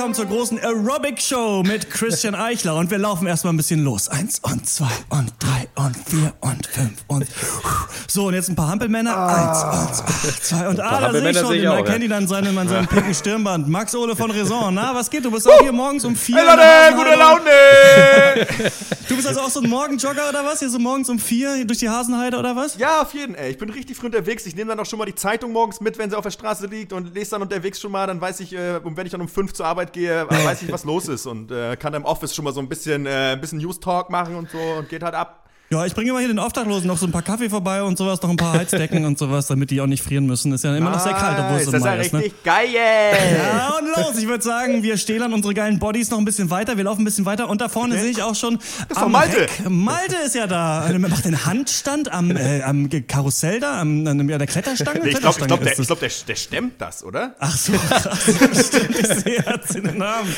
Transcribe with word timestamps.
willkommen 0.00 0.14
zur 0.14 0.34
großen 0.34 0.58
Aerobic 0.58 1.20
Show 1.20 1.62
mit 1.62 1.90
Christian 1.90 2.34
Eichler. 2.34 2.74
Und 2.76 2.90
wir 2.90 2.96
laufen 2.96 3.26
erstmal 3.26 3.52
ein 3.52 3.58
bisschen 3.58 3.84
los. 3.84 4.08
Eins 4.08 4.38
und 4.38 4.66
zwei 4.66 4.88
und 5.10 5.30
drei 5.38 5.68
und 5.74 5.94
vier 5.94 6.32
und 6.40 6.66
fünf 6.66 7.04
und. 7.06 7.26
So, 8.08 8.28
und 8.28 8.34
jetzt 8.34 8.48
ein 8.48 8.56
paar 8.56 8.68
Hampelmänner. 8.68 9.14
Ah. 9.14 9.88
Eins 9.88 10.00
und 10.00 10.42
zwei 10.42 10.68
und. 10.68 10.80
Ah, 10.80 11.02
da 11.02 11.12
sehe 11.12 11.30
ich 11.30 11.38
schon, 11.38 11.52
den 11.52 11.64
erkennt 11.64 12.02
ihn 12.02 12.12
an 12.14 12.26
seinem, 12.26 12.56
an 12.56 12.66
seinem 12.66 12.86
pinken 12.86 13.14
Stirnband. 13.14 13.68
Max 13.68 13.94
Ole 13.94 14.16
von 14.16 14.30
Raison. 14.30 14.72
Na, 14.72 14.94
was 14.94 15.10
geht? 15.10 15.22
Du 15.22 15.30
bist 15.30 15.46
auch 15.46 15.60
hier 15.60 15.72
morgens 15.72 16.02
um 16.06 16.16
vier. 16.16 16.36
Hey 16.36 16.46
Leute, 16.46 16.96
gute. 16.96 17.18
Laune! 17.18 18.70
Du 19.10 19.16
bist 19.16 19.26
also 19.26 19.40
auch 19.40 19.50
so 19.50 19.60
ein 19.60 19.68
Morgenjogger 19.68 20.28
oder 20.28 20.44
was? 20.44 20.60
Hier 20.60 20.70
so 20.70 20.78
morgens 20.78 21.08
um 21.08 21.18
vier 21.18 21.64
durch 21.64 21.80
die 21.80 21.88
Hasenheide 21.88 22.38
oder 22.38 22.54
was? 22.54 22.78
ja, 22.78 23.02
auf 23.02 23.12
jeden 23.12 23.34
Fall. 23.34 23.50
Ich 23.50 23.58
bin 23.58 23.68
richtig 23.68 23.96
früh 23.96 24.06
unterwegs. 24.06 24.46
Ich 24.46 24.54
nehme 24.54 24.70
dann 24.70 24.78
auch 24.78 24.86
schon 24.86 25.00
mal 25.00 25.04
die 25.04 25.16
Zeitung 25.16 25.50
morgens 25.50 25.80
mit, 25.80 25.98
wenn 25.98 26.10
sie 26.10 26.16
auf 26.16 26.22
der 26.22 26.30
Straße 26.30 26.68
liegt 26.68 26.92
und 26.92 27.12
lese 27.12 27.32
dann 27.32 27.42
unterwegs 27.42 27.80
schon 27.80 27.90
mal. 27.90 28.06
Dann 28.06 28.20
weiß 28.20 28.38
ich, 28.38 28.54
äh, 28.54 28.78
wenn 28.84 29.06
ich 29.06 29.10
dann 29.10 29.20
um 29.20 29.26
fünf 29.26 29.52
zur 29.52 29.66
Arbeit 29.66 29.89
gehe, 29.92 30.22
äh, 30.22 30.44
weiß 30.44 30.62
ich, 30.62 30.72
was 30.72 30.84
los 30.84 31.08
ist. 31.08 31.26
Und 31.26 31.50
äh, 31.50 31.76
kann 31.76 31.94
im 31.94 32.04
Office 32.04 32.34
schon 32.34 32.44
mal 32.44 32.52
so 32.52 32.60
ein 32.60 32.68
bisschen, 32.68 33.06
äh, 33.06 33.32
ein 33.32 33.40
bisschen 33.40 33.58
News-Talk 33.58 34.10
machen 34.10 34.36
und 34.36 34.50
so 34.50 34.58
und 34.58 34.88
geht 34.88 35.02
halt 35.02 35.14
ab. 35.14 35.49
Ja, 35.72 35.86
ich 35.86 35.94
bringe 35.94 36.10
immer 36.10 36.18
hier 36.18 36.26
den 36.26 36.40
Obdachlosen 36.40 36.88
noch 36.88 36.98
so 36.98 37.06
ein 37.06 37.12
paar 37.12 37.22
Kaffee 37.22 37.48
vorbei 37.48 37.80
und 37.84 37.96
sowas, 37.96 38.20
noch 38.22 38.30
ein 38.30 38.36
paar 38.36 38.54
Heizdecken 38.54 39.04
und 39.04 39.16
sowas, 39.20 39.46
damit 39.46 39.70
die 39.70 39.80
auch 39.80 39.86
nicht 39.86 40.02
frieren 40.02 40.26
müssen. 40.26 40.52
Ist 40.52 40.64
ja 40.64 40.76
immer 40.76 40.90
noch 40.90 40.98
sehr 40.98 41.12
kalt, 41.12 41.38
obwohl 41.38 41.58
es 41.58 41.66
so 41.66 41.70
das 41.70 41.80
ist 41.80 41.86
ja 41.86 41.94
Mai 41.94 42.00
ist, 42.00 42.12
ne? 42.12 42.18
richtig 42.18 42.42
geil. 42.42 42.66
Ja, 42.74 43.78
und 43.78 43.86
los. 43.86 44.18
Ich 44.18 44.26
würde 44.26 44.42
sagen, 44.42 44.82
wir 44.82 44.96
stählern 44.96 45.32
unsere 45.32 45.54
geilen 45.54 45.78
Bodies 45.78 46.10
noch 46.10 46.18
ein 46.18 46.24
bisschen 46.24 46.50
weiter. 46.50 46.76
Wir 46.76 46.82
laufen 46.82 47.02
ein 47.02 47.04
bisschen 47.04 47.24
weiter. 47.24 47.48
Und 47.48 47.60
da 47.60 47.68
vorne 47.68 47.96
sehe 48.00 48.10
ich 48.10 48.20
auch 48.20 48.34
schon. 48.34 48.56
Das 48.56 48.96
ist 48.96 49.00
doch 49.00 49.08
Malte. 49.08 49.46
Malte 49.68 50.16
ist 50.26 50.34
ja 50.34 50.48
da. 50.48 50.88
Er 50.88 50.98
macht 50.98 51.24
den 51.24 51.46
Handstand 51.46 52.10
am, 52.10 52.36
äh, 52.36 52.62
am 52.62 52.88
Karussell 53.06 53.60
da, 53.60 53.80
am, 53.80 54.04
an 54.08 54.28
ja, 54.28 54.38
der 54.38 54.48
Kletterstange. 54.48 55.02
Nee, 55.04 55.10
ich 55.10 55.20
glaube, 55.20 55.38
glaub, 55.38 55.62
der, 55.62 55.76
das. 55.76 55.86
glaub, 55.86 56.00
der, 56.00 56.10
der 56.26 56.34
stemmt 56.34 56.80
das, 56.80 57.04
oder? 57.04 57.36
Ach 57.38 57.56
so, 57.56 57.74
krass. 57.74 58.18
Stimmt, 58.66 58.98
ich 58.98 59.06
sehe, 59.06 59.36
er 59.46 59.60
in 59.72 59.84
den 59.84 59.98
Namen. 59.98 60.34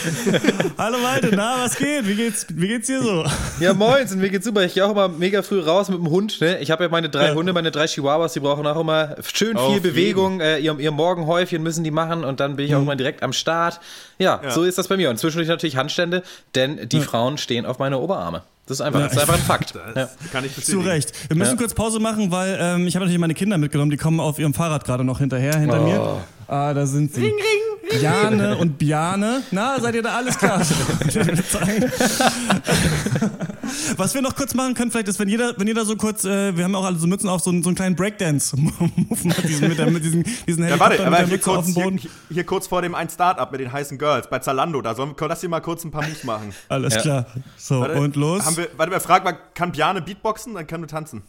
Hallo 0.77 0.99
Malte, 0.99 1.31
na, 1.35 1.65
was 1.65 1.75
geht? 1.75 2.07
Wie 2.07 2.17
geht's, 2.17 2.45
wie 2.51 2.69
geht's 2.69 2.89
dir 2.89 3.03
so? 3.03 3.25
Ja, 3.61 3.73
moin, 3.73 4.07
und 4.07 4.19
mir 4.19 4.29
geht's 4.29 4.45
super. 4.45 4.63
Ich 4.65 4.75
gehe 4.75 4.85
auch 4.85 4.91
immer 4.91 5.22
mega 5.23 5.43
früh 5.43 5.61
raus 5.61 5.89
mit 5.89 5.99
dem 5.99 6.11
Hund. 6.11 6.41
Ne? 6.41 6.59
Ich 6.59 6.71
habe 6.73 6.83
ja 6.85 6.91
meine 6.91 7.09
drei 7.09 7.29
Ja. 7.29 7.35
Hunde, 7.35 7.53
meine 7.53 7.71
drei 7.71 7.87
Chihuahuas, 7.87 8.33
die 8.33 8.41
brauchen 8.41 8.67
auch 8.67 8.81
immer 8.81 9.15
schön 9.33 9.57
Auf 9.57 9.73
viel 9.73 9.81
Bewegung. 9.81 10.41
Äh, 10.41 10.59
ihr, 10.59 10.77
ihr 10.79 10.91
Morgenhäufchen 10.91 11.63
müssen 11.63 11.85
die 11.85 11.91
machen 11.93 12.25
und 12.25 12.41
dann 12.41 12.57
bin 12.57 12.67
ich 12.67 12.75
auch 12.75 12.83
immer 12.83 12.97
direkt 12.97 13.23
am 13.23 13.33
Start. 13.33 13.81
Ja, 14.19 14.41
so 14.51 14.65
ist 14.65 14.79
das 14.79 14.89
bei 14.89 14.97
mir. 14.97 15.11
Und 15.11 15.19
zwischendurch 15.19 15.49
natürlich 15.49 15.77
Handstände, 15.77 16.23
denn 16.55 16.89
die 16.89 17.01
Frauen 17.01 17.39
stehen 17.39 17.67
auf 17.67 17.79
meine 17.79 17.99
Oberarme. 17.99 18.43
Das 18.67 18.79
ist 18.79 18.81
einfach, 18.81 19.01
das 19.03 19.13
ist 19.13 19.19
einfach 19.19 19.35
ein 19.35 19.41
Fakt. 19.41 19.75
Ja. 19.87 19.93
Das 19.95 20.11
kann 20.33 20.45
ich 20.45 20.53
Zu 20.55 20.61
bestätigen. 20.61 20.89
Recht. 20.89 21.13
Wir 21.31 21.37
müssen 21.37 21.53
Ja. 21.53 21.57
kurz 21.57 21.75
Pause 21.75 22.01
machen, 22.01 22.31
weil 22.31 22.59
ähm, 22.61 22.87
ich 22.87 22.95
habe 22.97 23.05
natürlich 23.05 23.21
meine 23.21 23.35
Kinder 23.35 23.59
mitgenommen. 23.59 23.91
Die 23.91 23.97
kommen 23.97 24.21
auf 24.21 24.39
ihrem 24.39 24.55
Fahrrad 24.55 24.85
gerade 24.85 25.05
noch 25.05 25.19
hinterher, 25.19 25.59
hinter 25.59 25.81
mir. 25.81 26.19
Ah, 26.49 26.75
da 26.75 26.87
sind 26.87 27.15
sie. 27.15 27.23
Ring, 27.23 27.33
ring, 27.35 28.01
Jane 28.03 28.57
und 28.57 28.79
Biane. 28.79 29.43
Na, 29.51 29.79
seid 29.81 29.95
ihr 29.95 30.03
da 30.03 30.17
alles 30.17 30.39
klar? 30.39 30.63
Was 33.97 34.15
wir 34.15 34.23
noch 34.23 34.35
kurz 34.37 34.55
machen 34.55 34.75
können, 34.75 34.91
vielleicht 34.91 35.09
ist, 35.09 35.19
wenn 35.19 35.29
jeder, 35.29 35.55
wenn 35.59 35.67
jeder 35.67 35.85
so 35.85 35.97
kurz, 35.97 36.25
äh, 36.25 36.57
wir 36.57 36.65
haben 36.65 36.75
auch 36.75 36.85
alle 36.85 36.99
so 36.99 37.07
Mützen 37.07 37.29
auf, 37.29 37.41
so, 37.43 37.51
einen- 37.51 37.63
so 37.63 37.69
einen 37.69 37.77
kleinen 37.77 37.97
Breakdance-Move 37.97 38.73
macht, 39.25 39.45
diesen, 39.49 39.69
mit, 39.69 39.79
der, 39.79 39.91
mit 39.91 40.05
diesen, 40.05 40.25
diesen 40.47 40.67
Ja, 40.69 40.79
warte, 40.81 41.01
aber 41.01 41.11
mit 41.11 41.19
der 41.21 41.27
hier 41.27 41.37
Mütze 41.37 41.51
auf 41.51 41.57
kurz, 41.57 41.67
dem 41.67 41.75
hier, 41.75 41.85
Boden. 41.85 42.01
hier 42.31 42.45
kurz 42.45 42.67
vor 42.67 42.83
dem 42.83 42.95
ein 42.95 43.09
Start-up 43.09 43.53
mit 43.53 43.61
den 43.61 43.73
heißen 43.73 43.99
Girls 43.99 44.29
bei 44.29 44.39
Zalando. 44.41 44.83
Da 44.83 44.95
sollen, 44.95 45.15
lass 45.19 45.41
dir 45.41 45.49
mal 45.49 45.61
kurz 45.61 45.85
ein 45.85 45.91
paar 45.91 46.03
Moves 46.07 46.25
machen. 46.25 46.53
Alles 46.69 46.95
Ja. 46.97 47.01
klar. 47.03 47.27
So, 47.57 47.81
Warte, 47.81 47.95
und 48.01 48.17
los. 48.17 48.45
Haben 48.45 48.57
wir, 48.57 48.69
warte 48.77 48.93
mal, 48.93 49.01
frag 49.01 49.25
mal, 49.25 49.39
kann 49.55 49.73
Bjane 49.73 50.03
Beatboxen? 50.03 50.55
Dann 50.55 50.67
kann 50.67 50.81
du 50.81 50.87
tanzen. 50.87 51.23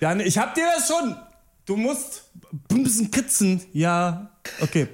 Jane, 0.00 0.24
ich 0.24 0.38
hab 0.38 0.54
dir 0.54 0.64
das 0.76 0.88
schon. 0.88 1.16
Du 1.64 1.76
musst 1.76 2.30
ein 2.70 2.82
bisschen 2.84 3.10
kitzen. 3.10 3.60
Ja, 3.72 4.30
okay. 4.60 4.88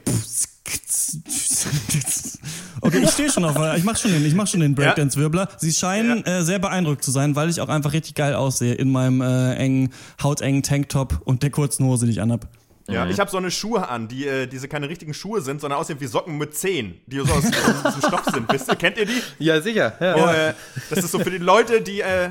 Okay, 2.84 2.98
ich 3.04 3.10
stehe 3.10 3.30
schon 3.30 3.44
auf, 3.44 3.56
ich 3.76 3.84
mach 3.84 3.96
schon 3.96 4.10
den, 4.10 4.26
ich 4.26 4.34
mach 4.34 4.48
schon 4.48 4.58
den 4.58 4.74
Breakdance-Wirbler. 4.74 5.48
Sie 5.56 5.72
scheinen 5.72 6.24
äh, 6.26 6.42
sehr 6.42 6.58
beeindruckt 6.58 7.04
zu 7.04 7.12
sein, 7.12 7.36
weil 7.36 7.48
ich 7.48 7.60
auch 7.60 7.68
einfach 7.68 7.92
richtig 7.92 8.16
geil 8.16 8.34
aussehe 8.34 8.74
in 8.74 8.90
meinem 8.90 9.20
äh, 9.20 9.54
engen, 9.54 9.92
hautengen 10.20 10.64
Tanktop 10.64 11.20
und 11.24 11.44
der 11.44 11.50
kurzen 11.50 11.86
Hose, 11.86 12.06
die 12.06 12.12
ich 12.12 12.20
anhab. 12.20 12.48
Ja, 12.88 13.06
ich 13.06 13.20
habe 13.20 13.30
so 13.30 13.36
eine 13.36 13.52
Schuhe 13.52 13.88
an, 13.88 14.08
die 14.08 14.26
äh, 14.26 14.48
diese 14.48 14.66
keine 14.66 14.88
richtigen 14.88 15.14
Schuhe 15.14 15.40
sind, 15.40 15.60
sondern 15.60 15.78
aussehen 15.78 16.00
wie 16.00 16.06
Socken 16.06 16.36
mit 16.36 16.56
Zehen, 16.56 16.94
die 17.06 17.18
so 17.18 17.32
aus 17.32 17.42
diesem 17.86 18.02
Stoff 18.08 18.24
sind. 18.32 18.52
Wisst 18.52 18.68
ihr, 18.68 18.76
kennt 18.76 18.98
ihr 18.98 19.06
die? 19.06 19.22
Ja, 19.38 19.60
sicher. 19.60 19.94
Ja. 20.00 20.16
Oh, 20.16 20.28
äh, 20.28 20.54
das 20.90 21.04
ist 21.04 21.12
so 21.12 21.20
für 21.20 21.30
die 21.30 21.38
Leute, 21.38 21.80
die, 21.82 22.00
äh, 22.00 22.30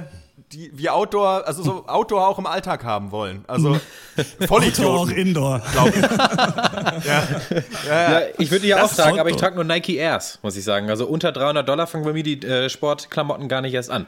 die 0.54 0.72
wie 0.74 0.90
Outdoor, 0.90 1.48
also 1.48 1.64
so 1.64 1.88
Outdoor 1.88 2.28
auch 2.28 2.38
im 2.40 2.46
Alltag 2.46 2.84
haben 2.84 3.12
wollen. 3.12 3.44
Also 3.48 3.80
Outdoor 4.50 5.00
auch 5.02 5.10
Indoor. 5.10 5.62
glaube 5.72 5.90
ich. 5.90 6.02
ja. 7.06 7.24
Ja, 7.88 8.12
Ja, 8.20 8.22
ich 8.38 8.52
würde 8.52 8.68
ja 8.68 8.84
auch 8.84 8.94
tragen, 8.94 9.20
aber 9.20 9.30
ich 9.30 9.36
trage 9.36 9.56
nur 9.56 9.64
Nike 9.64 9.96
Airs, 9.98 10.40
muss 10.42 10.56
ich 10.58 10.64
sagen. 10.64 10.90
Also 10.90 11.06
unter 11.08 11.32
300 11.32 11.68
Dollar 11.68 11.88
fangen 11.88 12.04
bei 12.04 12.14
mir 12.14 12.24
die 12.24 12.42
äh, 12.46 12.70
Sportklamotten 12.70 13.48
gar 13.48 13.62
nicht 13.62 13.74
erst 13.74 13.90
an. 13.90 14.08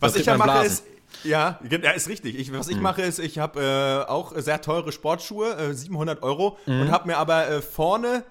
Was 0.00 0.12
Das 0.12 0.20
ich 0.20 0.26
ja 0.26 0.36
mache 0.36 0.50
Blasen. 0.50 0.66
ist, 0.66 0.84
ja, 1.24 1.58
ja, 1.68 1.90
ist 1.90 2.08
richtig. 2.08 2.38
Ich, 2.38 2.52
was 2.52 2.68
ich 2.68 2.80
mache 2.80 3.02
ist, 3.02 3.18
ich 3.18 3.38
habe 3.38 4.04
äh, 4.06 4.10
auch 4.10 4.32
sehr 4.36 4.60
teure 4.60 4.92
Sportschuhe, 4.92 5.54
äh, 5.56 5.74
700 5.74 6.22
Euro, 6.22 6.56
und 6.66 6.90
habe 6.90 7.08
mir 7.08 7.16
aber 7.18 7.48
äh, 7.48 7.62
vorne 7.62 8.24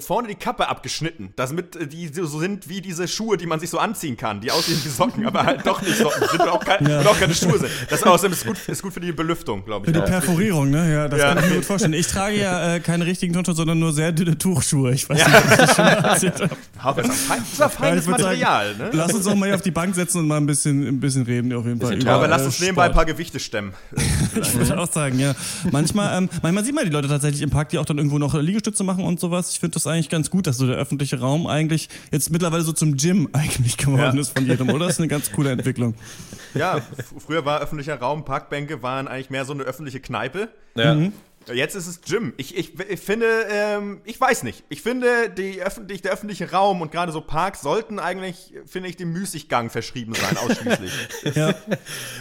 vorne 0.00 0.26
die 0.26 0.34
Kappe 0.34 0.68
abgeschnitten, 0.68 1.32
damit 1.36 1.76
äh, 1.76 1.86
die 1.86 2.08
so 2.12 2.26
sind 2.40 2.68
wie 2.68 2.80
diese 2.80 3.06
Schuhe, 3.06 3.36
die 3.36 3.46
man 3.46 3.60
sich 3.60 3.70
so 3.70 3.78
anziehen 3.78 4.16
kann, 4.16 4.40
die 4.40 4.50
aussehen 4.50 4.80
wie 4.82 4.88
Socken, 4.88 5.24
aber 5.26 5.44
halt 5.44 5.64
doch 5.64 5.80
nicht 5.80 5.96
Socken 5.96 6.26
sind 6.28 6.40
und 6.40 6.48
auch, 6.48 6.64
kein, 6.64 6.84
und 6.84 7.06
auch 7.06 7.18
keine 7.18 7.34
Schuhe 7.34 7.56
sind. 7.58 7.70
Das 7.88 8.02
außerdem 8.02 8.32
ist 8.32 8.44
gut, 8.46 8.56
ist 8.68 8.82
gut 8.82 8.92
für 8.92 8.98
die 9.00 9.12
Belüftung, 9.12 9.64
glaube 9.64 9.84
Für 9.90 9.96
ich. 9.96 10.04
die 10.04 10.10
Perforierung, 10.10 10.70
ne? 10.70 10.92
Ja, 10.92 11.08
das 11.08 11.20
Ja. 11.20 11.34
kann 11.34 11.44
ich 11.44 11.50
mir 11.50 11.56
gut 11.56 11.64
vorstellen. 11.66 11.92
Ich 11.92 12.08
trage 12.08 12.36
ja 12.36 12.74
äh, 12.74 12.80
keine 12.80 13.06
richtigen 13.06 13.32
Turnschuhe, 13.32 13.54
sondern 13.54 13.78
nur 13.78 13.92
sehr 13.92 14.10
dünne 14.10 14.36
Tuchschuhe. 14.36 14.92
Ich 14.92 15.08
weiß 15.08 15.24
nicht, 15.24 15.36
ob 15.36 15.50
ich 15.50 15.56
das 15.56 15.76
schon 15.76 15.84
mal 15.84 15.92
erzählt 15.92 16.40
habe. 16.42 16.56
Aber 16.82 17.02
das 17.02 17.14
ist 17.14 17.30
ein 17.30 17.38
fein- 17.38 17.38
das 17.38 17.52
ist 17.52 17.60
ein 17.60 17.62
Ja, 17.62 17.68
feines 17.68 18.06
Material, 18.06 18.66
sagen, 18.76 18.78
ne? 18.78 18.90
Lass 18.92 19.14
uns 19.14 19.24
doch 19.24 19.34
mal 19.36 19.46
hier 19.46 19.54
auf 19.54 19.62
die 19.62 19.70
Bank 19.70 19.94
setzen 19.94 20.18
und 20.18 20.26
mal 20.26 20.36
ein 20.38 20.46
bisschen, 20.46 20.86
ein 20.86 20.98
bisschen 21.00 21.22
reden, 21.22 21.52
auf 21.52 21.64
jeden 21.64 21.80
Fall. 21.80 21.94
Über, 21.94 22.04
Ja, 22.06 22.16
aber 22.16 22.26
äh, 22.26 22.30
lass 22.30 22.42
uns 22.44 22.58
nebenbei 22.60 22.86
ein 22.86 22.92
paar 22.92 23.04
Gewichte 23.06 23.38
stemmen. 23.38 23.72
Ich 24.40 24.52
würde 24.54 24.78
auch 24.78 24.90
sagen, 24.92 25.18
ja. 25.18 25.34
Manchmal, 25.70 26.18
ähm, 26.18 26.28
manchmal 26.42 26.64
sieht 26.64 26.74
man 26.74 26.84
die 26.84 26.90
Leute 26.90 27.08
tatsächlich 27.08 27.40
im 27.42 27.50
Park, 27.50 27.70
die 27.70 27.78
auch 27.78 27.84
dann 27.86 27.96
irgendwo 27.96 28.18
noch 28.18 28.34
Liegestütze 28.34 28.84
machen 28.84 29.02
und 29.04 29.18
sowas. 29.18 29.50
Ich 29.50 29.60
finde 29.60 29.75
das 29.76 29.86
eigentlich 29.86 30.08
ganz 30.08 30.30
gut, 30.30 30.46
dass 30.46 30.56
so 30.58 30.66
der 30.66 30.76
öffentliche 30.76 31.20
Raum 31.20 31.46
eigentlich 31.46 31.88
jetzt 32.10 32.30
mittlerweile 32.30 32.62
so 32.62 32.72
zum 32.72 32.96
Gym 32.96 33.28
eigentlich 33.32 33.76
geworden 33.76 34.16
Ja. 34.16 34.20
ist 34.20 34.36
von 34.36 34.46
jedem, 34.46 34.68
oder? 34.70 34.86
Das 34.86 34.94
ist 34.94 35.00
eine 35.00 35.08
ganz 35.08 35.30
coole 35.32 35.50
Entwicklung. 35.50 35.94
Ja, 36.54 36.80
früher 37.26 37.44
war 37.44 37.60
öffentlicher 37.60 37.98
Raum, 37.98 38.24
Parkbänke 38.24 38.82
waren 38.82 39.08
eigentlich 39.08 39.28
mehr 39.28 39.44
so 39.44 39.52
eine 39.52 39.64
öffentliche 39.64 40.00
Kneipe. 40.00 40.48
Ja. 40.74 40.96
Jetzt 41.52 41.74
ist 41.76 41.86
es 41.86 42.00
Gym. 42.00 42.32
Ich, 42.38 42.56
ich, 42.56 42.80
ich 42.80 42.98
finde, 42.98 43.26
ähm, 43.52 44.00
ich 44.04 44.18
weiß 44.20 44.42
nicht. 44.42 44.64
Ich 44.70 44.80
finde, 44.82 45.28
die 45.30 45.62
öffentlich, 45.62 46.02
der 46.02 46.12
öffentliche 46.12 46.50
Raum 46.50 46.80
und 46.80 46.90
gerade 46.90 47.12
so 47.12 47.20
Parks 47.20 47.60
sollten 47.60 47.98
eigentlich, 47.98 48.54
finde 48.66 48.88
ich, 48.88 48.96
dem 48.96 49.12
Müßiggang 49.12 49.68
verschrieben 49.70 50.14
sein, 50.14 50.36
ausschließlich. 50.38 50.92
Ja. 51.36 51.54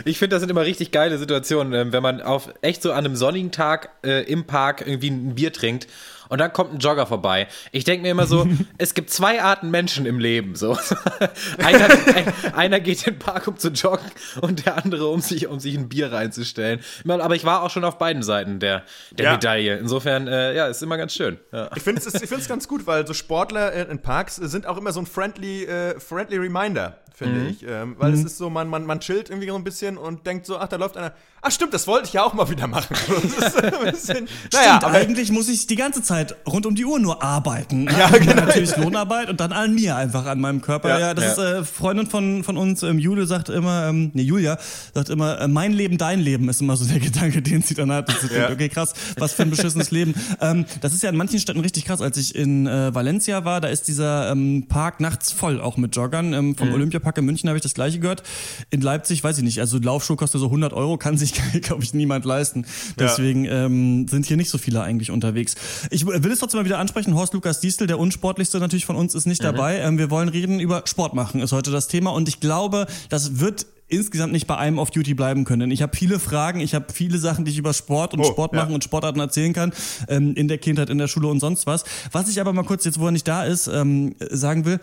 Ich 0.04 0.20
finde, 0.20 0.36
das 0.36 0.42
sind 0.42 0.50
immer 0.50 0.64
richtig 0.66 0.92
geile 0.92 1.18
Situationen, 1.18 1.74
ähm, 1.74 1.92
wenn 1.94 2.04
man 2.04 2.22
auf 2.22 2.50
echt 2.62 2.82
so 2.84 2.92
an 2.92 3.06
einem 3.06 3.16
sonnigen 3.16 3.52
Tag 3.52 3.90
äh, 4.06 4.24
im 4.30 4.46
Park 4.46 4.84
irgendwie 4.86 5.10
ein 5.10 5.36
Bier 5.36 5.54
trinkt 5.54 5.88
und 6.30 6.40
dann 6.40 6.54
kommt 6.54 6.74
ein 6.74 6.80
Jogger 6.80 7.06
vorbei. 7.06 7.48
Ich 7.72 7.84
denke 7.84 8.04
mir 8.04 8.12
immer 8.12 8.28
so, 8.28 8.48
es 8.78 8.94
gibt 8.94 9.10
zwei 9.10 9.42
Arten 9.42 9.72
Menschen 9.72 10.06
im 10.06 10.20
Leben. 10.20 10.56
So. 10.56 10.78
einer, 11.58 11.90
ein, 12.16 12.54
einer 12.54 12.80
geht 12.80 13.06
in 13.08 13.14
den 13.14 13.20
Park, 13.20 13.48
um 13.48 13.58
zu 13.58 13.70
joggen 13.70 14.06
und 14.42 14.66
der 14.66 14.84
andere, 14.84 15.08
um 15.08 15.22
sich, 15.22 15.48
um 15.48 15.60
sich 15.60 15.76
ein 15.78 15.90
Bier 15.90 16.12
reinzustellen. 16.12 16.80
Aber 17.08 17.36
ich 17.36 17.46
war 17.46 17.64
auch 17.64 17.70
schon 17.70 17.84
auf 17.84 17.98
beiden 17.98 18.24
Seiten 18.24 18.60
der, 18.60 18.84
der 19.12 19.26
Ja. 19.26 19.32
Medaille. 19.34 19.78
Insofern, 19.78 20.28
äh, 20.28 20.56
ja, 20.56 20.68
ist 20.68 20.84
immer 20.84 20.98
ganz 20.98 21.14
schön. 21.14 21.40
Ja. 21.52 21.70
Ich 21.76 21.84
finde 21.84 22.02
es 22.02 22.48
ganz 22.48 22.68
gut, 22.68 22.88
weil 22.88 23.06
so 23.08 23.14
Sportler 23.14 23.72
in, 23.74 23.90
in 23.90 24.00
Parks 24.02 24.36
sind 24.36 24.66
auch 24.68 24.78
immer 24.78 24.92
so 24.92 25.00
ein 25.00 25.06
friendly, 25.06 25.66
äh, 25.66 26.00
friendly 26.00 26.38
Reminder, 26.38 27.00
finde 27.16 27.48
ich. 27.48 27.64
Ähm, 27.68 27.96
weil 27.98 28.14
es 28.14 28.24
ist 28.24 28.38
so, 28.38 28.50
man, 28.50 28.68
man, 28.68 28.86
man 28.86 29.00
chillt 29.00 29.30
irgendwie 29.30 29.48
so 29.50 29.56
ein 29.56 29.64
bisschen 29.64 29.98
und 29.98 30.26
denkt 30.28 30.46
so, 30.46 30.58
ach, 30.58 30.68
da 30.68 30.76
läuft 30.76 30.98
einer. 30.98 31.14
Ach 31.48 31.52
stimmt, 31.52 31.74
das 31.76 31.86
wollte 31.86 32.08
ich 32.08 32.14
ja 32.14 32.24
auch 32.24 32.34
mal 32.34 32.50
wieder 32.50 32.66
machen. 32.68 32.96
Das 33.38 33.54
ist 33.54 33.64
ein 33.64 33.92
bisschen, 33.92 34.28
naja, 34.54 34.70
Stimmt, 34.70 34.84
aber 34.84 34.94
eigentlich 34.96 35.32
muss 35.32 35.48
ich 35.48 35.68
die 35.68 35.76
ganze 35.76 36.02
Zeit 36.02 36.36
rund 36.48 36.66
um 36.66 36.74
die 36.76 36.86
Uhr 36.86 37.00
nur 37.00 37.22
arbeiten. 37.24 37.88
Ja, 37.98 38.08
Und 38.08 38.20
genau. 38.22 38.34
Natürlich 38.46 38.76
Lohnarbeit 38.78 39.30
und 39.30 39.40
dann 39.40 39.52
an 39.54 39.74
mir 39.76 39.96
einfach, 39.96 40.26
an 40.26 40.40
meinem 40.42 40.62
Körper. 40.62 40.90
Ja, 40.90 41.00
Ja. 41.00 41.14
das 41.14 41.24
Ja. 41.26 41.32
ist 41.32 41.38
äh, 41.62 41.64
Freundin 41.64 42.08
von, 42.08 42.44
von 42.44 42.58
uns, 42.58 42.82
ähm, 42.84 42.98
Jule 43.00 43.26
sagt 43.28 43.50
immer, 43.50 43.88
ähm, 43.90 44.12
nee, 44.14 44.24
Julia 44.24 44.58
sagt 44.94 45.10
immer, 45.10 45.40
äh, 45.40 45.48
mein 45.48 45.72
Leben, 45.74 45.98
dein 45.98 46.20
Leben 46.20 46.50
ist 46.50 46.62
immer 46.62 46.76
so 46.76 46.86
der 46.86 47.00
Gedanke, 47.00 47.42
den 47.42 47.62
sie 47.62 47.76
dann 47.76 47.92
hat. 47.92 48.10
Ja. 48.24 48.28
denkt, 48.28 48.52
okay, 48.52 48.70
krass, 48.70 48.94
was 49.18 49.34
für 49.34 49.44
ein 49.44 49.50
beschissenes 49.52 49.92
Leben. 49.92 50.16
Ähm, 50.42 50.66
das 50.82 50.94
ist 50.94 51.04
ja 51.04 51.10
in 51.10 51.16
manchen 51.16 51.40
Städten 51.40 51.60
richtig 51.62 51.86
krass. 51.86 52.02
Als 52.02 52.18
ich 52.18 52.34
in 52.36 52.66
äh, 52.68 52.94
Valencia 52.94 53.46
war, 53.46 53.62
da 53.62 53.68
ist 53.68 53.88
dieser 53.88 54.32
ähm, 54.32 54.66
Park 54.68 55.00
nachts 55.00 55.32
voll, 55.32 55.62
auch 55.62 55.78
mit 55.78 55.96
Joggern. 55.96 56.34
Ähm, 56.34 56.46
Mhm. 56.46 56.56
vom 56.58 56.74
In 57.18 57.26
München 57.26 57.48
habe 57.50 57.58
ich 57.58 57.64
das 57.64 57.74
gleiche 57.74 58.00
gehört. 58.00 58.24
In 58.70 58.82
Leipzig, 58.82 59.24
weiß 59.24 59.38
ich 59.38 59.44
nicht, 59.44 59.60
also 59.60 59.78
Laufschuh 59.78 60.16
kostet 60.16 60.40
so 60.42 60.48
100 60.48 60.74
Euro, 60.74 60.98
kann 60.98 61.18
sich, 61.18 61.34
glaube 61.62 61.84
ich, 61.84 61.94
niemand 61.94 62.26
leisten. 62.26 62.66
Deswegen 63.00 63.46
ähm, 63.46 64.08
sind 64.08 64.26
hier 64.26 64.38
nicht 64.38 64.50
so 64.50 64.58
viele 64.58 64.82
eigentlich 64.82 65.12
unterwegs. 65.12 65.56
Ich 65.92 66.06
will 66.06 66.32
es 66.32 66.40
trotzdem 66.40 66.60
mal 66.60 66.66
wieder 66.66 66.80
ansprechen. 66.80 67.16
Horst 67.16 67.34
Lukas 67.34 67.60
Diestel, 67.60 67.88
der 67.88 68.00
unsportlichste 68.00 68.60
natürlich 68.60 68.86
von 68.86 68.96
uns, 68.96 69.16
ist 69.16 69.26
nicht 69.26 69.44
dabei. 69.44 69.80
Ähm, 69.80 69.98
wir 69.98 70.10
wollen 70.10 70.30
reden 70.30 70.60
über 70.60 70.84
Sport 70.86 71.14
machen, 71.14 71.42
ist 71.42 71.52
heute 71.52 71.72
das 71.72 71.88
Thema. 71.88 72.12
Und 72.12 72.28
ich 72.28 72.40
glaube, 72.40 72.88
das 73.10 73.40
wird 73.40 73.66
insgesamt 73.88 74.34
nicht 74.34 74.48
bei 74.48 74.58
einem 74.58 74.80
Off-Duty 74.80 75.14
bleiben 75.14 75.44
können. 75.46 75.70
Ich 75.70 75.82
habe 75.84 75.96
viele 75.96 76.20
Fragen, 76.20 76.60
ich 76.60 76.74
habe 76.74 76.88
viele 76.92 77.20
Sachen, 77.20 77.46
die 77.46 77.52
ich 77.52 77.58
über 77.60 77.72
Sport 77.74 78.14
und 78.14 78.22
Oh, 78.22 78.24
Sport 78.24 78.54
ja. 78.54 78.62
machen 78.62 78.74
und 78.74 78.84
Sportarten 78.84 79.20
erzählen 79.20 79.54
kann, 79.54 79.74
ähm, 80.08 80.34
in 80.34 80.48
der 80.48 80.58
Kindheit, 80.58 80.90
in 80.90 80.98
der 80.98 81.08
Schule 81.08 81.28
und 81.28 81.40
sonst 81.40 81.68
was. 81.68 81.84
Was 82.12 82.28
ich 82.28 82.42
aber 82.42 82.52
mal 82.52 82.64
kurz, 82.64 82.84
jetzt 82.86 83.00
wo 83.00 83.06
er 83.06 83.12
nicht 83.12 83.28
da 83.28 83.44
ist, 83.46 83.68
ähm, 83.68 84.16
sagen 84.32 84.66
will, 84.66 84.80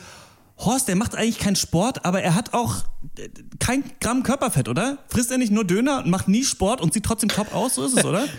Horst, 0.59 0.89
der 0.89 0.97
macht 0.97 1.17
eigentlich 1.17 1.39
keinen 1.39 1.57
Sport, 1.57 2.05
aber 2.05 2.23
er 2.23 2.35
hat 2.35 2.55
auch 2.55 2.85
äh, 3.19 3.29
kein 3.59 3.85
Gramm 4.01 4.23
Körperfett, 4.23 4.69
oder? 4.69 4.99
Frisst 5.09 5.31
er 5.31 5.39
nicht 5.39 5.53
nur 5.53 5.65
Döner 5.65 5.99
und 5.99 6.11
macht 6.11 6.29
nie 6.29 6.45
Sport 6.45 6.81
und 6.81 6.93
sieht 6.93 7.05
trotzdem 7.05 7.29
top 7.29 7.55
aus? 7.55 7.75
So 7.75 7.85
ist 7.85 7.99
es, 7.99 8.05
oder? 8.05 8.25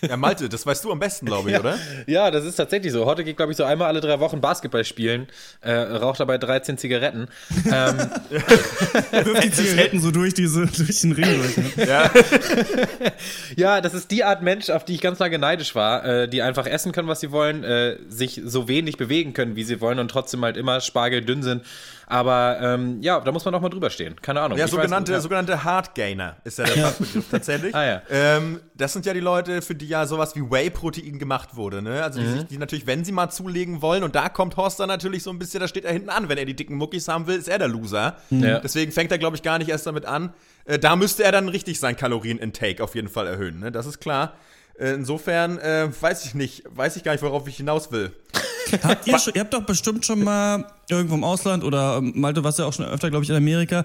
Ja, 0.00 0.16
Malte, 0.16 0.48
das 0.48 0.64
weißt 0.64 0.84
du 0.84 0.92
am 0.92 1.00
besten, 1.00 1.26
glaube 1.26 1.50
ich, 1.50 1.58
oder? 1.58 1.76
Ja, 2.06 2.30
das 2.30 2.44
ist 2.44 2.54
tatsächlich 2.54 2.92
so. 2.92 3.04
Heute 3.04 3.24
geht, 3.24 3.36
glaube 3.36 3.50
ich, 3.50 3.58
so 3.58 3.64
einmal 3.64 3.88
alle 3.88 4.00
drei 4.00 4.20
Wochen 4.20 4.40
Basketball 4.40 4.84
spielen, 4.84 5.26
äh, 5.60 5.72
raucht 5.72 6.20
dabei 6.20 6.38
13 6.38 6.78
Zigaretten. 6.78 7.26
Ähm, 7.66 7.98
Wirft 8.30 9.44
die 9.44 9.50
Zigaretten 9.50 10.00
so 10.00 10.12
durch, 10.12 10.34
diese, 10.34 10.66
durch 10.66 11.00
den 11.00 11.12
Ring 11.12 11.36
durch. 11.36 11.56
Ne? 11.56 11.86
Ja. 11.86 12.10
ja, 13.56 13.80
das 13.80 13.94
ist 13.94 14.10
die 14.12 14.22
Art 14.22 14.42
Mensch, 14.42 14.70
auf 14.70 14.84
die 14.84 14.94
ich 14.94 15.00
ganz 15.00 15.18
lange 15.18 15.38
neidisch 15.38 15.74
war, 15.74 16.04
äh, 16.04 16.28
die 16.28 16.42
einfach 16.42 16.66
essen 16.66 16.92
können, 16.92 17.08
was 17.08 17.20
sie 17.20 17.32
wollen, 17.32 17.64
äh, 17.64 17.96
sich 18.08 18.40
so 18.44 18.68
wenig 18.68 18.98
bewegen 18.98 19.32
können, 19.32 19.56
wie 19.56 19.64
sie 19.64 19.80
wollen 19.80 19.98
und 19.98 20.10
trotzdem 20.10 20.44
halt 20.44 20.56
immer 20.56 20.80
spargeldünn 20.88 21.42
sind. 21.44 21.62
Aber 22.10 22.58
ähm, 22.62 23.02
ja, 23.02 23.20
da 23.20 23.30
muss 23.32 23.44
man 23.44 23.54
auch 23.54 23.60
mal 23.60 23.68
drüber 23.68 23.90
stehen. 23.90 24.16
Keine 24.22 24.40
Ahnung. 24.40 24.56
Ja, 24.56 24.64
Ich 24.64 24.70
sogenannte, 24.70 25.12
weiß, 25.12 25.18
ja. 25.18 25.20
sogenannte 25.20 25.62
Hardgainer 25.62 26.36
ist 26.44 26.58
ja 26.58 26.64
der 26.64 26.76
Fachbegriff 26.86 27.24
tatsächlich. 27.30 27.74
Ah, 27.74 27.84
ja. 27.86 28.02
ähm, 28.10 28.60
das 28.74 28.94
sind 28.94 29.04
ja 29.04 29.12
die 29.12 29.20
Leute, 29.20 29.60
für 29.60 29.74
die 29.74 29.86
ja 29.88 30.06
sowas 30.06 30.34
wie 30.34 30.40
Whey-Protein 30.40 31.18
gemacht 31.18 31.54
wurde. 31.54 31.82
Ne? 31.82 32.02
Also 32.02 32.20
die, 32.20 32.26
Mhm. 32.26 32.32
sich, 32.38 32.46
die 32.46 32.56
natürlich, 32.58 32.86
wenn 32.86 33.04
sie 33.04 33.12
mal 33.12 33.28
zulegen 33.28 33.82
wollen, 33.82 34.02
und 34.02 34.14
da 34.14 34.30
kommt 34.30 34.56
Horst 34.56 34.80
dann 34.80 34.88
natürlich 34.88 35.22
so 35.22 35.28
ein 35.30 35.38
bisschen, 35.38 35.60
da 35.60 35.68
steht 35.68 35.84
er 35.84 35.92
hinten 35.92 36.08
an. 36.08 36.30
Wenn 36.30 36.38
er 36.38 36.46
die 36.46 36.54
dicken 36.56 36.76
Muckis 36.76 37.08
haben 37.08 37.26
will, 37.26 37.36
ist 37.38 37.48
er 37.48 37.58
der 37.58 37.68
Loser. 37.68 38.16
Ja. 38.30 38.60
Deswegen 38.60 38.90
fängt 38.90 39.12
er, 39.12 39.18
glaube 39.18 39.36
ich, 39.36 39.42
gar 39.42 39.58
nicht 39.58 39.68
erst 39.68 39.86
damit 39.86 40.06
an. 40.06 40.32
Äh, 40.64 40.78
da 40.78 40.96
müsste 40.96 41.24
er 41.24 41.32
dann 41.32 41.48
richtig 41.50 41.78
sein 41.78 41.94
Kalorien-Intake 41.96 42.82
auf 42.82 42.94
jeden 42.94 43.08
Fall 43.08 43.26
erhöhen. 43.26 43.60
Ne? 43.60 43.70
Das 43.70 43.84
ist 43.84 44.00
klar. 44.00 44.32
Äh, 44.78 44.92
insofern 44.94 45.58
äh, 45.58 45.88
weiß 46.00 46.24
ich 46.24 46.34
nicht, 46.34 46.62
weiß 46.70 46.96
ich 46.96 47.04
gar 47.04 47.12
nicht, 47.12 47.20
worauf 47.22 47.46
ich 47.48 47.56
hinaus 47.58 47.92
will. 47.92 48.12
Habt 48.82 49.06
ihr, 49.06 49.18
schon, 49.18 49.34
ihr 49.34 49.40
habt 49.42 49.52
doch 49.52 49.62
bestimmt 49.64 50.04
schon 50.06 50.22
mal 50.24 50.64
irgendwo 50.90 51.14
im 51.14 51.24
Ausland 51.24 51.64
oder 51.64 51.98
ähm, 51.98 52.12
Malte, 52.16 52.44
warst 52.44 52.58
ja 52.58 52.64
auch 52.64 52.72
schon 52.72 52.86
öfter, 52.86 53.10
glaube 53.10 53.24
ich, 53.24 53.30
in 53.30 53.36
Amerika. 53.36 53.84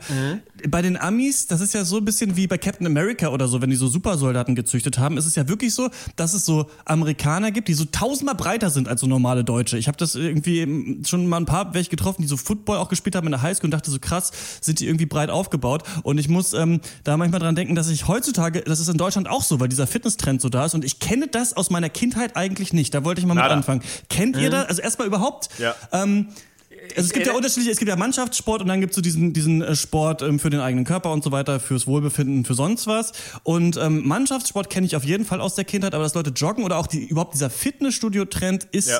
Bei 0.69 0.81
den 0.81 0.97
Amis, 0.97 1.47
das 1.47 1.61
ist 1.61 1.73
ja 1.73 1.83
so 1.83 1.97
ein 1.97 2.05
bisschen 2.05 2.35
wie 2.35 2.47
bei 2.47 2.57
Captain 2.57 2.87
America 2.87 3.27
oder 3.29 3.47
so, 3.47 3.61
wenn 3.61 3.69
die 3.69 3.75
so 3.75 3.87
Supersoldaten 3.87 4.55
gezüchtet 4.55 4.97
haben, 4.97 5.17
ist 5.17 5.25
es 5.25 5.35
ja 5.35 5.47
wirklich 5.47 5.73
so, 5.73 5.89
dass 6.15 6.33
es 6.33 6.45
so 6.45 6.69
Amerikaner 6.85 7.51
gibt, 7.51 7.67
die 7.67 7.73
so 7.73 7.85
tausendmal 7.85 8.35
breiter 8.35 8.69
sind 8.69 8.87
als 8.87 9.01
so 9.01 9.07
normale 9.07 9.43
Deutsche. 9.43 9.77
Ich 9.77 9.87
habe 9.87 9.97
das 9.97 10.15
irgendwie 10.15 10.61
ähm, 10.61 11.03
schon 11.05 11.27
mal 11.27 11.37
ein 11.37 11.45
paar 11.45 11.73
welche 11.73 11.89
getroffen, 11.89 12.21
die 12.21 12.27
so 12.27 12.37
Football 12.37 12.77
auch 12.77 12.89
gespielt 12.89 13.15
haben 13.15 13.27
in 13.27 13.31
der 13.31 13.41
Highschool 13.41 13.65
und 13.65 13.71
dachte 13.71 13.91
so 13.91 13.99
krass, 13.99 14.31
sind 14.61 14.79
die 14.79 14.87
irgendwie 14.87 15.05
breit 15.05 15.29
aufgebaut. 15.29 15.83
Und 16.03 16.17
ich 16.17 16.29
muss 16.29 16.53
ähm, 16.53 16.79
da 17.03 17.17
manchmal 17.17 17.39
dran 17.39 17.55
denken, 17.55 17.75
dass 17.75 17.89
ich 17.89 18.07
heutzutage, 18.07 18.61
das 18.61 18.79
ist 18.79 18.87
in 18.87 18.97
Deutschland 18.97 19.29
auch 19.29 19.43
so, 19.43 19.59
weil 19.59 19.67
dieser 19.67 19.87
Fitnesstrend 19.87 20.41
so 20.41 20.49
da 20.49 20.65
ist 20.65 20.73
und 20.73 20.85
ich 20.85 20.99
kenne 20.99 21.27
das 21.27 21.53
aus 21.53 21.69
meiner 21.69 21.89
Kindheit 21.89 22.35
eigentlich 22.35 22.73
nicht. 22.73 22.93
Da 22.93 23.03
wollte 23.03 23.19
ich 23.19 23.27
mal 23.27 23.33
mit 23.33 23.43
Nada. 23.43 23.55
anfangen. 23.55 23.81
Kennt 24.09 24.37
ihr 24.37 24.49
das? 24.49 24.67
Also 24.67 24.81
erstmal 24.81 25.07
überhaupt. 25.07 25.49
Ja. 25.59 25.75
Ähm, 25.91 26.27
also 26.95 27.01
es 27.07 27.13
gibt 27.13 27.25
ja 27.25 27.33
äh, 27.33 27.35
unterschiedliche, 27.35 27.71
es 27.71 27.77
gibt 27.77 27.89
ja 27.89 27.95
Mannschaftssport 27.95 28.61
und 28.61 28.67
dann 28.67 28.79
gibt 28.81 28.91
es 28.91 28.95
so 28.95 29.01
diesen, 29.01 29.33
diesen 29.33 29.61
äh, 29.61 29.75
Sport 29.75 30.21
ähm, 30.21 30.39
für 30.39 30.49
den 30.49 30.59
eigenen 30.59 30.85
Körper 30.85 31.11
und 31.11 31.23
so 31.23 31.31
weiter, 31.31 31.59
fürs 31.59 31.87
Wohlbefinden, 31.87 32.45
für 32.45 32.53
sonst 32.53 32.87
was. 32.87 33.11
Und 33.43 33.77
ähm, 33.77 34.07
Mannschaftssport 34.07 34.69
kenne 34.69 34.85
ich 34.85 34.95
auf 34.95 35.03
jeden 35.03 35.25
Fall 35.25 35.41
aus 35.41 35.55
der 35.55 35.65
Kindheit, 35.65 35.93
aber 35.95 36.03
dass 36.03 36.13
Leute 36.13 36.31
joggen 36.31 36.63
oder 36.63 36.77
auch 36.77 36.87
die, 36.87 37.05
überhaupt 37.05 37.33
dieser 37.33 37.49
Fitnessstudio-Trend 37.49 38.65
ist, 38.71 38.89
Ja. 38.89 38.99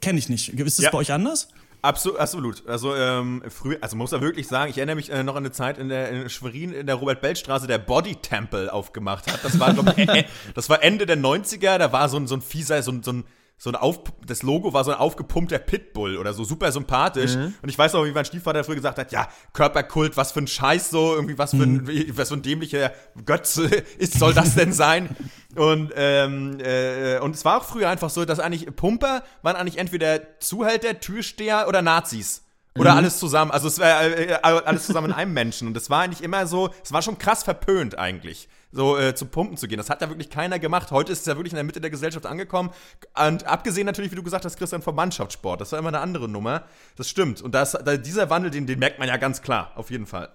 kenne 0.00 0.18
ich 0.18 0.28
nicht. 0.28 0.48
Ist 0.50 0.78
das 0.78 0.84
Ja. 0.84 0.90
bei 0.90 0.98
euch 0.98 1.12
anders? 1.12 1.48
Absolut, 1.82 2.18
absolut. 2.18 2.66
Also 2.68 2.94
ähm, 2.94 3.42
früher, 3.48 3.78
also 3.80 3.96
muss 3.96 4.10
man 4.10 4.20
wirklich 4.20 4.46
sagen, 4.46 4.70
ich 4.70 4.76
erinnere 4.76 4.96
mich 4.96 5.10
äh, 5.10 5.22
noch 5.22 5.34
an 5.34 5.44
eine 5.44 5.50
Zeit 5.52 5.78
in 5.78 5.88
der 5.88 6.10
in 6.10 6.28
Schwerin 6.28 6.72
in 6.72 6.86
der 6.86 6.96
Robert-Belt-Straße, 6.96 7.66
der 7.66 7.78
Body 7.78 8.16
Temple 8.16 8.70
aufgemacht 8.70 9.32
hat. 9.32 9.42
Das 9.42 9.58
war, 9.58 9.72
glaub 9.72 9.96
äh, 9.96 10.24
das 10.54 10.68
war 10.68 10.82
Ende 10.82 11.06
der 11.06 11.16
90er, 11.16 11.78
da 11.78 11.90
war 11.90 12.08
so 12.10 12.18
ein, 12.18 12.26
so 12.26 12.34
ein 12.34 12.42
fieser, 12.42 12.82
so 12.82 12.92
ein, 12.92 13.02
so 13.02 13.12
ein 13.12 13.24
so 13.62 13.68
ein 13.68 13.76
auf, 13.76 14.00
das 14.26 14.42
Logo 14.42 14.72
war 14.72 14.84
so 14.84 14.90
ein 14.90 14.96
aufgepumpter 14.96 15.58
Pitbull 15.58 16.16
oder 16.16 16.32
so 16.32 16.44
super 16.44 16.72
sympathisch. 16.72 17.34
Und 17.60 17.68
ich 17.68 17.76
weiß 17.76 17.92
noch, 17.92 18.06
wie 18.06 18.10
mein 18.12 18.24
Stiefvater 18.24 18.64
früher 18.64 18.76
gesagt 18.76 18.98
hat, 18.98 19.12
ja, 19.12 19.28
Körperkult, 19.52 20.16
was 20.16 20.32
für 20.32 20.40
ein 20.40 20.46
Scheiß 20.46 20.88
so, 20.88 21.14
irgendwie 21.14 21.36
was 21.36 21.50
für 21.50 21.64
ein, 21.64 21.86
wie- 21.86 22.16
was 22.16 22.28
für 22.30 22.36
ein 22.36 22.42
dämlicher 22.42 22.90
Götze 23.26 23.66
ist, 23.98 24.18
soll 24.18 24.32
das 24.32 24.54
denn 24.54 24.72
sein? 24.72 25.14
Und, 25.56 25.92
ähm, 25.94 26.58
äh, 26.60 27.18
und 27.18 27.34
es 27.34 27.44
war 27.44 27.58
auch 27.58 27.64
früher 27.64 27.90
einfach 27.90 28.08
so, 28.08 28.24
dass 28.24 28.40
eigentlich 28.40 28.74
Pumper 28.74 29.22
waren 29.42 29.56
eigentlich 29.56 29.76
entweder 29.76 30.38
Zuhälter, 30.40 30.98
Türsteher 30.98 31.68
oder 31.68 31.82
Nazis. 31.82 32.44
Oder 32.78 32.94
alles 32.94 33.18
zusammen, 33.18 33.50
also 33.50 33.66
es 33.68 33.78
war 33.80 34.00
äh, 34.02 34.26
äh, 34.26 34.34
alles 34.42 34.86
zusammen 34.86 35.08
in 35.08 35.12
einem 35.12 35.34
Menschen. 35.34 35.66
Und 35.68 35.74
das 35.74 35.90
war 35.90 36.00
eigentlich 36.02 36.22
immer 36.22 36.46
so, 36.46 36.70
es 36.82 36.92
war 36.92 37.02
schon 37.02 37.18
krass 37.18 37.42
verpönt 37.42 37.98
eigentlich, 37.98 38.48
so 38.72 38.98
äh, 38.98 39.14
zu 39.14 39.26
Pumpen 39.26 39.56
zu 39.56 39.68
gehen. 39.68 39.78
Das 39.78 39.90
hat 39.90 40.00
ja 40.00 40.08
wirklich 40.08 40.30
keiner 40.30 40.58
gemacht. 40.58 40.90
Heute 40.90 41.12
ist 41.12 41.20
es 41.20 41.26
ja 41.26 41.36
wirklich 41.36 41.52
in 41.52 41.56
der 41.56 41.64
Mitte 41.64 41.80
der 41.80 41.90
Gesellschaft 41.90 42.26
angekommen. 42.26 42.70
Und 43.16 43.46
abgesehen 43.46 43.86
natürlich, 43.86 44.12
wie 44.12 44.16
du 44.16 44.22
gesagt 44.22 44.44
hast, 44.44 44.56
Christian, 44.56 44.82
vom 44.82 44.94
Mannschaftssport. 44.94 45.60
Das 45.60 45.72
war 45.72 45.78
immer 45.78 45.88
eine 45.88 46.00
andere 46.00 46.28
Nummer. 46.28 46.64
Das 46.96 47.08
stimmt. 47.08 47.42
Und 47.42 47.54
das, 47.54 47.72
da, 47.72 47.96
dieser 47.96 48.30
Wandel, 48.30 48.50
den, 48.50 48.66
den 48.66 48.78
merkt 48.78 48.98
man 48.98 49.08
ja 49.08 49.16
ganz 49.16 49.42
klar, 49.42 49.72
auf 49.74 49.90
jeden 49.90 50.06
Fall. 50.06 50.28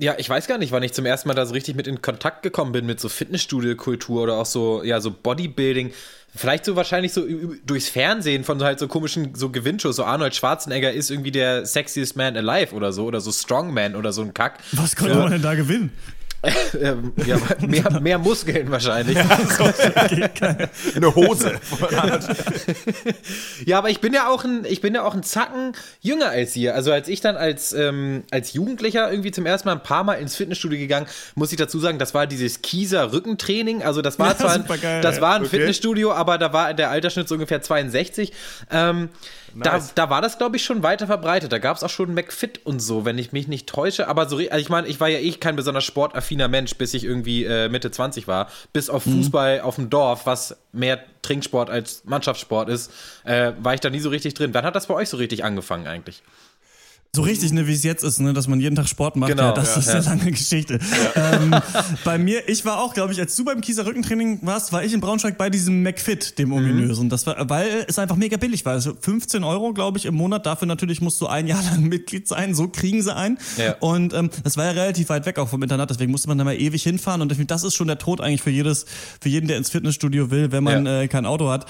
Ja, 0.00 0.14
ich 0.16 0.28
weiß 0.30 0.46
gar 0.46 0.58
nicht, 0.58 0.70
wann 0.70 0.82
ich 0.84 0.92
zum 0.92 1.06
ersten 1.06 1.26
Mal 1.26 1.34
da 1.34 1.44
so 1.44 1.54
richtig 1.54 1.74
mit 1.74 1.88
in 1.88 2.00
Kontakt 2.00 2.42
gekommen 2.42 2.70
bin 2.70 2.86
mit 2.86 3.00
so 3.00 3.08
Fitnessstudio-Kultur 3.08 4.22
oder 4.22 4.36
auch 4.36 4.46
so, 4.46 4.84
ja, 4.84 5.00
so 5.00 5.10
Bodybuilding. 5.10 5.92
Vielleicht 6.36 6.66
so 6.66 6.76
wahrscheinlich 6.76 7.12
so 7.12 7.26
durchs 7.66 7.88
Fernsehen 7.88 8.44
von 8.44 8.60
so 8.60 8.64
halt 8.64 8.78
so 8.78 8.86
komischen 8.86 9.34
so 9.34 9.50
Gewinnshows. 9.50 9.96
So 9.96 10.04
Arnold 10.04 10.36
Schwarzenegger 10.36 10.92
ist 10.92 11.10
irgendwie 11.10 11.32
der 11.32 11.66
sexiest 11.66 12.16
man 12.16 12.36
alive 12.36 12.74
oder 12.74 12.92
so 12.92 13.06
oder 13.06 13.20
so 13.20 13.32
Strongman 13.32 13.96
oder 13.96 14.12
so 14.12 14.22
ein 14.22 14.34
Kack. 14.34 14.58
Was 14.72 14.94
konnte 14.94 15.16
man 15.16 15.32
denn 15.32 15.42
da 15.42 15.54
gewinnen? 15.54 15.90
Ähm, 16.80 17.12
ja, 17.26 17.36
mehr, 17.66 18.00
mehr 18.00 18.18
Muskeln 18.18 18.70
wahrscheinlich. 18.70 19.18
Eine 19.18 21.14
Hose. 21.14 21.58
Ja, 23.64 23.78
aber 23.78 23.90
ich 23.90 24.00
bin 24.00 24.12
ja 24.14 24.28
auch 24.28 24.44
ein, 24.44 24.64
ich 24.64 24.80
bin 24.80 24.94
ja 24.94 25.02
auch 25.04 25.14
ein 25.14 25.22
Zacken 25.22 25.72
jünger 26.00 26.28
als 26.28 26.56
ihr. 26.56 26.74
Also 26.74 26.92
als 26.92 27.08
ich 27.08 27.20
dann 27.20 27.36
als, 27.36 27.72
ähm, 27.72 28.22
als 28.30 28.52
Jugendlicher 28.52 29.10
irgendwie 29.10 29.30
zum 29.32 29.46
ersten 29.46 29.68
Mal 29.68 29.74
ein 29.74 29.82
paar 29.82 30.04
Mal 30.04 30.14
ins 30.14 30.36
Fitnessstudio 30.36 30.78
gegangen, 30.78 31.06
muss 31.34 31.50
ich 31.52 31.58
dazu 31.58 31.78
sagen, 31.80 31.98
das 31.98 32.14
war 32.14 32.26
dieses 32.26 32.62
Kieser 32.62 33.12
Rückentraining. 33.12 33.82
Also 33.82 34.02
das 34.02 34.18
war 34.18 34.28
Ja, 34.28 34.36
zwar 34.36 34.52
ein, 34.54 34.64
das 35.02 35.16
ja. 35.16 35.22
war 35.22 35.34
ein 35.36 35.42
Okay. 35.42 35.56
Fitnessstudio, 35.58 36.12
aber 36.12 36.38
da 36.38 36.52
war 36.52 36.72
der 36.74 36.90
Altersschnitt 36.90 37.28
so 37.28 37.34
ungefähr 37.34 37.62
62. 37.62 38.32
Ähm, 38.70 39.08
Nice. 39.54 39.94
da, 39.94 40.04
da 40.04 40.10
war 40.10 40.22
das, 40.22 40.38
glaube 40.38 40.56
ich, 40.56 40.64
schon 40.64 40.82
weiter 40.82 41.06
verbreitet. 41.06 41.52
Da 41.52 41.58
gab 41.58 41.76
es 41.76 41.82
auch 41.82 41.90
schon 41.90 42.14
McFit 42.14 42.64
und 42.64 42.80
so, 42.80 43.04
wenn 43.04 43.18
ich 43.18 43.32
mich 43.32 43.48
nicht 43.48 43.68
täusche. 43.68 44.08
Aber 44.08 44.28
so, 44.28 44.36
also 44.36 44.56
ich 44.56 44.68
meine, 44.68 44.86
ich 44.88 45.00
war 45.00 45.08
ja 45.08 45.18
eh 45.18 45.32
kein 45.32 45.56
besonders 45.56 45.84
sportaffiner 45.84 46.48
Mensch, 46.48 46.74
bis 46.76 46.94
ich 46.94 47.04
irgendwie 47.04 47.44
äh, 47.44 47.68
Mitte 47.68 47.90
20 47.90 48.28
war. 48.28 48.48
Bis 48.72 48.90
auf 48.90 49.04
Fußball 49.04 49.60
auf 49.60 49.76
dem 49.76 49.90
Dorf, 49.90 50.26
was 50.26 50.56
mehr 50.72 51.00
Trinksport 51.22 51.70
als 51.70 52.04
Mannschaftssport 52.04 52.68
ist, 52.68 52.92
äh, 53.24 53.52
war 53.58 53.74
ich 53.74 53.80
da 53.80 53.90
nie 53.90 54.00
so 54.00 54.08
richtig 54.08 54.34
drin. 54.34 54.54
Wann 54.54 54.64
hat 54.64 54.76
das 54.76 54.86
bei 54.86 54.94
euch 54.94 55.08
so 55.08 55.16
richtig 55.16 55.44
angefangen 55.44 55.86
eigentlich? 55.86 56.22
So 57.16 57.22
richtig, 57.22 57.52
ne, 57.52 57.66
wie 57.66 57.72
es 57.72 57.84
jetzt 57.84 58.04
ist, 58.04 58.20
ne, 58.20 58.34
dass 58.34 58.48
man 58.48 58.60
jeden 58.60 58.76
Tag 58.76 58.86
Sport 58.86 59.16
macht. 59.16 59.30
Genau, 59.30 59.44
ja, 59.44 59.52
das 59.52 59.74
ja, 59.74 59.80
ist 59.80 59.86
ja. 59.88 59.94
eine 60.12 60.20
lange 60.20 60.30
Geschichte. 60.30 60.78
Ähm, 61.16 61.54
bei 62.04 62.18
mir, 62.18 62.46
ich 62.48 62.64
war 62.66 62.80
auch, 62.80 62.92
glaube 62.92 63.12
ich, 63.12 63.18
als 63.18 63.34
du 63.34 63.44
beim 63.44 63.62
Kieser 63.62 63.86
Rückentraining 63.86 64.40
warst, 64.42 64.72
war 64.72 64.84
ich 64.84 64.92
in 64.92 65.00
Braunschweig 65.00 65.38
bei 65.38 65.48
diesem 65.48 65.82
McFit, 65.82 66.38
dem 66.38 66.52
ominösen. 66.52 67.08
Das 67.08 67.26
war, 67.26 67.48
weil 67.48 67.86
es 67.88 67.98
einfach 67.98 68.16
mega 68.16 68.36
billig 68.36 68.64
war. 68.66 68.74
Also 68.74 68.92
15 69.00 69.42
Euro, 69.42 69.72
glaube 69.72 69.96
ich, 69.96 70.04
im 70.04 70.14
Monat. 70.14 70.44
Dafür 70.44 70.68
natürlich 70.68 71.00
musst 71.00 71.20
du 71.20 71.26
ein 71.26 71.46
Jahr 71.46 71.62
lang 71.70 71.82
Mitglied 71.82 72.28
sein. 72.28 72.54
So 72.54 72.68
kriegen 72.68 73.02
sie 73.02 73.14
ein. 73.14 73.38
Und 73.80 74.12
ähm, 74.12 74.30
das 74.44 74.58
war 74.58 74.66
ja 74.66 74.72
relativ 74.72 75.08
weit 75.08 75.24
weg 75.24 75.38
auch 75.38 75.48
vom 75.48 75.62
Internat. 75.62 75.88
Deswegen 75.88 76.12
musste 76.12 76.28
man 76.28 76.36
da 76.36 76.44
mal 76.44 76.60
ewig 76.60 76.82
hinfahren. 76.82 77.22
Und 77.22 77.32
ich 77.32 77.38
finde, 77.38 77.52
das 77.52 77.64
ist 77.64 77.74
schon 77.74 77.88
der 77.88 77.98
Tod 77.98 78.20
eigentlich 78.20 78.42
für 78.42 78.50
jedes, 78.50 78.84
für 79.20 79.30
jeden, 79.30 79.48
der 79.48 79.56
ins 79.56 79.70
Fitnessstudio 79.70 80.30
will, 80.30 80.52
wenn 80.52 80.62
man 80.62 80.86
äh, 80.86 81.08
kein 81.08 81.24
Auto 81.24 81.48
hat. 81.48 81.66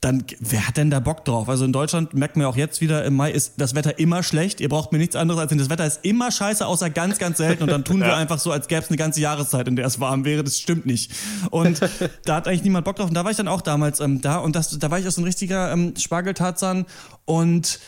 Dann, 0.00 0.24
wer 0.38 0.66
hat 0.66 0.78
denn 0.78 0.90
da 0.90 0.98
Bock 0.98 1.26
drauf? 1.26 1.50
Also 1.50 1.66
in 1.66 1.74
Deutschland 1.74 2.14
merkt 2.14 2.36
man 2.36 2.44
ja 2.44 2.48
auch 2.48 2.56
jetzt 2.56 2.80
wieder, 2.80 3.04
im 3.04 3.16
Mai 3.16 3.30
ist 3.32 3.54
das 3.58 3.74
Wetter 3.74 3.98
immer 3.98 4.22
schlecht. 4.22 4.60
Ihr 4.60 4.70
braucht 4.70 4.92
mir 4.92 4.98
nichts 4.98 5.14
anderes 5.14 5.40
als, 5.40 5.54
das 5.54 5.68
Wetter 5.68 5.86
ist 5.86 6.04
immer 6.04 6.30
scheiße, 6.30 6.66
außer 6.66 6.88
ganz, 6.88 7.18
ganz 7.18 7.36
selten. 7.36 7.64
Und 7.64 7.70
dann 7.70 7.84
tun 7.84 8.00
wir 8.04 8.16
einfach 8.16 8.38
so, 8.38 8.50
als 8.50 8.66
gäbe 8.68 8.80
es 8.80 8.88
eine 8.88 8.96
ganze 8.96 9.20
Jahreszeit, 9.20 9.68
in 9.68 9.76
der 9.76 9.84
es 9.84 10.00
warm 10.00 10.24
wäre. 10.24 10.42
Das 10.42 10.58
stimmt 10.58 10.86
nicht. 10.86 11.12
Und 11.50 11.80
da 12.24 12.36
hat 12.36 12.48
eigentlich 12.48 12.62
niemand 12.62 12.86
Bock 12.86 12.96
drauf. 12.96 13.08
Und 13.08 13.14
da 13.14 13.24
war 13.24 13.30
ich 13.30 13.36
dann 13.36 13.48
auch 13.48 13.60
damals 13.60 14.00
ähm, 14.00 14.22
da. 14.22 14.38
Und 14.38 14.56
das, 14.56 14.78
da 14.78 14.90
war 14.90 14.98
ich 14.98 15.06
auch 15.06 15.12
so 15.12 15.20
ein 15.20 15.24
richtiger 15.24 15.70
ähm, 15.70 15.94
Spargeltarzan. 15.96 16.86
Und 17.26 17.80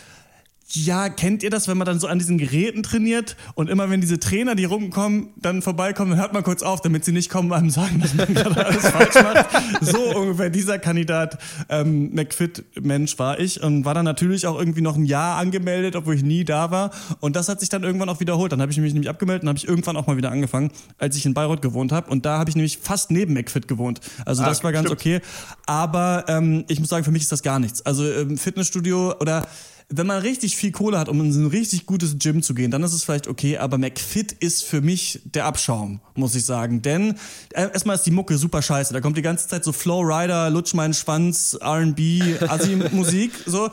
ja, 0.75 1.09
kennt 1.09 1.43
ihr 1.43 1.50
das, 1.50 1.69
wenn 1.69 1.76
man 1.76 1.87
dann 1.87 2.00
so 2.00 2.07
an 2.07 2.19
diesen 2.19 2.38
Geräten 2.38 2.83
trainiert 2.83 3.37
und 3.55 3.69
immer 3.69 3.91
wenn 3.91 4.00
diese 4.00 4.19
Trainer, 4.19 4.55
die 4.55 4.64
rumkommen, 4.64 5.29
dann 5.37 5.61
vorbeikommen, 5.62 6.12
dann 6.12 6.21
hört 6.21 6.33
man 6.33 6.43
kurz 6.43 6.62
auf, 6.62 6.81
damit 6.81 7.05
sie 7.05 7.12
nicht 7.12 7.31
kommen 7.31 7.50
und 7.50 7.57
einem 7.59 7.71
sagen, 7.71 8.00
dass 8.00 8.14
man 8.14 8.33
gerade 8.35 8.67
alles 8.67 8.87
falsch 8.88 9.14
macht. 9.14 9.47
So 9.83 9.99
ungefähr 10.17 10.50
dieser 10.50 10.79
Kandidat 10.79 11.38
ähm, 11.69 12.14
McFit-Mensch 12.14 13.19
war 13.19 13.38
ich 13.38 13.62
und 13.62 13.85
war 13.85 13.95
dann 13.95 14.05
natürlich 14.05 14.47
auch 14.47 14.59
irgendwie 14.59 14.81
noch 14.81 14.97
ein 14.97 15.05
Jahr 15.05 15.37
angemeldet, 15.38 15.97
obwohl 15.97 16.14
ich 16.14 16.23
nie 16.23 16.45
da 16.45 16.71
war. 16.71 16.91
Und 17.21 17.37
das 17.37 17.49
hat 17.49 17.61
sich 17.61 17.69
dann 17.69 17.83
irgendwann 17.83 18.09
auch 18.09 18.21
wiederholt. 18.21 18.52
Dann 18.52 18.61
habe 18.62 18.73
ich 18.73 18.79
mich 18.79 18.93
nämlich 18.93 19.11
abgemeldet 19.11 19.43
und 19.43 19.49
habe 19.49 19.59
ich 19.59 19.69
irgendwann 19.69 19.97
auch 19.97 20.07
mal 20.07 20.17
wieder 20.17 20.31
angefangen, 20.31 20.71
als 20.99 21.17
ich 21.17 21.26
in 21.26 21.35
Bayreuth 21.35 21.62
gewohnt 21.62 21.93
habe. 21.93 22.11
Und 22.11 22.25
da 22.26 22.38
habe 22.38 22.49
ich 22.50 22.57
nämlich 22.57 22.79
fast 22.79 23.11
neben 23.11 23.35
McFit 23.35 23.69
gewohnt. 23.69 24.00
Also 24.25 24.43
das 24.45 24.61
Ah, 24.61 24.64
war 24.64 24.73
ganz 24.73 24.88
stimmt. 24.88 25.00
okay. 25.00 25.21
Aber 25.67 26.25
ähm, 26.29 26.64
ich 26.69 26.81
muss 26.81 26.88
sagen, 26.88 27.05
für 27.05 27.11
mich 27.12 27.23
ist 27.23 27.33
das 27.33 27.43
gar 27.43 27.59
nichts. 27.59 27.83
Also 27.85 28.11
ähm, 28.11 28.38
Fitnessstudio 28.38 29.14
oder 29.21 29.47
wenn 29.95 30.07
man 30.07 30.23
richtig 30.23 30.57
viel 30.57 30.73
Kohle 30.73 30.99
hat, 30.99 31.09
um 31.09 31.21
in 31.21 31.31
ein 31.31 31.47
richtig 31.47 31.87
gutes 31.87 32.19
Gym 32.19 32.43
zu 32.43 32.55
gehen, 32.55 32.71
dann 32.71 32.83
ist 32.83 32.93
es 32.93 33.05
vielleicht 33.05 33.29
okay, 33.29 33.59
aber 33.59 33.79
McFit 33.79 34.33
ist 34.33 34.65
für 34.65 34.81
mich 34.81 35.21
der 35.25 35.45
Abschaum, 35.45 36.01
muss 36.15 36.35
ich 36.35 36.45
sagen. 36.45 36.83
Denn 36.83 37.17
äh, 37.51 37.69
erstmal 37.73 37.97
ist 37.97 38.07
die 38.07 38.11
Mucke 38.11 38.39
super 38.39 38.63
scheiße. 38.63 38.93
Da 38.93 39.01
kommt 39.01 39.17
die 39.17 39.23
ganze 39.23 39.49
Zeit 39.49 39.65
so 39.65 39.73
Flow 39.73 40.01
Rider, 40.01 40.51
Lutsch 40.51 40.75
meinen 40.75 40.95
Schwanz, 40.95 41.59
RB, 41.63 42.43
Assi-Musik, 42.49 43.33
so. 43.47 43.71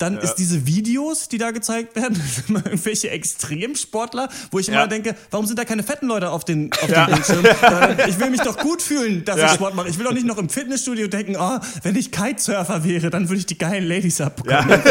Dann 0.00 0.14
ja. 0.14 0.20
ist 0.20 0.36
diese 0.36 0.66
Videos, 0.66 1.28
die 1.28 1.36
da 1.36 1.50
gezeigt 1.50 1.94
werden, 1.94 2.18
irgendwelche 2.48 3.10
Extremsportler, 3.10 4.30
wo 4.50 4.58
ich 4.58 4.70
immer 4.70 4.88
denke, 4.88 5.14
warum 5.30 5.44
sind 5.44 5.58
da 5.58 5.66
keine 5.66 5.82
fetten 5.82 6.06
Leute 6.06 6.30
auf 6.30 6.42
den, 6.42 6.72
auf 6.72 6.86
den 6.86 7.06
Bildschirm? 7.06 7.44
ich 8.08 8.18
will 8.18 8.30
mich 8.30 8.40
doch 8.40 8.56
gut 8.56 8.80
fühlen, 8.80 9.26
dass 9.26 9.38
ich 9.38 9.50
Sport 9.50 9.74
mache. 9.74 9.90
Ich 9.90 9.98
will 9.98 10.06
doch 10.06 10.14
nicht 10.14 10.24
noch 10.24 10.38
im 10.38 10.48
Fitnessstudio 10.48 11.06
denken, 11.06 11.36
oh, 11.38 11.58
wenn 11.82 11.96
ich 11.96 12.10
Kitesurfer 12.10 12.82
wäre, 12.82 13.10
dann 13.10 13.28
würde 13.28 13.40
ich 13.40 13.46
die 13.46 13.58
geilen 13.58 13.84
Ladies 13.84 14.20
abbekommen. 14.22 14.80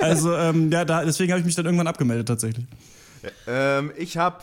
Also 0.00 0.34
ähm, 0.36 0.70
ja, 0.70 0.84
da, 0.84 1.04
deswegen 1.04 1.32
habe 1.32 1.40
ich 1.40 1.46
mich 1.46 1.54
dann 1.54 1.64
irgendwann 1.64 1.86
abgemeldet 1.86 2.28
tatsächlich. 2.28 2.66
Ähm, 3.46 3.92
ich 3.96 4.18
habe 4.18 4.38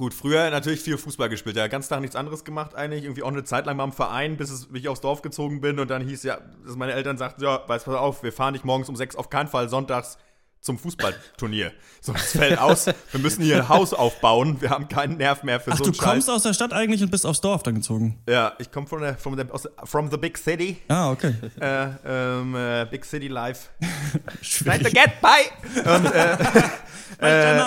Gut, 0.00 0.14
früher 0.14 0.48
natürlich 0.48 0.80
viel 0.80 0.96
Fußball 0.96 1.28
gespielt, 1.28 1.56
ja, 1.56 1.66
ganz 1.66 1.88
Tag 1.88 2.00
nichts 2.00 2.16
anderes 2.16 2.42
gemacht 2.42 2.74
eigentlich, 2.74 3.04
irgendwie 3.04 3.22
auch 3.22 3.28
eine 3.28 3.44
Zeit 3.44 3.66
lang 3.66 3.76
mal 3.76 3.84
im 3.84 3.92
Verein, 3.92 4.38
bis 4.38 4.66
ich 4.72 4.88
aufs 4.88 5.02
Dorf 5.02 5.20
gezogen 5.20 5.60
bin 5.60 5.78
und 5.78 5.90
dann 5.90 6.00
hieß 6.00 6.22
ja, 6.22 6.38
dass 6.64 6.74
meine 6.76 6.92
Eltern 6.92 7.18
sagten, 7.18 7.44
ja, 7.44 7.68
weißt 7.68 7.84
pass 7.84 7.94
auf, 7.96 8.22
wir 8.22 8.32
fahren 8.32 8.54
nicht 8.54 8.64
morgens 8.64 8.88
um 8.88 8.96
sechs, 8.96 9.14
auf 9.14 9.28
keinen 9.28 9.48
Fall 9.48 9.68
sonntags 9.68 10.16
zum 10.60 10.78
Fußballturnier. 10.78 11.72
So, 12.02 12.12
es 12.14 12.32
fällt 12.32 12.58
aus, 12.58 12.86
wir 12.86 13.20
müssen 13.20 13.42
hier 13.42 13.56
ein 13.56 13.68
Haus 13.68 13.94
aufbauen, 13.94 14.60
wir 14.60 14.70
haben 14.70 14.88
keinen 14.88 15.16
Nerv 15.16 15.42
mehr 15.42 15.60
für 15.60 15.72
Ach, 15.72 15.78
so 15.78 15.84
einen 15.84 15.92
du 15.92 15.98
kommst 15.98 16.26
Scheiß. 16.26 16.34
aus 16.36 16.42
der 16.42 16.54
Stadt 16.54 16.72
eigentlich 16.72 17.02
und 17.02 17.10
bist 17.10 17.24
aufs 17.24 17.40
Dorf 17.40 17.62
dann 17.62 17.76
gezogen? 17.76 18.20
Ja, 18.28 18.52
ich 18.58 18.70
komme 18.70 18.86
von 18.86 19.00
der, 19.00 19.16
from 19.16 19.36
the, 19.36 19.44
from 19.84 20.10
the 20.10 20.16
big 20.16 20.36
city. 20.36 20.78
Ah, 20.88 21.10
okay. 21.10 21.34
Äh, 21.60 21.88
ähm, 22.06 22.54
äh, 22.54 22.86
big 22.90 23.04
city 23.04 23.28
life. 23.28 23.68
Trying 24.64 24.82
to 24.82 24.90
get 24.90 25.20
by! 25.20 25.80
Und, 25.80 26.14
äh, 26.14 26.36
äh, 27.20 27.58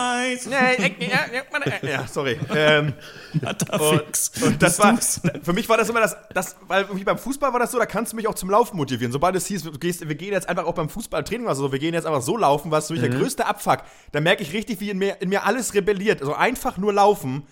ja, 1.84 2.08
sorry. 2.08 2.40
Ähm, 2.56 2.94
und, 3.42 4.32
und 4.42 4.62
das 4.62 4.80
war, 4.80 4.98
für 4.98 5.54
mich 5.54 5.68
war 5.70 5.78
das 5.78 5.90
immer 5.90 6.00
das, 6.00 6.16
das, 6.34 6.56
weil 6.68 6.86
beim 6.86 7.18
Fußball 7.18 7.52
war 7.54 7.60
das 7.60 7.72
so, 7.72 7.78
da 7.78 7.86
kannst 7.86 8.14
du 8.14 8.16
mich 8.16 8.28
auch 8.28 8.36
zum 8.36 8.50
Laufen 8.50 8.78
motivieren. 8.78 9.12
Sobald 9.12 9.36
es 9.36 9.46
hieß, 9.48 9.64
du 9.64 9.72
gehst, 9.78 10.08
wir 10.08 10.16
gehen 10.16 10.32
jetzt 10.32 10.48
einfach 10.50 10.66
auch 10.66 10.74
beim 10.74 10.90
Fußballtraining, 10.90 11.48
also 11.48 11.72
wir 11.72 11.80
gehen 11.80 11.94
jetzt 11.94 12.06
einfach 12.06 12.22
so 12.22 12.38
laufen, 12.38 12.72
was 12.72 12.83
für 12.88 12.94
mich 12.94 13.02
mhm. 13.02 13.12
der 13.12 13.20
größte 13.20 13.46
Abfuck. 13.46 13.80
Da 14.12 14.22
merke 14.22 14.44
ich 14.44 14.54
richtig, 14.54 14.80
wie 14.80 14.90
in 14.90 14.98
mir, 14.98 15.22
in 15.22 15.30
mir 15.30 15.46
alles 15.46 15.74
rebelliert. 15.74 16.22
Also 16.22 16.34
einfach 16.34 16.78
nur 16.78 16.94
laufen. 16.94 17.48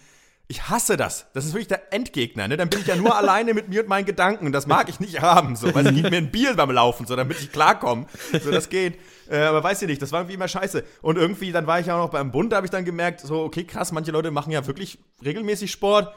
Ich 0.48 0.70
hasse 0.70 0.98
das. 0.98 1.28
Das 1.34 1.46
ist 1.46 1.54
wirklich 1.54 1.70
der 1.70 1.94
Endgegner. 1.94 2.48
Ne? 2.48 2.58
Dann 2.58 2.70
bin 2.70 2.82
ich 2.82 2.88
ja 2.88 2.96
nur 2.96 3.16
alleine 3.18 3.54
mit 3.54 3.70
mir 3.70 3.82
und 3.82 3.88
meinen 3.88 4.06
Gedanken. 4.06 4.46
Und 4.46 4.52
das 4.52 4.68
mag 4.68 4.90
ich 4.90 5.00
nicht 5.00 5.22
haben. 5.22 5.56
So, 5.56 5.74
weil 5.74 5.88
es 5.88 5.96
gibt 5.96 6.12
mir 6.12 6.18
ein 6.18 6.32
Bier 6.32 6.56
beim 6.56 6.72
Laufen, 6.72 7.06
so 7.06 7.16
damit 7.16 7.40
ich 7.40 7.52
klarkomme. 7.52 8.06
So, 8.44 8.52
das 8.52 8.70
geht. 8.70 9.00
Äh, 9.30 9.40
aber 9.44 9.64
weiß 9.64 9.82
ich 9.82 9.88
nicht, 9.88 10.02
das 10.02 10.12
war 10.12 10.22
irgendwie 10.22 10.36
immer 10.36 10.50
scheiße. 10.50 10.84
Und 11.02 11.18
irgendwie, 11.18 11.54
dann 11.54 11.68
war 11.68 11.80
ich 11.80 11.88
ja 11.88 11.96
auch 11.96 12.06
noch 12.06 12.10
beim 12.10 12.32
Bund, 12.32 12.52
da 12.52 12.58
habe 12.58 12.68
ich 12.68 12.72
dann 12.72 12.84
gemerkt, 12.84 13.22
so, 13.22 13.44
okay, 13.44 13.64
krass, 13.64 13.94
manche 13.94 14.12
Leute 14.12 14.30
machen 14.30 14.52
ja 14.52 14.68
wirklich 14.68 15.00
regelmäßig 15.24 15.72
Sport. 15.72 16.14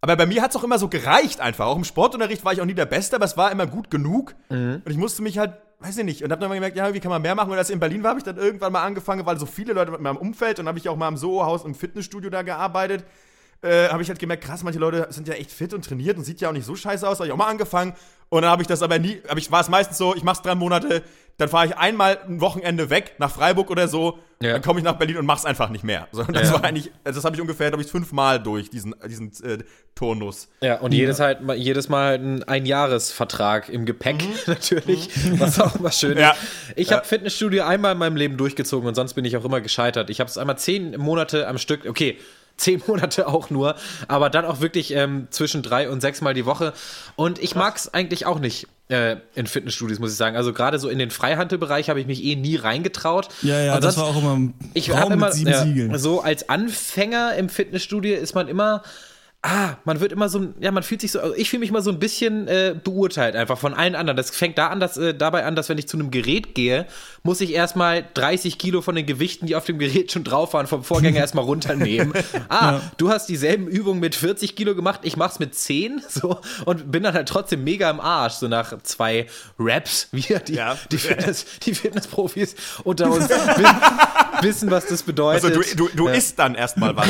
Aber 0.00 0.16
bei 0.16 0.26
mir 0.26 0.42
hat 0.42 0.50
es 0.50 0.56
auch 0.56 0.64
immer 0.64 0.78
so 0.78 0.88
gereicht 0.88 1.40
einfach. 1.40 1.66
Auch 1.66 1.76
im 1.76 1.84
Sportunterricht 1.84 2.44
war 2.44 2.52
ich 2.52 2.60
auch 2.60 2.66
nie 2.66 2.74
der 2.74 2.86
Beste, 2.86 3.16
aber 3.16 3.24
es 3.24 3.36
war 3.36 3.52
immer 3.52 3.66
gut 3.66 3.90
genug. 3.90 4.34
Mhm. 4.48 4.82
Und 4.84 4.90
ich 4.90 4.96
musste 4.96 5.22
mich 5.22 5.38
halt, 5.38 5.54
weiß 5.82 5.98
ich 5.98 6.04
nicht, 6.04 6.22
und 6.22 6.30
habe 6.30 6.40
dann 6.40 6.48
mal 6.48 6.54
gemerkt, 6.54 6.76
ja, 6.76 6.92
wie 6.94 7.00
kann 7.00 7.10
man 7.10 7.22
mehr 7.22 7.34
machen? 7.34 7.50
Und 7.50 7.58
als 7.58 7.68
ich 7.68 7.74
in 7.74 7.80
Berlin 7.80 8.02
war, 8.02 8.10
habe 8.10 8.18
ich 8.18 8.24
dann 8.24 8.36
irgendwann 8.36 8.72
mal 8.72 8.84
angefangen, 8.84 9.26
weil 9.26 9.38
so 9.38 9.46
viele 9.46 9.72
Leute 9.72 9.90
mit 9.90 10.00
meinem 10.00 10.16
Umfeld 10.16 10.58
und 10.58 10.68
habe 10.68 10.78
ich 10.78 10.88
auch 10.88 10.96
mal 10.96 11.08
im 11.08 11.16
Soho-Haus 11.16 11.64
im 11.64 11.74
Fitnessstudio 11.74 12.30
da 12.30 12.42
gearbeitet. 12.42 13.04
Äh, 13.62 13.88
habe 13.88 14.02
ich 14.02 14.08
halt 14.08 14.18
gemerkt, 14.18 14.44
krass, 14.44 14.62
manche 14.62 14.78
Leute 14.78 15.06
sind 15.10 15.28
ja 15.28 15.34
echt 15.34 15.50
fit 15.50 15.72
und 15.72 15.84
trainiert 15.84 16.16
und 16.16 16.24
sieht 16.24 16.40
ja 16.40 16.48
auch 16.48 16.52
nicht 16.52 16.66
so 16.66 16.74
scheiße 16.74 17.08
aus. 17.08 17.18
Habe 17.18 17.28
ich 17.28 17.32
auch 17.32 17.36
mal 17.36 17.46
angefangen 17.46 17.94
und 18.32 18.40
dann 18.40 18.50
habe 18.50 18.62
ich 18.62 18.68
das 18.68 18.80
aber 18.80 18.98
nie, 18.98 19.20
aber 19.28 19.36
ich 19.38 19.52
war 19.52 19.60
es 19.60 19.68
meistens 19.68 19.98
so, 19.98 20.16
ich 20.16 20.22
mach's 20.22 20.40
drei 20.40 20.54
Monate, 20.54 21.02
dann 21.36 21.50
fahre 21.50 21.66
ich 21.66 21.76
einmal 21.76 22.18
ein 22.26 22.40
Wochenende 22.40 22.88
weg 22.88 23.16
nach 23.18 23.30
Freiburg 23.30 23.70
oder 23.70 23.88
so, 23.88 24.20
ja. 24.40 24.52
dann 24.52 24.62
komme 24.62 24.80
ich 24.80 24.84
nach 24.84 24.94
Berlin 24.94 25.18
und 25.18 25.26
mach's 25.26 25.44
einfach 25.44 25.68
nicht 25.68 25.84
mehr. 25.84 26.08
So, 26.12 26.22
das 26.22 26.48
ja. 26.48 26.54
war 26.54 26.64
eigentlich, 26.64 26.90
also 27.04 27.18
das 27.18 27.26
habe 27.26 27.36
ich 27.36 27.42
ungefähr, 27.42 27.68
glaube 27.68 27.84
ich, 27.84 27.90
fünfmal 27.90 28.42
durch 28.42 28.70
diesen, 28.70 28.94
diesen 29.06 29.32
äh, 29.44 29.58
Turnus. 29.94 30.48
Ja, 30.62 30.80
und 30.80 30.94
jedes 30.94 31.20
halt, 31.20 31.40
jedes 31.56 31.90
Mal 31.90 32.14
ein 32.14 32.42
Einjahresvertrag 32.44 33.68
im 33.68 33.84
Gepäck 33.84 34.22
mhm. 34.22 34.32
natürlich, 34.46 35.14
mhm. 35.14 35.38
was 35.38 35.60
auch 35.60 35.76
immer 35.76 35.92
schön 35.92 36.12
ist. 36.12 36.20
Ja. 36.20 36.34
Ich 36.74 36.90
habe 36.90 37.04
Fitnessstudio 37.04 37.64
einmal 37.64 37.92
in 37.92 37.98
meinem 37.98 38.16
Leben 38.16 38.38
durchgezogen 38.38 38.88
und 38.88 38.94
sonst 38.94 39.12
bin 39.12 39.26
ich 39.26 39.36
auch 39.36 39.44
immer 39.44 39.60
gescheitert. 39.60 40.08
Ich 40.08 40.20
habe 40.20 40.30
es 40.30 40.38
einmal 40.38 40.56
zehn 40.56 40.96
Monate 40.98 41.48
am 41.48 41.58
Stück, 41.58 41.84
okay, 41.86 42.16
zehn 42.56 42.82
Monate 42.86 43.26
auch 43.28 43.50
nur, 43.50 43.76
aber 44.08 44.30
dann 44.30 44.44
auch 44.44 44.60
wirklich 44.60 44.94
ähm, 44.94 45.28
zwischen 45.30 45.62
drei 45.62 45.88
und 45.88 46.00
sechs 46.00 46.20
Mal 46.20 46.34
die 46.34 46.46
Woche. 46.46 46.72
Und 47.16 47.38
ich 47.38 47.54
mag 47.54 47.76
es 47.76 47.92
eigentlich 47.92 48.26
auch 48.26 48.38
nicht 48.38 48.68
äh, 48.88 49.16
in 49.34 49.46
Fitnessstudios, 49.46 49.98
muss 49.98 50.12
ich 50.12 50.16
sagen. 50.16 50.36
Also 50.36 50.52
gerade 50.52 50.78
so 50.78 50.88
in 50.88 50.98
den 50.98 51.10
Freihandelbereich 51.10 51.88
habe 51.88 52.00
ich 52.00 52.06
mich 52.06 52.22
eh 52.22 52.36
nie 52.36 52.56
reingetraut. 52.56 53.28
Ja, 53.42 53.60
ja, 53.60 53.80
das 53.80 53.96
war 53.96 54.04
auch 54.04 54.18
immer 54.18 54.36
ein 54.36 54.54
ich 54.74 54.92
Raum 54.92 55.12
immer, 55.12 55.26
mit 55.26 55.34
sieben 55.34 55.50
ja, 55.50 55.62
Siegeln. 55.62 55.98
So 55.98 56.20
als 56.20 56.48
Anfänger 56.48 57.34
im 57.36 57.48
Fitnessstudio 57.48 58.16
ist 58.16 58.34
man 58.34 58.48
immer 58.48 58.82
ah, 59.42 59.74
man 59.84 59.98
wird 60.00 60.12
immer 60.12 60.28
so, 60.28 60.54
ja, 60.60 60.70
man 60.70 60.84
fühlt 60.84 61.00
sich 61.00 61.10
so, 61.10 61.20
also 61.20 61.34
ich 61.34 61.50
fühle 61.50 61.60
mich 61.60 61.70
immer 61.70 61.82
so 61.82 61.90
ein 61.90 61.98
bisschen 61.98 62.46
äh, 62.46 62.76
beurteilt 62.82 63.34
einfach 63.34 63.58
von 63.58 63.74
allen 63.74 63.96
anderen. 63.96 64.16
Das 64.16 64.30
fängt 64.30 64.56
da 64.56 64.68
an, 64.68 64.78
dass, 64.78 64.96
äh, 64.96 65.14
dabei 65.14 65.44
an, 65.44 65.56
dass 65.56 65.68
wenn 65.68 65.78
ich 65.78 65.88
zu 65.88 65.96
einem 65.96 66.12
Gerät 66.12 66.54
gehe, 66.54 66.86
muss 67.24 67.40
ich 67.40 67.52
erstmal 67.52 68.04
30 68.14 68.56
Kilo 68.58 68.82
von 68.82 68.94
den 68.94 69.04
Gewichten, 69.04 69.46
die 69.46 69.56
auf 69.56 69.64
dem 69.64 69.80
Gerät 69.80 70.12
schon 70.12 70.22
drauf 70.22 70.54
waren, 70.54 70.68
vom 70.68 70.84
Vorgänger 70.84 71.18
erstmal 71.20 71.44
runternehmen. 71.44 72.12
Ah, 72.48 72.72
ja. 72.74 72.80
du 72.98 73.10
hast 73.10 73.26
dieselben 73.28 73.66
Übungen 73.66 73.98
mit 73.98 74.14
40 74.14 74.54
Kilo 74.54 74.76
gemacht, 74.76 75.00
ich 75.02 75.16
mach's 75.16 75.40
mit 75.40 75.56
10, 75.56 76.02
so, 76.08 76.40
und 76.64 76.92
bin 76.92 77.02
dann 77.02 77.14
halt 77.14 77.28
trotzdem 77.28 77.64
mega 77.64 77.90
im 77.90 78.00
Arsch, 78.00 78.34
so 78.34 78.46
nach 78.46 78.80
zwei 78.84 79.26
Raps, 79.58 80.06
wie 80.12 80.22
die, 80.46 80.54
ja. 80.54 80.78
die, 80.90 80.98
Fitness, 80.98 81.46
die 81.64 81.74
Fitnessprofis 81.74 82.54
unter 82.84 83.10
uns 83.10 83.28
wissen, 84.40 84.70
was 84.70 84.86
das 84.86 85.02
bedeutet. 85.02 85.44
Also 85.44 85.60
du, 85.60 85.76
du, 85.76 85.88
du 85.96 86.08
ja. 86.08 86.14
isst 86.14 86.38
dann 86.38 86.54
erstmal 86.54 86.94
was. 86.96 87.08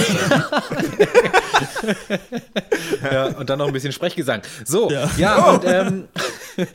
Ja, 3.12 3.26
und 3.26 3.50
dann 3.50 3.58
noch 3.58 3.66
ein 3.66 3.72
bisschen 3.72 3.92
Sprechgesang. 3.92 4.42
So, 4.64 4.90
ja, 4.90 5.10
ja 5.16 5.50
und, 5.50 5.64
ähm, 5.64 6.08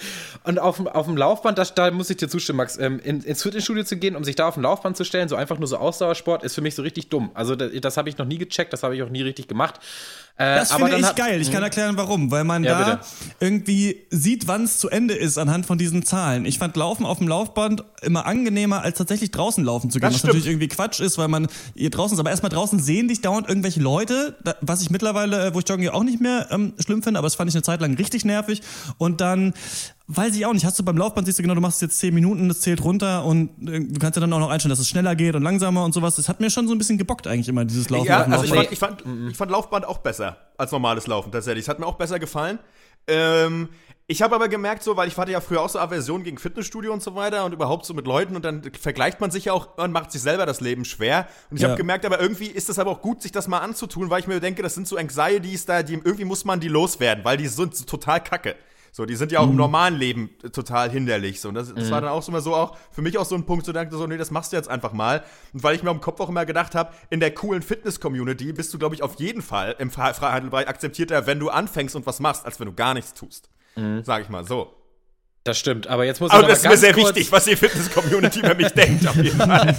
und 0.48 0.60
auf, 0.60 0.86
auf 0.86 1.06
dem 1.06 1.18
Laufband, 1.18 1.58
das, 1.58 1.75
da 1.75 1.92
muss 1.92 2.10
ich 2.10 2.18
dir 2.18 2.30
zustimmen, 2.30 2.58
Max, 2.58 2.77
ähm, 2.77 3.00
in, 3.04 3.22
ins 3.22 3.44
Fitnessstudio 3.44 3.84
zu 3.84 3.98
gehen, 3.98 4.16
um 4.16 4.24
sich 4.24 4.36
da 4.36 4.48
auf 4.48 4.54
dem 4.54 4.63
Laufband 4.63 4.96
zu 4.96 5.04
stellen, 5.04 5.27
so 5.27 5.36
einfach 5.36 5.58
nur 5.60 5.68
so 5.68 5.77
Ausdauersport, 5.77 6.44
ist 6.44 6.56
für 6.56 6.62
mich 6.62 6.75
so 6.75 6.82
richtig 6.82 7.10
dumm. 7.10 7.32
Also 7.34 7.56
das, 7.56 7.72
das 7.82 7.98
habe 7.98 8.10
ich 8.10 8.18
noch 8.18 8.25
nie 8.25 8.38
gecheckt, 8.38 8.72
das 8.72 8.84
habe 8.84 8.96
ich 8.96 9.04
auch 9.04 9.10
nie 9.10 9.22
richtig 9.22 9.48
gemacht. 9.48 9.80
Äh, 10.38 10.58
das 10.58 10.72
finde 10.72 10.98
ich 10.98 11.04
hat, 11.04 11.16
geil. 11.16 11.42
Ich 11.42 11.50
kann 11.51 11.62
mhm. 11.62 11.66
erklären, 11.66 11.98
warum. 11.98 12.30
Weil 12.30 12.44
man 12.44 12.63
ja, 12.63 12.80
da 12.80 12.96
bitte. 12.96 13.08
irgendwie 13.39 14.06
sieht, 14.12 14.48
wann 14.48 14.63
es 14.63 14.77
zu 14.77 14.88
Ende 14.88 15.16
ist 15.16 15.39
anhand 15.39 15.66
von 15.66 15.80
diesen 15.80 16.06
Zahlen. 16.06 16.46
Ich 16.46 16.60
fand 16.60 16.77
Laufen 16.77 17.06
auf 17.06 17.18
dem 17.18 17.27
Laufband 17.27 17.84
immer 18.04 18.27
angenehmer, 18.27 18.82
als 18.84 19.00
tatsächlich 19.00 19.32
draußen 19.32 19.63
laufen 19.63 19.89
zu 19.89 20.00
gehen. 20.00 20.08
Das 20.08 20.13
was 20.13 20.20
stimmt. 20.20 20.34
natürlich 20.34 20.48
irgendwie 20.48 20.68
Quatsch 20.68 21.00
ist, 21.00 21.18
weil 21.18 21.27
man 21.27 21.48
hier 21.75 21.89
draußen 21.89 22.16
ist. 22.16 22.20
Aber 22.20 22.30
erstmal 22.30 22.51
draußen 22.51 22.80
sehen 22.80 23.08
dich 23.08 23.22
dauernd 23.22 23.50
irgendwelche 23.50 23.80
Leute, 23.80 24.38
was 24.62 24.82
ich 24.84 24.92
mittlerweile, 24.92 25.48
äh, 25.48 25.54
wo 25.56 25.60
ich 25.60 25.68
joggen 25.68 25.82
gehe, 25.82 25.94
auch 25.94 26.04
nicht 26.04 26.22
mehr 26.22 26.48
ähm, 26.51 26.74
schlimm 26.80 27.01
finde. 27.01 27.18
Aber 27.18 27.25
das 27.25 27.36
fand 27.36 27.50
ich 27.50 27.56
eine 27.56 27.63
Zeit 27.63 27.82
lang 27.82 27.96
richtig 27.96 28.24
nervig. 28.24 28.62
Und 29.00 29.22
dann 29.22 29.54
Weiß 30.09 30.35
ich 30.35 30.45
auch 30.45 30.53
nicht. 30.53 30.63
Hast 30.63 30.79
du 30.79 30.83
beim 30.83 30.97
Laufband, 30.97 31.27
siehst 31.27 31.37
du 31.37 31.43
genau, 31.43 31.53
du 31.53 31.59
machst 31.59 31.81
jetzt 31.81 31.99
10 31.99 32.13
Minuten, 32.13 32.47
das 32.47 32.61
zählt 32.61 32.81
runter 32.81 33.25
und 33.25 33.49
äh, 33.67 33.81
du 33.81 33.99
kannst 33.99 34.15
ja 34.15 34.21
dann 34.21 34.31
auch 34.31 34.39
noch 34.39 34.49
einstellen, 34.49 34.69
dass 34.69 34.79
es 34.79 34.87
schneller 34.87 35.15
geht 35.15 35.35
und 35.35 35.43
langsamer 35.43 35.83
und 35.83 35.93
sowas. 35.93 36.15
Das 36.15 36.29
hat 36.29 36.39
mir 36.39 36.49
schon 36.49 36.65
so 36.65 36.73
ein 36.73 36.77
bisschen 36.77 36.97
gebockt 36.97 37.27
eigentlich 37.27 37.49
immer, 37.49 37.65
dieses 37.65 37.89
Laufen. 37.89 38.07
Ja, 38.07 38.21
also 38.21 38.45
ich 38.45 38.53
fand, 38.53 38.71
ich, 38.71 38.79
fand, 38.79 39.03
ich 39.29 39.35
fand 39.35 39.51
Laufband 39.51 39.85
auch 39.85 39.97
besser 39.97 40.37
als 40.57 40.71
normales 40.71 41.07
Laufen 41.07 41.31
tatsächlich. 41.33 41.65
Es 41.65 41.69
hat 41.69 41.79
mir 41.79 41.85
auch 41.85 41.95
besser 41.95 42.19
gefallen. 42.19 42.57
Ähm, 43.07 43.67
ich 44.09 44.21
habe 44.21 44.35
aber 44.35 44.47
gemerkt, 44.47 44.83
so, 44.83 44.95
weil 44.95 45.09
ich 45.09 45.17
hatte 45.17 45.33
ja 45.33 45.41
früher 45.41 45.61
auch 45.61 45.67
so 45.67 45.79
Aversion 45.79 46.23
gegen 46.23 46.37
Fitnessstudio 46.37 46.93
und 46.93 47.03
so 47.03 47.13
weiter 47.15 47.43
und 47.43 47.51
überhaupt 47.51 47.85
so 47.85 47.93
mit 47.93 48.07
Leuten 48.07 48.37
und 48.37 48.45
dann 48.45 48.61
vergleicht 48.79 49.19
man 49.19 49.31
sich 49.31 49.45
ja 49.45 49.53
auch 49.53 49.77
und 49.77 49.91
macht 49.91 50.13
sich 50.13 50.21
selber 50.21 50.45
das 50.45 50.61
Leben 50.61 50.85
schwer. 50.85 51.27
Und 51.49 51.57
ich 51.57 51.63
ja. 51.63 51.67
habe 51.67 51.77
gemerkt, 51.77 52.05
aber 52.05 52.21
irgendwie 52.21 52.47
ist 52.47 52.69
das 52.69 52.79
aber 52.79 52.91
auch 52.91 53.01
gut, 53.01 53.21
sich 53.21 53.33
das 53.33 53.49
mal 53.49 53.59
anzutun, 53.59 54.09
weil 54.09 54.21
ich 54.21 54.27
mir 54.27 54.39
denke, 54.39 54.63
das 54.63 54.75
sind 54.75 54.87
so 54.87 54.95
Anxieties 54.95 55.65
da, 55.65 55.83
die 55.83 55.95
irgendwie 55.95 56.23
muss 56.23 56.45
man 56.45 56.61
die 56.61 56.69
loswerden, 56.69 57.25
weil 57.25 57.35
die 57.35 57.49
sind 57.49 57.85
total 57.85 58.23
kacke. 58.23 58.55
So, 58.91 59.06
die 59.06 59.15
sind 59.15 59.32
ja 59.32 59.39
auch 59.39 59.46
mhm. 59.46 59.51
im 59.51 59.58
normalen 59.58 59.96
Leben 59.96 60.29
total 60.51 60.89
hinderlich. 60.89 61.41
So, 61.41 61.50
und 61.50 61.56
das, 61.56 61.74
das 61.74 61.86
mhm. 61.86 61.91
war 61.91 62.01
dann 62.01 62.10
auch 62.12 62.24
so 62.24 62.32
immer 62.32 62.41
so 62.41 62.56
auch 62.56 62.77
für 62.91 63.01
mich 63.01 63.17
auch 63.17 63.25
so 63.25 63.36
ein 63.36 63.46
Punkt, 63.46 63.65
so 63.65 63.72
dachte 63.72 63.96
so, 63.96 64.08
nee, 64.08 64.17
das 64.17 64.32
machst 64.32 64.51
du 64.51 64.58
jetzt 64.58 64.70
einfach 64.70 64.94
mal. 64.94 65.24
Und 65.53 65.63
weil 65.63 65.75
ich 65.75 65.84
mir 65.84 65.91
im 65.91 66.01
Kopf 66.01 66.20
auch 66.20 66.29
immer 66.29 66.46
gedacht 66.46 66.75
habe, 66.75 66.94
in 67.10 67.20
der 67.20 67.32
coolen 67.34 67.62
Fitness-Community 67.62 68.53
bist 68.53 68.74
du, 68.74 68.79
glaube 68.79 68.96
ich, 68.96 69.03
auf 69.03 69.15
jeden 69.15 69.41
Fall 69.41 69.75
im 69.79 69.91
Freihandelbereich 69.91 70.67
akzeptierter, 70.67 71.27
wenn 71.27 71.39
du 71.39 71.50
anfängst 71.50 71.96
und 71.96 72.06
was 72.06 72.20
machst, 72.20 72.46
als 72.46 72.60
wenn 72.60 72.67
du 72.67 72.74
gar 72.74 72.94
nichts 72.94 73.13
tust. 73.13 73.50
Mhm. 73.75 74.03
Sag 74.03 74.24
ich 74.24 74.29
mal 74.29 74.46
so. 74.46 74.74
Das 75.44 75.58
stimmt, 75.58 75.88
aber 75.88 76.03
jetzt 76.03 76.20
muss 76.20 76.29
ich 76.29 76.38
Aber 76.38 76.48
das 76.48 76.60
ist 76.60 76.67
mir 76.67 76.75
sehr 76.75 76.96
wichtig, 76.96 77.32
was 77.32 77.46
die 77.46 77.56
Fitness-Community 77.56 78.39
über 78.39 78.56
mich 78.56 78.67
denkt, 78.74 79.08
auf 79.08 79.15
jeden 79.15 79.38
Fall. 79.38 79.75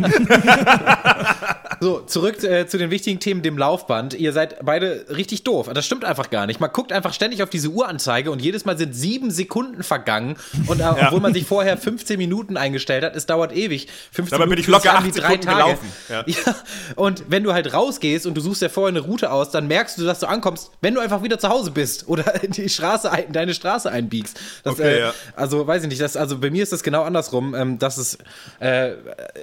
So, 1.81 2.01
zurück 2.01 2.43
äh, 2.43 2.67
zu 2.67 2.79
den 2.79 2.91
wichtigen 2.91 3.21
Themen, 3.21 3.43
dem 3.43 3.57
Laufband. 3.57 4.15
Ihr 4.15 4.33
seid 4.33 4.65
beide 4.65 5.07
richtig 5.11 5.45
doof. 5.45 5.71
Das 5.73 5.87
stimmt 5.87 6.05
einfach 6.05 6.31
gar 6.31 6.47
nicht. 6.47 6.61
Man 6.61 6.71
guckt 6.73 6.93
einfach 6.93 7.13
ständig 7.13 7.43
auf 7.43 7.51
diese 7.51 7.69
Uhranzeige 7.69 8.31
und 8.31 8.43
jedes 8.43 8.65
Mal 8.65 8.77
sind 8.77 8.95
sieben 8.95 9.31
Sekunden 9.31 9.83
vergangen. 9.83 10.37
Und 10.67 10.81
äh, 10.81 10.83
ja. 10.83 11.07
obwohl 11.07 11.21
man 11.21 11.35
sich 11.35 11.47
vorher 11.47 11.77
15 11.77 12.19
Minuten 12.19 12.57
eingestellt 12.57 13.05
hat, 13.05 13.15
es 13.15 13.27
dauert 13.27 13.55
ewig. 13.55 13.89
15 14.13 14.39
Dabei 14.39 14.51
bin 14.51 14.59
ich 14.59 14.67
locker 14.67 14.95
acht 14.95 15.05
drei 15.05 15.13
Sekunden 15.13 15.41
Tage. 15.43 15.57
gelaufen. 15.57 15.93
Ja. 16.09 16.25
ja. 16.27 16.57
Und 16.97 17.25
wenn 17.29 17.45
du 17.45 17.53
halt 17.53 17.73
rausgehst 17.73 18.27
und 18.27 18.35
du 18.35 18.41
suchst 18.41 18.63
ja 18.63 18.69
vorher 18.69 18.89
eine 18.89 19.07
Route 19.07 19.31
aus, 19.31 19.51
dann 19.51 19.69
merkst 19.69 19.99
du, 19.99 20.05
dass 20.05 20.21
du 20.21 20.27
ankommst, 20.27 20.71
wenn 20.81 20.95
du 20.95 21.01
einfach 21.01 21.23
wieder 21.23 21.39
zu 21.39 21.49
Hause 21.49 21.71
bist 21.71 22.09
oder 22.09 22.25
die 22.43 22.69
Straße, 22.69 23.11
deine 23.31 23.55
Straße 23.55 23.91
einbiegst. 23.91 24.39
Das, 24.65 24.75
okay, 24.75 24.97
äh, 24.97 25.01
ja. 25.01 25.15
Also, 25.37 25.67
weiß 25.67 25.83
ich 25.83 25.89
nicht. 25.89 26.01
Das, 26.01 26.17
also 26.17 26.39
bei 26.39 26.51
mir 26.51 26.63
ist 26.63 26.73
das 26.73 26.83
genau 26.83 27.05
andersrum. 27.05 27.55
Ähm, 27.55 27.79
das 27.79 27.99
ist, 27.99 28.19
äh, 28.61 28.93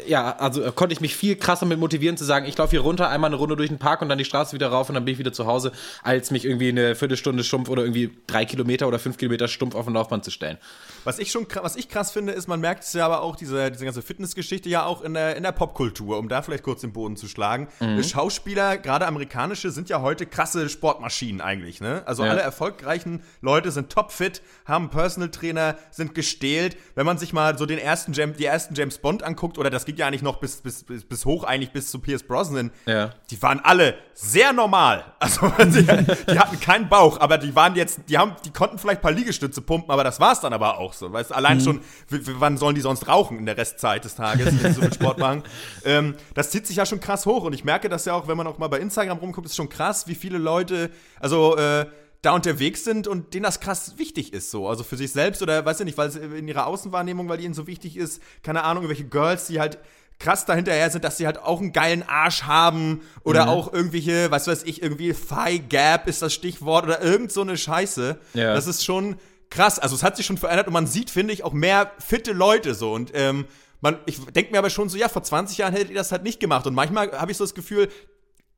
ja, 0.05 0.35
also 0.37 0.63
äh, 0.63 0.71
konnte 0.73 0.93
ich 0.93 1.01
mich 1.01 1.15
viel 1.15 1.35
krasser 1.37 1.65
mit 1.65 1.79
motivieren 1.79 2.17
zu 2.17 2.24
sagen, 2.25 2.45
ich 2.45 2.57
laufe 2.57 2.71
hier 2.71 2.81
runter, 2.81 3.09
einmal 3.09 3.29
eine 3.29 3.37
Runde 3.37 3.55
durch 3.55 3.69
den 3.69 3.79
Park 3.79 4.01
und 4.01 4.09
dann 4.09 4.17
die 4.17 4.25
Straße 4.25 4.53
wieder 4.53 4.67
rauf 4.67 4.89
und 4.89 4.95
dann 4.95 5.05
bin 5.05 5.13
ich 5.13 5.19
wieder 5.19 5.33
zu 5.33 5.45
Hause, 5.45 5.71
als 6.03 6.31
mich 6.31 6.45
irgendwie 6.45 6.69
eine 6.69 6.95
Viertelstunde 6.95 7.43
stumpf 7.43 7.69
oder 7.69 7.83
irgendwie 7.83 8.11
drei 8.27 8.45
Kilometer 8.45 8.87
oder 8.87 8.99
fünf 8.99 9.17
Kilometer 9.17 9.47
stumpf 9.47 9.75
auf 9.75 9.85
den 9.85 9.93
Laufband 9.93 10.23
zu 10.23 10.31
stellen. 10.31 10.57
Was 11.03 11.19
ich 11.19 11.31
schon 11.31 11.47
was 11.61 11.75
ich 11.75 11.89
krass 11.89 12.11
finde, 12.11 12.33
ist, 12.33 12.47
man 12.47 12.59
merkt 12.59 12.83
es 12.83 12.93
ja 12.93 13.05
aber 13.05 13.21
auch, 13.21 13.35
diese, 13.35 13.71
diese 13.71 13.85
ganze 13.85 14.01
Fitnessgeschichte 14.01 14.69
ja 14.69 14.85
auch 14.85 15.01
in 15.01 15.13
der, 15.13 15.35
in 15.35 15.43
der 15.43 15.51
Popkultur, 15.51 16.17
um 16.17 16.29
da 16.29 16.41
vielleicht 16.41 16.63
kurz 16.63 16.81
den 16.81 16.93
Boden 16.93 17.15
zu 17.15 17.27
schlagen. 17.27 17.67
Mhm. 17.79 18.03
Schauspieler, 18.03 18.77
gerade 18.77 19.05
amerikanische, 19.05 19.71
sind 19.71 19.89
ja 19.89 20.01
heute 20.01 20.25
krasse 20.25 20.69
Sportmaschinen 20.69 21.41
eigentlich, 21.41 21.81
ne? 21.81 22.03
Also 22.05 22.23
ja. 22.23 22.31
alle 22.31 22.41
erfolgreichen 22.41 23.21
Leute 23.41 23.71
sind 23.71 23.91
topfit, 23.91 24.41
haben 24.65 24.89
Personal 24.89 25.29
Trainer, 25.29 25.75
sind 25.91 26.15
gestählt. 26.15 26.77
Wenn 26.95 27.05
man 27.05 27.17
sich 27.17 27.33
mal 27.33 27.57
so 27.57 27.65
den 27.65 27.79
ersten 27.79 28.13
James, 28.13 28.37
die 28.37 28.45
ersten 28.45 28.75
James 28.75 28.97
Bond 28.97 29.23
anguckt, 29.23 29.57
oder 29.57 29.69
das 29.69 29.85
geht 29.85 29.99
ja 29.99 30.07
eigentlich 30.07 30.21
noch 30.21 30.37
bis, 30.37 30.57
bis, 30.57 30.83
bis, 30.83 31.03
bis 31.03 31.25
hoch 31.25 31.43
eigentlich 31.43 31.71
bis 31.71 31.91
zu 31.91 31.99
Pierce 31.99 32.14
Brosnan, 32.23 32.71
ja. 32.85 33.11
die 33.29 33.41
waren 33.41 33.59
alle 33.59 33.95
sehr 34.13 34.53
normal. 34.53 35.03
Also 35.25 35.51
die, 35.57 35.83
die 35.83 36.39
hatten 36.39 36.59
keinen 36.59 36.87
Bauch, 36.87 37.19
aber 37.19 37.39
die 37.39 37.55
waren 37.55 37.75
jetzt, 37.75 38.01
die 38.07 38.17
haben, 38.17 38.35
die 38.45 38.51
konnten 38.51 38.77
vielleicht 38.77 38.99
ein 38.99 39.01
paar 39.01 39.11
Liegestütze 39.11 39.61
pumpen, 39.61 39.89
aber 39.89 40.03
das 40.03 40.19
war's 40.19 40.39
dann 40.39 40.53
aber 40.53 40.77
auch 40.77 40.93
so. 40.93 41.11
Weißt 41.11 41.33
allein 41.33 41.57
mhm. 41.57 41.61
schon, 41.61 41.81
wann 42.09 42.57
sollen 42.57 42.75
die 42.75 42.81
sonst 42.81 43.07
rauchen 43.07 43.39
in 43.39 43.45
der 43.47 43.57
Restzeit 43.57 44.05
des 44.05 44.15
Tages, 44.15 44.45
wenn 44.45 44.59
sie 44.59 44.73
so 44.73 44.81
viel 44.81 44.93
Sport 44.93 45.17
machen? 45.17 45.43
Ähm, 45.83 46.15
das 46.33 46.49
zieht 46.51 46.65
sich 46.65 46.77
ja 46.77 46.85
schon 46.85 46.99
krass 46.99 47.25
hoch 47.25 47.43
und 47.43 47.53
ich 47.53 47.63
merke 47.63 47.89
das 47.89 48.05
ja 48.05 48.13
auch, 48.13 48.27
wenn 48.27 48.37
man 48.37 48.47
auch 48.47 48.57
mal 48.57 48.67
bei 48.67 48.79
Instagram 48.79 49.17
rumguckt, 49.19 49.45
ist 49.45 49.55
schon 49.55 49.69
krass, 49.69 50.07
wie 50.07 50.15
viele 50.15 50.37
Leute, 50.37 50.89
also 51.19 51.55
äh, 51.57 51.85
da 52.25 52.31
unterwegs 52.31 52.83
sind 52.83 53.07
und 53.07 53.33
denen 53.33 53.43
das 53.43 53.59
krass 53.59 53.97
wichtig 53.97 54.33
ist, 54.33 54.49
so. 54.49 54.67
Also 54.67 54.83
für 54.83 54.97
sich 54.97 55.11
selbst 55.11 55.41
oder 55.41 55.63
weiß 55.63 55.79
ich 55.81 55.85
nicht, 55.85 55.97
weil 55.97 56.09
es 56.09 56.15
in 56.15 56.47
ihrer 56.47 56.65
Außenwahrnehmung, 56.65 57.29
weil 57.29 57.39
ihnen 57.39 57.53
so 57.53 57.67
wichtig 57.67 57.97
ist, 57.97 58.21
keine 58.41 58.63
Ahnung, 58.63 58.83
irgendwelche 58.83 59.09
Girls, 59.09 59.47
die 59.47 59.59
halt 59.59 59.77
krass 60.19 60.45
dahinterher 60.45 60.89
sind, 60.89 61.03
dass 61.03 61.17
sie 61.17 61.25
halt 61.25 61.39
auch 61.39 61.59
einen 61.59 61.73
geilen 61.73 62.03
Arsch 62.03 62.43
haben 62.43 63.01
oder 63.23 63.43
mhm. 63.43 63.49
auch 63.49 63.73
irgendwelche, 63.73 64.31
was 64.31 64.47
weiß 64.47 64.63
ich, 64.63 64.81
irgendwie 64.81 65.13
Thigh 65.13 65.61
Gap 65.67 66.07
ist 66.07 66.21
das 66.21 66.33
Stichwort 66.33 66.85
oder 66.85 67.01
irgend 67.01 67.31
so 67.31 67.41
eine 67.41 67.57
Scheiße. 67.57 68.17
Ja. 68.33 68.53
Das 68.53 68.67
ist 68.67 68.85
schon 68.85 69.17
krass. 69.49 69.79
Also 69.79 69.95
es 69.95 70.03
hat 70.03 70.17
sich 70.17 70.25
schon 70.25 70.37
verändert 70.37 70.67
und 70.67 70.73
man 70.73 70.87
sieht, 70.87 71.09
finde 71.09 71.33
ich, 71.33 71.43
auch 71.43 71.53
mehr 71.53 71.91
fitte 71.99 72.31
Leute 72.31 72.75
so 72.75 72.93
und 72.93 73.11
ähm, 73.13 73.45
man, 73.81 73.99
ich 74.05 74.19
denke 74.25 74.51
mir 74.51 74.57
aber 74.57 74.69
schon 74.69 74.89
so, 74.89 74.97
ja, 74.97 75.09
vor 75.09 75.21
20 75.21 75.59
Jahren 75.59 75.73
hättet 75.73 75.89
ihr 75.89 75.95
das 75.95 76.11
halt 76.11 76.23
nicht 76.23 76.39
gemacht. 76.39 76.65
Und 76.65 76.73
manchmal 76.73 77.11
habe 77.11 77.31
ich 77.31 77.37
so 77.37 77.43
das 77.43 77.53
Gefühl, 77.53 77.89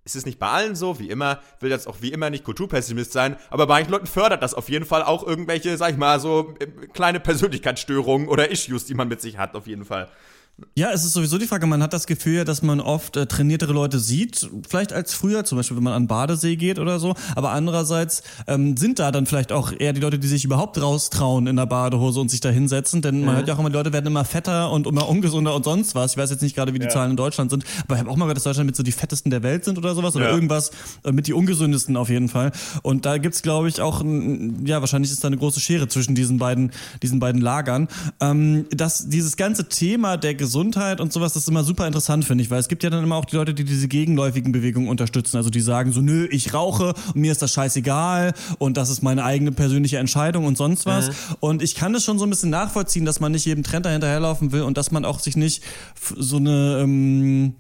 es 0.06 0.16
ist 0.16 0.26
nicht 0.26 0.40
bei 0.40 0.48
allen 0.48 0.76
so, 0.76 1.00
wie 1.00 1.10
immer, 1.10 1.42
will 1.60 1.70
jetzt 1.70 1.86
auch 1.86 1.98
wie 2.00 2.14
immer 2.14 2.30
nicht 2.30 2.46
Kulturpessimist 2.46 3.12
sein, 3.12 3.36
aber 3.50 3.68
bei 3.68 3.74
manchen 3.76 3.92
Leuten 3.92 4.08
fördert 4.08 4.42
das 4.42 4.54
auf 4.54 4.70
jeden 4.70 4.86
Fall 4.86 5.04
auch 5.04 5.28
irgendwelche, 5.28 5.76
sag 5.76 5.92
ich 5.92 5.98
mal, 5.98 6.22
so 6.22 6.56
äh, 6.60 6.68
kleine 6.94 7.20
Persönlichkeitsstörungen 7.20 8.30
oder 8.30 8.50
Issues, 8.50 8.86
die 8.86 8.94
man 8.94 9.10
mit 9.10 9.20
sich 9.20 9.38
hat, 9.38 9.56
auf 9.56 9.68
jeden 9.68 9.84
Fall. 9.84 10.10
Ja, 10.76 10.90
es 10.92 11.06
ist 11.06 11.14
sowieso 11.14 11.38
die 11.38 11.46
Frage, 11.46 11.68
man 11.68 11.84
hat 11.84 11.94
das 11.94 12.08
Gefühl, 12.08 12.44
dass 12.44 12.64
man 12.64 12.80
oft 12.80 13.16
äh, 13.16 13.28
trainiertere 13.28 13.74
Leute 13.74 14.00
sieht, 14.00 14.50
vielleicht 14.68 14.92
als 14.92 15.14
früher, 15.14 15.44
zum 15.44 15.58
Beispiel 15.58 15.78
wenn 15.78 15.84
man 15.84 15.94
an 15.94 16.08
Badesee 16.08 16.56
geht 16.56 16.80
oder 16.80 17.00
so, 17.00 17.14
aber 17.36 17.52
andererseits 17.52 18.24
ähm, 18.48 18.76
sind 18.76 18.98
da 18.98 19.12
dann 19.12 19.28
vielleicht 19.28 19.52
auch 19.52 19.72
eher 19.78 19.94
die 19.94 20.02
Leute, 20.02 20.18
die 20.18 20.28
sich 20.28 20.46
überhaupt 20.46 20.82
raustrauen 20.82 21.46
in 21.46 21.58
der 21.58 21.68
Badehose 21.68 22.20
und 22.20 22.30
sich 22.30 22.40
da 22.40 22.50
hinsetzen, 22.50 23.04
denn 23.04 23.22
man 23.22 23.36
mhm. 23.36 23.38
hört 23.38 23.48
ja 23.48 23.54
auch 23.54 23.60
immer, 23.60 23.70
die 23.70 23.76
Leute 23.76 23.94
werden 23.94 24.08
immer 24.08 24.26
fetter 24.26 24.72
und 24.72 24.88
immer 24.88 25.08
ungesunder 25.08 25.54
und 25.54 25.64
sonst 25.64 25.94
was. 25.94 26.12
Ich 26.14 26.18
weiß 26.18 26.32
jetzt 26.32 26.42
nicht 26.42 26.56
gerade, 26.56 26.74
wie 26.74 26.80
die 26.80 26.86
ja. 26.86 26.92
Zahlen 26.92 27.12
in 27.12 27.18
Deutschland 27.18 27.52
sind, 27.52 27.64
aber 27.84 27.96
ich 27.96 28.00
habe 28.00 28.10
auch 28.10 28.16
mal 28.16 28.26
gehört, 28.26 28.38
dass 28.38 28.44
Deutschland 28.46 28.66
mit 28.66 28.76
so 28.76 28.82
die 28.82 28.92
fettesten 28.92 29.30
der 29.30 29.44
Welt 29.44 29.64
sind 29.64 29.78
oder 29.78 29.94
sowas 29.94 30.16
oder 30.16 30.30
ja. 30.30 30.34
irgendwas 30.34 30.72
äh, 31.04 31.12
mit 31.12 31.28
die 31.28 31.34
ungesündesten 31.34 31.96
auf 31.98 32.10
jeden 32.10 32.30
Fall. 32.30 32.52
Und 32.82 33.06
da 33.06 33.20
gibt's 33.20 33.44
glaube 33.44 33.70
ich, 33.70 33.80
auch, 33.80 34.04
ja, 34.66 34.82
wahrscheinlich 34.82 35.12
ist 35.12 35.24
da 35.24 35.28
eine 35.28 35.38
große 35.38 35.60
Schere 35.60 35.88
zwischen 35.88 36.16
diesen 36.16 36.40
beiden, 36.40 36.72
diesen 37.04 37.20
beiden 37.20 37.42
Lagern. 37.42 37.88
Ähm, 38.20 38.66
dass 38.72 39.08
dieses 39.08 39.38
ganze 39.38 39.70
Thema 39.70 40.18
der 40.18 40.34
Gesundheit 40.48 41.01
und 41.01 41.12
sowas, 41.12 41.34
das 41.34 41.44
ist 41.44 41.50
immer 41.50 41.66
super 41.66 41.86
interessant, 41.88 42.24
finde 42.24 42.42
ich, 42.42 42.50
weil 42.50 42.60
es 42.60 42.70
gibt 42.70 42.82
ja 42.82 42.89
dann 42.89 43.04
immer 43.04 43.18
auch 43.18 43.25
die 43.25 43.36
Leute, 43.36 43.54
die 43.54 43.66
diese 43.66 43.89
gegenläufigen 43.89 44.54
Bewegungen 44.54 44.88
unterstützen. 44.88 45.36
Also 45.36 45.50
die 45.50 45.60
sagen 45.60 45.92
so, 45.92 46.00
nö, 46.00 46.25
ich 46.31 46.53
rauche 46.53 46.94
und 47.14 47.18
mir 47.18 47.33
ist 47.33 47.42
das 47.42 47.51
scheißegal 47.51 48.33
und 48.57 48.77
das 48.77 48.90
ist 48.90 49.03
meine 49.03 49.25
eigene 49.25 49.51
persönliche 49.51 49.98
Entscheidung 49.98 50.46
und 50.46 50.57
sonst 50.57 50.86
was. 50.86 51.10
Mhm. 51.10 51.14
Und 51.42 51.62
ich 51.62 51.75
kann 51.75 51.92
das 51.92 52.05
schon 52.05 52.18
so 52.18 52.25
ein 52.25 52.29
bisschen 52.29 52.50
nachvollziehen, 52.50 53.03
dass 53.03 53.20
man 53.20 53.33
nicht 53.33 53.46
jedem 53.46 53.64
Trend 53.64 53.86
dahinterherlaufen 53.86 54.53
will 54.53 54.62
und 54.62 54.77
dass 54.77 54.92
man 54.92 55.03
auch 55.03 55.20
sich 55.20 55.36
nicht 55.36 55.64
so 56.16 56.38
eine 56.38 56.79
ähm, 56.81 57.55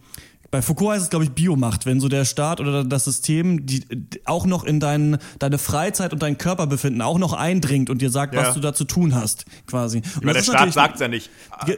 bei 0.51 0.61
Foucault 0.61 0.93
heißt 0.93 1.03
es, 1.03 1.09
glaube 1.09 1.25
ich, 1.25 1.31
Biomacht, 1.31 1.85
wenn 1.85 1.99
so 1.99 2.07
der 2.07 2.25
Staat 2.25 2.59
oder 2.59 2.83
das 2.83 3.05
System 3.05 3.65
die, 3.65 3.83
auch 4.25 4.45
noch 4.45 4.63
in 4.63 4.79
dein, 4.79 5.17
deine 5.39 5.57
Freizeit 5.57 6.13
und 6.13 6.21
dein 6.21 6.37
Körperbefinden 6.37 7.01
auch 7.01 7.17
noch 7.17 7.33
eindringt 7.33 7.89
und 7.89 8.01
dir 8.01 8.09
sagt, 8.09 8.33
ja. 8.33 8.41
was 8.41 8.53
du 8.53 8.59
da 8.59 8.73
zu 8.73 8.85
tun 8.85 9.13
hast, 9.13 9.45
quasi. 9.65 10.01
Und 10.21 10.25
der 10.25 10.41
Staat 10.41 10.73
sagt 10.73 10.95
es 10.95 11.01
ja 11.01 11.07
nicht. 11.07 11.29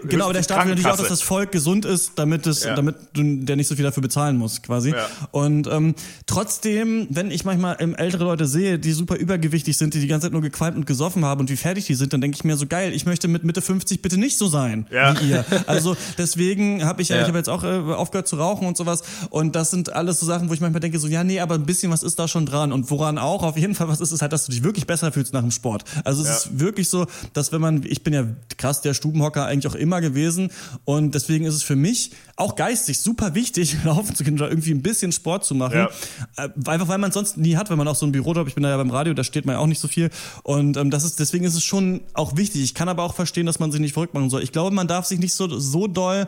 Genau, 0.04 0.26
aber 0.26 0.34
der 0.34 0.44
Staat 0.44 0.66
will 0.66 0.72
natürlich 0.72 0.88
auch, 0.88 0.98
dass 0.98 1.08
das 1.08 1.22
Volk 1.22 1.52
gesund 1.52 1.86
ist, 1.86 2.14
damit 2.18 2.46
es, 2.48 2.64
ja. 2.64 2.76
damit 2.76 2.96
du, 3.14 3.44
der 3.44 3.56
nicht 3.56 3.68
so 3.68 3.76
viel 3.76 3.84
dafür 3.84 4.02
bezahlen 4.02 4.38
muss, 4.38 4.62
quasi. 4.62 4.92
Ja. 4.92 5.08
Und 5.32 5.68
ähm, 5.68 5.96
trotzdem, 6.26 7.08
wenn 7.10 7.32
ich 7.32 7.46
manchmal 7.46 7.78
ähm, 7.80 7.96
ältere 7.96 8.24
Leute 8.24 8.46
sehe, 8.46 8.78
die 8.78 8.92
super 8.92 9.16
übergewichtig 9.16 9.78
sind, 9.78 9.94
die 9.94 10.00
die 10.00 10.08
ganze 10.08 10.28
Zeit 10.28 10.34
nur 10.34 10.42
gequalmt 10.42 10.78
und 10.78 10.86
gesoffen 10.86 11.26
haben 11.26 11.42
und 11.42 11.50
wie 11.50 11.58
fertig 11.58 11.86
die 11.86 11.96
sind, 11.96 12.14
dann 12.14 12.22
denke 12.22 12.36
ich 12.36 12.44
mir 12.44 12.56
so 12.56 12.68
geil, 12.68 12.94
ich 12.94 13.06
möchte 13.06 13.28
mit 13.28 13.44
Mitte 13.44 13.62
50 13.62 14.02
bitte 14.02 14.18
nicht 14.18 14.38
so 14.38 14.48
sein 14.48 14.86
wie 14.90 15.30
ihr. 15.30 15.46
Also 15.68 15.96
deswegen 16.18 16.84
habe 16.84 17.02
ich 17.02 17.10
ja, 17.10 17.22
ich 17.22 17.28
habe 17.28 17.38
jetzt 17.38 17.50
auch 17.50 17.64
äh, 17.64 17.68
aufgehört 17.68 18.28
zu 18.28 18.38
rauchen 18.38 18.59
Rauchen 18.60 18.68
und 18.68 18.78
sowas. 18.78 19.04
Und 19.30 19.56
das 19.56 19.72
sind 19.72 19.94
alles 19.94 20.20
so 20.20 20.26
Sachen, 20.26 20.50
wo 20.50 20.54
ich 20.54 20.62
manchmal 20.62 20.80
denke, 20.80 21.00
so, 21.00 21.08
ja, 21.08 21.24
nee, 21.24 21.40
aber 21.40 21.56
ein 21.56 21.66
bisschen 21.66 21.92
was 21.92 22.04
ist 22.04 22.20
da 22.20 22.28
schon 22.28 22.46
dran. 22.46 22.72
Und 22.72 22.90
woran 22.90 23.18
auch 23.18 23.44
auf 23.44 23.58
jeden 23.58 23.76
Fall 23.76 23.88
was 23.88 24.02
ist, 24.02 24.12
ist 24.12 24.22
halt, 24.22 24.34
dass 24.34 24.46
du 24.46 24.52
dich 24.52 24.64
wirklich 24.64 24.86
besser 24.88 25.12
fühlst 25.12 25.34
nach 25.34 25.42
dem 25.42 25.52
Sport. 25.52 25.84
Also 26.04 26.22
es 26.22 26.28
ja. 26.28 26.36
ist 26.36 26.60
wirklich 26.60 26.90
so, 26.90 27.08
dass 27.34 27.52
wenn 27.52 27.62
man, 27.62 27.84
ich 27.86 28.04
bin 28.04 28.14
ja 28.14 28.26
krass 28.58 28.82
der 28.82 28.94
Stubenhocker 28.94 29.46
eigentlich 29.46 29.72
auch 29.72 29.78
immer 29.78 30.02
gewesen. 30.02 30.52
Und 30.86 31.16
deswegen 31.16 31.46
ist 31.46 31.56
es 31.56 31.64
für 31.64 31.76
mich 31.76 32.12
auch 32.36 32.56
geistig 32.56 33.00
super 33.00 33.36
wichtig, 33.36 33.78
laufen 33.84 34.16
zu 34.16 34.24
können 34.24 34.38
oder 34.38 34.50
irgendwie 34.50 34.72
ein 34.72 34.82
bisschen 34.82 35.12
Sport 35.12 35.46
zu 35.46 35.56
machen. 35.56 35.78
Ja. 35.78 35.90
Äh, 36.38 36.50
einfach 36.66 36.88
weil 36.88 36.98
man 36.98 37.12
sonst 37.12 37.38
nie 37.38 37.56
hat, 37.56 37.70
wenn 37.70 37.78
man 37.78 37.88
auch 37.88 37.96
so 37.96 38.06
ein 38.06 38.12
Bürojob, 38.12 38.48
ich 38.48 38.56
bin 38.56 38.64
da 38.64 38.70
ja 38.70 38.78
beim 38.78 38.92
Radio, 38.92 39.14
da 39.14 39.24
steht 39.24 39.46
man 39.46 39.56
ja 39.56 39.60
auch 39.60 39.68
nicht 39.68 39.80
so 39.80 39.88
viel. 39.88 40.10
Und 40.44 40.78
ähm, 40.78 40.92
das 40.92 41.04
ist, 41.04 41.20
deswegen 41.20 41.46
ist 41.46 41.56
es 41.56 41.64
schon 41.64 42.02
auch 42.14 42.36
wichtig. 42.36 42.64
Ich 42.64 42.74
kann 42.74 42.90
aber 42.90 43.04
auch 43.04 43.14
verstehen, 43.14 43.46
dass 43.46 43.60
man 43.60 43.72
sich 43.72 43.82
nicht 43.82 43.94
verrückt 43.94 44.14
machen 44.14 44.30
soll. 44.30 44.44
Ich 44.44 44.52
glaube, 44.52 44.74
man 44.76 44.88
darf 44.88 45.06
sich 45.06 45.20
nicht 45.20 45.34
so, 45.34 45.60
so 45.60 45.88
doll 45.88 46.28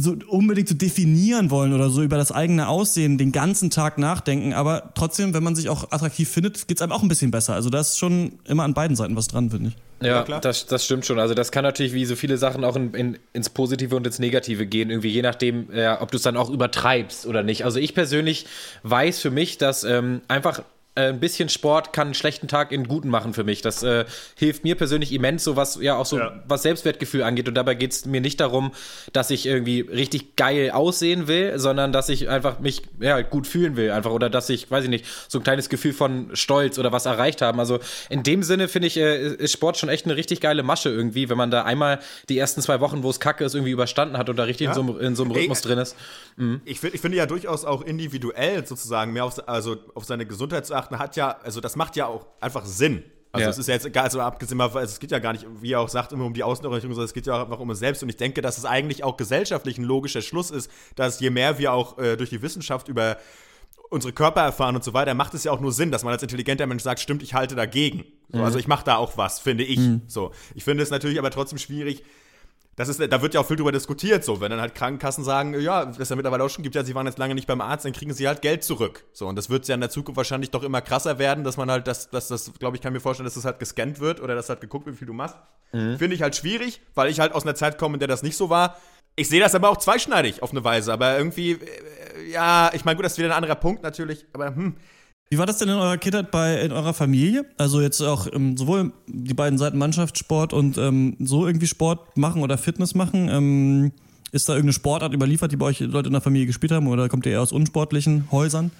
so 0.00 0.14
unbedingt 0.28 0.68
zu 0.68 0.74
so 0.74 0.78
definieren 0.78 1.50
wollen 1.50 1.72
oder 1.72 1.90
so 1.90 2.02
über 2.02 2.16
das 2.16 2.30
eigene 2.30 2.68
Aussehen 2.68 3.18
den 3.18 3.32
ganzen 3.32 3.68
Tag 3.68 3.98
nachdenken. 3.98 4.52
Aber 4.52 4.92
trotzdem, 4.94 5.34
wenn 5.34 5.42
man 5.42 5.56
sich 5.56 5.68
auch 5.68 5.90
attraktiv 5.90 6.28
findet, 6.28 6.68
geht 6.68 6.78
es 6.78 6.82
einem 6.82 6.92
auch 6.92 7.02
ein 7.02 7.08
bisschen 7.08 7.32
besser. 7.32 7.54
Also 7.54 7.68
da 7.68 7.80
ist 7.80 7.98
schon 7.98 8.38
immer 8.44 8.62
an 8.62 8.74
beiden 8.74 8.96
Seiten 8.96 9.16
was 9.16 9.26
dran, 9.26 9.50
finde 9.50 9.70
ich. 9.70 10.06
Ja, 10.06 10.24
ja 10.24 10.38
das, 10.38 10.66
das 10.66 10.84
stimmt 10.84 11.04
schon. 11.04 11.18
Also 11.18 11.34
das 11.34 11.50
kann 11.50 11.64
natürlich 11.64 11.94
wie 11.94 12.04
so 12.04 12.14
viele 12.14 12.38
Sachen 12.38 12.62
auch 12.62 12.76
in, 12.76 12.94
in, 12.94 13.18
ins 13.32 13.50
Positive 13.50 13.96
und 13.96 14.06
ins 14.06 14.20
Negative 14.20 14.66
gehen, 14.66 14.90
irgendwie 14.90 15.08
je 15.08 15.22
nachdem, 15.22 15.68
ja, 15.74 16.00
ob 16.00 16.12
du 16.12 16.16
es 16.16 16.22
dann 16.22 16.36
auch 16.36 16.48
übertreibst 16.48 17.26
oder 17.26 17.42
nicht. 17.42 17.64
Also 17.64 17.80
ich 17.80 17.92
persönlich 17.92 18.46
weiß 18.84 19.18
für 19.20 19.32
mich, 19.32 19.58
dass 19.58 19.82
ähm, 19.82 20.20
einfach 20.28 20.60
äh, 20.60 20.62
ein 21.06 21.20
bisschen 21.20 21.48
Sport 21.48 21.92
kann 21.92 22.08
einen 22.08 22.14
schlechten 22.14 22.48
Tag 22.48 22.72
in 22.72 22.88
guten 22.88 23.08
machen 23.08 23.34
für 23.34 23.44
mich. 23.44 23.62
Das 23.62 23.82
äh, 23.82 24.04
hilft 24.36 24.64
mir 24.64 24.74
persönlich 24.74 25.12
immens, 25.12 25.44
so 25.44 25.56
was 25.56 25.80
ja 25.80 25.96
auch 25.96 26.06
so 26.06 26.18
ja. 26.18 26.42
was 26.46 26.62
Selbstwertgefühl 26.62 27.22
angeht. 27.22 27.48
Und 27.48 27.54
dabei 27.54 27.74
geht 27.74 27.92
es 27.92 28.06
mir 28.06 28.20
nicht 28.20 28.40
darum, 28.40 28.72
dass 29.12 29.30
ich 29.30 29.46
irgendwie 29.46 29.80
richtig 29.80 30.36
geil 30.36 30.70
aussehen 30.70 31.28
will, 31.28 31.58
sondern 31.58 31.92
dass 31.92 32.08
ich 32.08 32.28
einfach 32.28 32.58
mich 32.58 32.82
ja, 33.00 33.20
gut 33.22 33.46
fühlen 33.46 33.76
will, 33.76 33.90
einfach 33.90 34.10
oder 34.10 34.30
dass 34.30 34.48
ich, 34.48 34.70
weiß 34.70 34.84
ich 34.84 34.90
nicht, 34.90 35.04
so 35.28 35.38
ein 35.38 35.44
kleines 35.44 35.68
Gefühl 35.68 35.92
von 35.92 36.30
Stolz 36.34 36.78
oder 36.78 36.92
was 36.92 37.06
erreicht 37.06 37.42
haben. 37.42 37.60
Also 37.60 37.78
in 38.10 38.22
dem 38.22 38.42
Sinne 38.42 38.68
finde 38.68 38.88
ich, 38.88 38.96
äh, 38.96 39.34
ist 39.34 39.52
Sport 39.52 39.78
schon 39.78 39.88
echt 39.88 40.04
eine 40.04 40.16
richtig 40.16 40.40
geile 40.40 40.62
Masche 40.62 40.88
irgendwie, 40.88 41.28
wenn 41.28 41.38
man 41.38 41.50
da 41.50 41.62
einmal 41.62 42.00
die 42.28 42.38
ersten 42.38 42.60
zwei 42.60 42.80
Wochen, 42.80 43.02
wo 43.02 43.10
es 43.10 43.20
kacke 43.20 43.44
ist, 43.44 43.54
irgendwie 43.54 43.72
überstanden 43.72 44.18
hat 44.18 44.28
und 44.28 44.36
da 44.36 44.44
richtig 44.44 44.66
ja. 44.66 44.76
in, 44.76 44.86
so, 44.86 44.98
in 44.98 45.16
so 45.16 45.22
einem 45.24 45.32
Rhythmus 45.32 45.60
Ey, 45.60 45.68
drin 45.68 45.78
ist. 45.78 45.96
Mhm. 46.36 46.60
Ich, 46.64 46.82
ich 46.82 47.00
finde 47.00 47.16
ja 47.16 47.26
durchaus 47.26 47.64
auch 47.64 47.82
individuell 47.82 48.66
sozusagen 48.66 49.12
mehr 49.12 49.24
auf, 49.24 49.48
also 49.48 49.76
auf 49.94 50.04
seine 50.04 50.26
Gesundheit 50.26 50.66
zu 50.66 50.74
achten 50.74 50.87
betrachten, 50.88 50.98
hat 50.98 51.16
ja, 51.16 51.38
also 51.42 51.60
das 51.60 51.76
macht 51.76 51.96
ja 51.96 52.06
auch 52.06 52.26
einfach 52.40 52.64
Sinn. 52.64 53.02
Also 53.30 53.44
ja. 53.44 53.50
es 53.50 53.58
ist 53.58 53.68
ja 53.68 53.74
jetzt 53.74 53.84
egal, 53.84 54.04
also 54.04 54.20
abgesehen 54.20 54.58
also 54.58 54.78
es 54.78 55.00
geht 55.00 55.10
ja 55.10 55.18
gar 55.18 55.34
nicht, 55.34 55.46
wie 55.60 55.72
er 55.72 55.80
auch 55.80 55.88
sagt, 55.90 56.12
immer 56.12 56.24
um 56.24 56.32
die 56.32 56.42
Außenorientierung, 56.42 56.94
sondern 56.94 57.06
es 57.06 57.12
geht 57.12 57.26
ja 57.26 57.34
auch 57.34 57.44
einfach 57.44 57.60
um 57.60 57.68
uns 57.68 57.78
selbst. 57.78 58.02
Und 58.02 58.08
ich 58.08 58.16
denke, 58.16 58.40
dass 58.40 58.56
es 58.56 58.64
eigentlich 58.64 59.04
auch 59.04 59.18
gesellschaftlich 59.18 59.76
ein 59.76 59.84
logischer 59.84 60.22
Schluss 60.22 60.50
ist, 60.50 60.70
dass 60.96 61.20
je 61.20 61.28
mehr 61.28 61.58
wir 61.58 61.72
auch 61.72 61.98
äh, 61.98 62.16
durch 62.16 62.30
die 62.30 62.40
Wissenschaft 62.40 62.88
über 62.88 63.18
unsere 63.90 64.12
Körper 64.12 64.42
erfahren 64.42 64.76
und 64.76 64.84
so 64.84 64.94
weiter, 64.94 65.14
macht 65.14 65.34
es 65.34 65.44
ja 65.44 65.52
auch 65.52 65.60
nur 65.60 65.72
Sinn, 65.72 65.90
dass 65.90 66.04
man 66.04 66.12
als 66.12 66.22
intelligenter 66.22 66.66
Mensch 66.66 66.82
sagt, 66.82 67.00
stimmt, 67.00 67.22
ich 67.22 67.34
halte 67.34 67.54
dagegen. 67.54 68.04
So, 68.30 68.38
mhm. 68.38 68.44
Also 68.44 68.58
ich 68.58 68.66
mache 68.66 68.84
da 68.84 68.96
auch 68.96 69.16
was, 69.16 69.40
finde 69.40 69.64
ich. 69.64 69.78
Mhm. 69.78 70.02
So, 70.06 70.32
ich 70.54 70.64
finde 70.64 70.82
es 70.82 70.90
natürlich 70.90 71.18
aber 71.18 71.30
trotzdem 71.30 71.58
schwierig, 71.58 72.02
das 72.78 72.88
ist, 72.88 73.00
da 73.00 73.22
wird 73.22 73.34
ja 73.34 73.40
auch 73.40 73.46
viel 73.46 73.56
drüber 73.56 73.72
diskutiert, 73.72 74.22
so, 74.22 74.40
wenn 74.40 74.52
dann 74.52 74.60
halt 74.60 74.76
Krankenkassen 74.76 75.24
sagen, 75.24 75.60
ja, 75.60 75.84
das 75.84 75.98
ist 75.98 76.10
ja 76.10 76.16
mittlerweile 76.16 76.44
auch 76.44 76.48
schon 76.48 76.62
gibt, 76.62 76.76
ja, 76.76 76.84
sie 76.84 76.94
waren 76.94 77.06
jetzt 77.06 77.18
lange 77.18 77.34
nicht 77.34 77.48
beim 77.48 77.60
Arzt, 77.60 77.84
dann 77.84 77.92
kriegen 77.92 78.14
sie 78.14 78.28
halt 78.28 78.40
Geld 78.40 78.62
zurück. 78.62 79.04
So, 79.12 79.26
und 79.26 79.34
das 79.34 79.50
wird 79.50 79.66
ja 79.66 79.74
in 79.74 79.80
der 79.80 79.90
Zukunft 79.90 80.16
wahrscheinlich 80.16 80.52
doch 80.52 80.62
immer 80.62 80.80
krasser 80.80 81.18
werden, 81.18 81.42
dass 81.42 81.56
man 81.56 81.68
halt, 81.72 81.88
dass, 81.88 82.08
dass 82.08 82.28
das, 82.28 82.52
glaube 82.60 82.76
ich, 82.76 82.82
kann 82.82 82.92
mir 82.92 83.00
vorstellen, 83.00 83.24
dass 83.24 83.34
das 83.34 83.44
halt 83.44 83.58
gescannt 83.58 83.98
wird 83.98 84.20
oder 84.20 84.36
dass 84.36 84.48
halt 84.48 84.60
geguckt 84.60 84.86
wird, 84.86 84.94
wie 84.94 84.98
viel 84.98 85.08
du 85.08 85.12
machst. 85.12 85.36
Mhm. 85.72 85.98
Finde 85.98 86.14
ich 86.14 86.22
halt 86.22 86.36
schwierig, 86.36 86.80
weil 86.94 87.10
ich 87.10 87.18
halt 87.18 87.32
aus 87.32 87.42
einer 87.42 87.56
Zeit 87.56 87.78
komme, 87.78 87.94
in 87.94 87.98
der 87.98 88.06
das 88.06 88.22
nicht 88.22 88.36
so 88.36 88.48
war. 88.48 88.76
Ich 89.16 89.28
sehe 89.28 89.40
das 89.40 89.56
aber 89.56 89.70
auch 89.70 89.78
zweischneidig 89.78 90.44
auf 90.44 90.52
eine 90.52 90.62
Weise, 90.62 90.92
aber 90.92 91.18
irgendwie, 91.18 91.54
äh, 91.54 92.30
ja, 92.30 92.70
ich 92.72 92.84
meine, 92.84 92.94
gut, 92.94 93.04
das 93.04 93.14
ist 93.14 93.18
wieder 93.18 93.30
ein 93.30 93.34
anderer 93.42 93.56
Punkt 93.56 93.82
natürlich, 93.82 94.24
aber 94.32 94.54
hm, 94.54 94.76
wie 95.30 95.38
war 95.38 95.46
das 95.46 95.58
denn 95.58 95.68
in 95.68 95.74
eurer 95.74 95.98
Kindheit 95.98 96.30
bei 96.30 96.60
in 96.60 96.72
eurer 96.72 96.94
Familie? 96.94 97.44
Also 97.56 97.80
jetzt 97.80 98.00
auch 98.00 98.26
ähm, 98.32 98.56
sowohl 98.56 98.92
die 99.06 99.34
beiden 99.34 99.58
Seiten 99.58 99.78
Mannschaftssport 99.78 100.52
und 100.52 100.78
ähm, 100.78 101.16
so 101.20 101.46
irgendwie 101.46 101.66
Sport 101.66 102.16
machen 102.16 102.42
oder 102.42 102.56
Fitness 102.58 102.94
machen. 102.94 103.28
Ähm, 103.28 103.92
ist 104.32 104.48
da 104.48 104.52
irgendeine 104.52 104.74
Sportart 104.74 105.14
überliefert, 105.14 105.52
die 105.52 105.56
bei 105.56 105.66
euch 105.66 105.80
Leute 105.80 106.08
in 106.08 106.12
der 106.12 106.22
Familie 106.22 106.46
gespielt 106.46 106.72
haben 106.72 106.86
oder 106.86 107.08
kommt 107.08 107.26
ihr 107.26 107.32
eher 107.32 107.42
aus 107.42 107.52
unsportlichen 107.52 108.30
Häusern? 108.30 108.70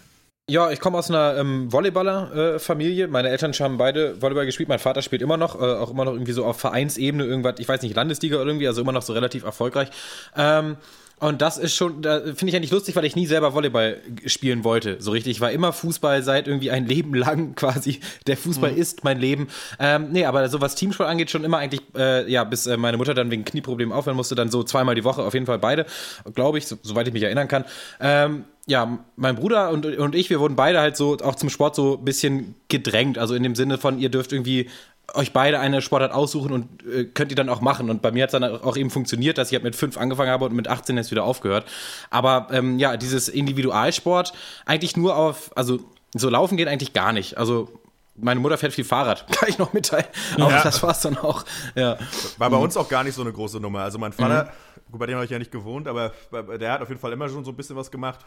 Ja, 0.50 0.70
ich 0.70 0.80
komme 0.80 0.96
aus 0.96 1.10
einer 1.10 1.36
ähm, 1.36 1.70
Volleyballer-Familie. 1.70 3.04
Äh, 3.04 3.08
Meine 3.08 3.28
Eltern 3.28 3.52
haben 3.52 3.76
beide 3.76 4.20
Volleyball 4.22 4.46
gespielt. 4.46 4.70
Mein 4.70 4.78
Vater 4.78 5.02
spielt 5.02 5.20
immer 5.20 5.36
noch, 5.36 5.60
äh, 5.60 5.74
auch 5.74 5.90
immer 5.90 6.06
noch 6.06 6.12
irgendwie 6.14 6.32
so 6.32 6.46
auf 6.46 6.58
Vereinsebene, 6.58 7.24
irgendwas, 7.24 7.56
ich 7.58 7.68
weiß 7.68 7.82
nicht, 7.82 7.94
Landesliga 7.94 8.36
oder 8.36 8.46
irgendwie, 8.46 8.66
also 8.66 8.80
immer 8.80 8.92
noch 8.92 9.02
so 9.02 9.12
relativ 9.12 9.44
erfolgreich. 9.44 9.90
Ähm, 10.34 10.78
und 11.20 11.42
das 11.42 11.58
ist 11.58 11.74
schon, 11.74 12.02
da 12.02 12.20
finde 12.20 12.48
ich 12.54 12.60
nicht 12.60 12.72
lustig, 12.72 12.94
weil 12.96 13.04
ich 13.04 13.16
nie 13.16 13.26
selber 13.26 13.54
Volleyball 13.54 14.00
spielen 14.26 14.64
wollte. 14.64 14.96
So 15.00 15.10
richtig. 15.10 15.32
Ich 15.32 15.40
war 15.40 15.50
immer 15.50 15.72
Fußball 15.72 16.22
seit 16.22 16.46
irgendwie 16.46 16.70
ein 16.70 16.86
Leben 16.86 17.14
lang 17.14 17.54
quasi. 17.56 18.00
Der 18.26 18.36
Fußball 18.36 18.72
mhm. 18.72 18.78
ist 18.78 19.04
mein 19.04 19.18
Leben. 19.18 19.48
Ähm, 19.78 20.08
nee, 20.12 20.24
aber 20.24 20.48
so 20.48 20.60
was 20.60 20.74
Teamsport 20.74 21.08
angeht, 21.08 21.30
schon 21.30 21.44
immer 21.44 21.58
eigentlich, 21.58 21.82
äh, 21.96 22.30
ja, 22.30 22.44
bis 22.44 22.66
äh, 22.66 22.76
meine 22.76 22.96
Mutter 22.96 23.14
dann 23.14 23.30
wegen 23.30 23.44
Knieproblemen 23.44 23.92
aufhören 23.92 24.16
musste, 24.16 24.34
dann 24.34 24.50
so 24.50 24.62
zweimal 24.62 24.94
die 24.94 25.04
Woche, 25.04 25.22
auf 25.22 25.34
jeden 25.34 25.46
Fall 25.46 25.58
beide, 25.58 25.86
glaube 26.34 26.58
ich, 26.58 26.66
so, 26.66 26.76
soweit 26.82 27.06
ich 27.08 27.12
mich 27.12 27.22
erinnern 27.22 27.48
kann. 27.48 27.64
Ähm, 28.00 28.44
ja, 28.66 28.98
mein 29.16 29.34
Bruder 29.34 29.70
und, 29.70 29.86
und 29.86 30.14
ich, 30.14 30.28
wir 30.28 30.40
wurden 30.40 30.54
beide 30.54 30.78
halt 30.78 30.96
so 30.96 31.16
auch 31.22 31.36
zum 31.36 31.48
Sport 31.48 31.74
so 31.74 31.96
ein 31.96 32.04
bisschen 32.04 32.54
gedrängt. 32.68 33.16
Also 33.16 33.34
in 33.34 33.42
dem 33.42 33.54
Sinne 33.54 33.78
von, 33.78 33.98
ihr 33.98 34.10
dürft 34.10 34.32
irgendwie 34.32 34.68
euch 35.14 35.32
beide 35.32 35.58
eine 35.58 35.80
Sportart 35.80 36.12
aussuchen 36.12 36.52
und 36.52 36.86
äh, 36.86 37.04
könnt 37.04 37.32
ihr 37.32 37.36
dann 37.36 37.48
auch 37.48 37.60
machen. 37.60 37.88
Und 37.90 38.02
bei 38.02 38.10
mir 38.10 38.24
hat 38.24 38.32
es 38.32 38.38
dann 38.38 38.44
auch 38.44 38.76
eben 38.76 38.90
funktioniert, 38.90 39.38
dass 39.38 39.48
ich 39.48 39.54
halt 39.54 39.64
mit 39.64 39.74
fünf 39.74 39.96
angefangen 39.96 40.30
habe 40.30 40.44
und 40.44 40.54
mit 40.54 40.68
18 40.68 40.96
jetzt 40.96 41.10
wieder 41.10 41.24
aufgehört. 41.24 41.66
Aber 42.10 42.48
ähm, 42.50 42.78
ja, 42.78 42.96
dieses 42.96 43.28
Individualsport 43.28 44.32
eigentlich 44.66 44.96
nur 44.96 45.16
auf, 45.16 45.50
also 45.56 45.80
so 46.14 46.28
laufen 46.28 46.56
geht 46.56 46.68
eigentlich 46.68 46.92
gar 46.92 47.12
nicht. 47.12 47.38
Also 47.38 47.68
meine 48.16 48.40
Mutter 48.40 48.58
fährt 48.58 48.74
viel 48.74 48.84
Fahrrad, 48.84 49.26
kann 49.32 49.48
ich 49.48 49.58
noch 49.58 49.72
mitteilen. 49.72 50.06
Aber 50.34 50.50
ja. 50.50 50.62
das 50.62 50.82
war's 50.82 51.00
dann 51.00 51.16
auch. 51.16 51.44
Ja. 51.74 51.96
War 52.36 52.50
bei 52.50 52.56
uns 52.56 52.76
auch 52.76 52.88
gar 52.88 53.04
nicht 53.04 53.14
so 53.14 53.22
eine 53.22 53.32
große 53.32 53.60
Nummer. 53.60 53.80
Also 53.80 53.98
mein 53.98 54.12
Vater, 54.12 54.44
mhm. 54.44 54.90
gut, 54.92 55.00
bei 55.00 55.06
dem 55.06 55.14
habe 55.14 55.24
ich 55.24 55.30
ja 55.30 55.38
nicht 55.38 55.52
gewohnt, 55.52 55.88
aber 55.88 56.12
der 56.58 56.72
hat 56.72 56.82
auf 56.82 56.88
jeden 56.88 57.00
Fall 57.00 57.12
immer 57.12 57.28
schon 57.28 57.44
so 57.44 57.52
ein 57.52 57.56
bisschen 57.56 57.76
was 57.76 57.90
gemacht. 57.90 58.20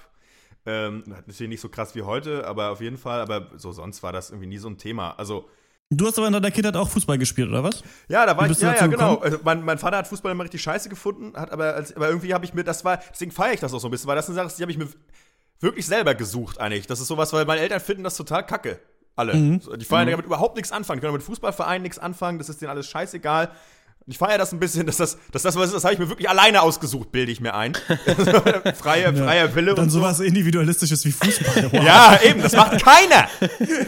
Ähm, 0.66 1.04
natürlich 1.06 1.50
nicht 1.50 1.62
so 1.62 1.70
krass 1.70 1.96
wie 1.96 2.04
heute, 2.04 2.48
aber 2.48 2.70
auf 2.72 2.82
jeden 2.82 2.98
Fall, 2.98 3.20
aber 3.22 3.48
so 3.58 3.72
sonst 3.72 4.04
war 4.04 4.14
das 4.14 4.30
irgendwie 4.30 4.48
nie 4.48 4.60
so 4.60 4.68
ein 4.68 4.78
Thema. 4.78 5.12
Also 5.18 5.50
Du 5.94 6.08
hast 6.08 6.18
aber 6.18 6.28
in 6.28 6.34
deiner 6.34 6.52
Kindheit 6.52 6.78
auch 6.78 6.88
Fußball 6.88 7.18
gespielt, 7.18 7.50
oder 7.50 7.66
was? 7.66 7.84
Ja, 8.08 8.26
da 8.26 8.38
war 8.38 8.50
ich, 8.50 8.58
ja, 8.60 8.74
ja, 8.74 8.88
genau. 8.88 9.18
Also 9.18 9.40
mein, 9.44 9.62
mein, 9.64 9.78
Vater 9.78 9.98
hat 9.98 10.08
Fußball 10.08 10.32
immer 10.32 10.46
richtig 10.46 10.62
scheiße 10.62 10.88
gefunden, 10.88 11.34
hat 11.36 11.52
aber, 11.52 11.84
aber 11.96 12.08
irgendwie 12.08 12.34
habe 12.34 12.46
ich 12.46 12.54
mir, 12.54 12.64
das 12.64 12.86
war, 12.86 13.02
deswegen 13.12 13.32
feiere 13.32 13.54
ich 13.54 13.60
das 13.60 13.74
auch 13.74 13.80
so 13.80 13.90
ein 13.90 13.92
bisschen, 13.92 14.08
weil 14.08 14.16
das 14.16 14.28
eine 14.28 14.36
Sache 14.36 14.48
ist, 14.48 14.58
die 14.58 14.64
habe 14.64 14.72
ich 14.72 14.78
mir 14.78 14.88
wirklich 15.60 15.86
selber 15.86 16.16
gesucht 16.16 16.62
eigentlich. 16.62 16.88
Das 16.88 17.02
ist 17.02 17.08
sowas, 17.08 17.34
weil 17.34 17.44
meine 17.44 17.60
Eltern 17.60 17.82
finden 17.82 18.06
das 18.06 18.16
total 18.16 18.46
kacke. 18.46 18.80
Alle. 19.18 19.34
Mhm. 19.34 19.62
Die 19.78 19.84
feiern 19.84 20.06
mhm. 20.06 20.12
damit 20.12 20.26
überhaupt 20.26 20.56
nichts 20.56 20.72
anfangen. 20.72 21.00
Die 21.00 21.02
können 21.02 21.14
mit 21.14 21.24
Fußballvereinen 21.24 21.84
nichts 21.84 22.00
anfangen, 22.00 22.38
das 22.38 22.48
ist 22.48 22.62
denen 22.62 22.72
alles 22.72 22.88
scheißegal. 22.88 23.52
Ich 24.08 24.18
feiere 24.18 24.40
das 24.40 24.52
ein 24.52 24.60
bisschen, 24.60 24.86
dass 24.88 24.98
das, 24.98 25.18
dass 25.32 25.44
das 25.44 25.56
was 25.56 25.68
ist, 25.68 25.76
das 25.76 25.84
habe 25.84 25.94
ich 25.94 26.00
mir 26.00 26.10
wirklich 26.10 26.28
alleine 26.28 26.62
ausgesucht, 26.64 27.12
bilde 27.12 27.32
ich 27.32 27.40
mir 27.40 27.54
ein. 27.54 27.74
freie, 28.76 29.14
freier 29.16 29.56
Wille. 29.56 29.76
Dann 29.76 29.86
und 29.86 29.90
sowas 29.92 30.18
so. 30.18 30.24
Individualistisches 30.24 31.06
wie 31.06 31.12
Fußball. 31.12 31.52
Wow. 31.72 31.84
ja, 31.84 32.20
eben, 32.24 32.42
das 32.42 32.54
macht 32.54 32.84
keiner. 32.84 33.28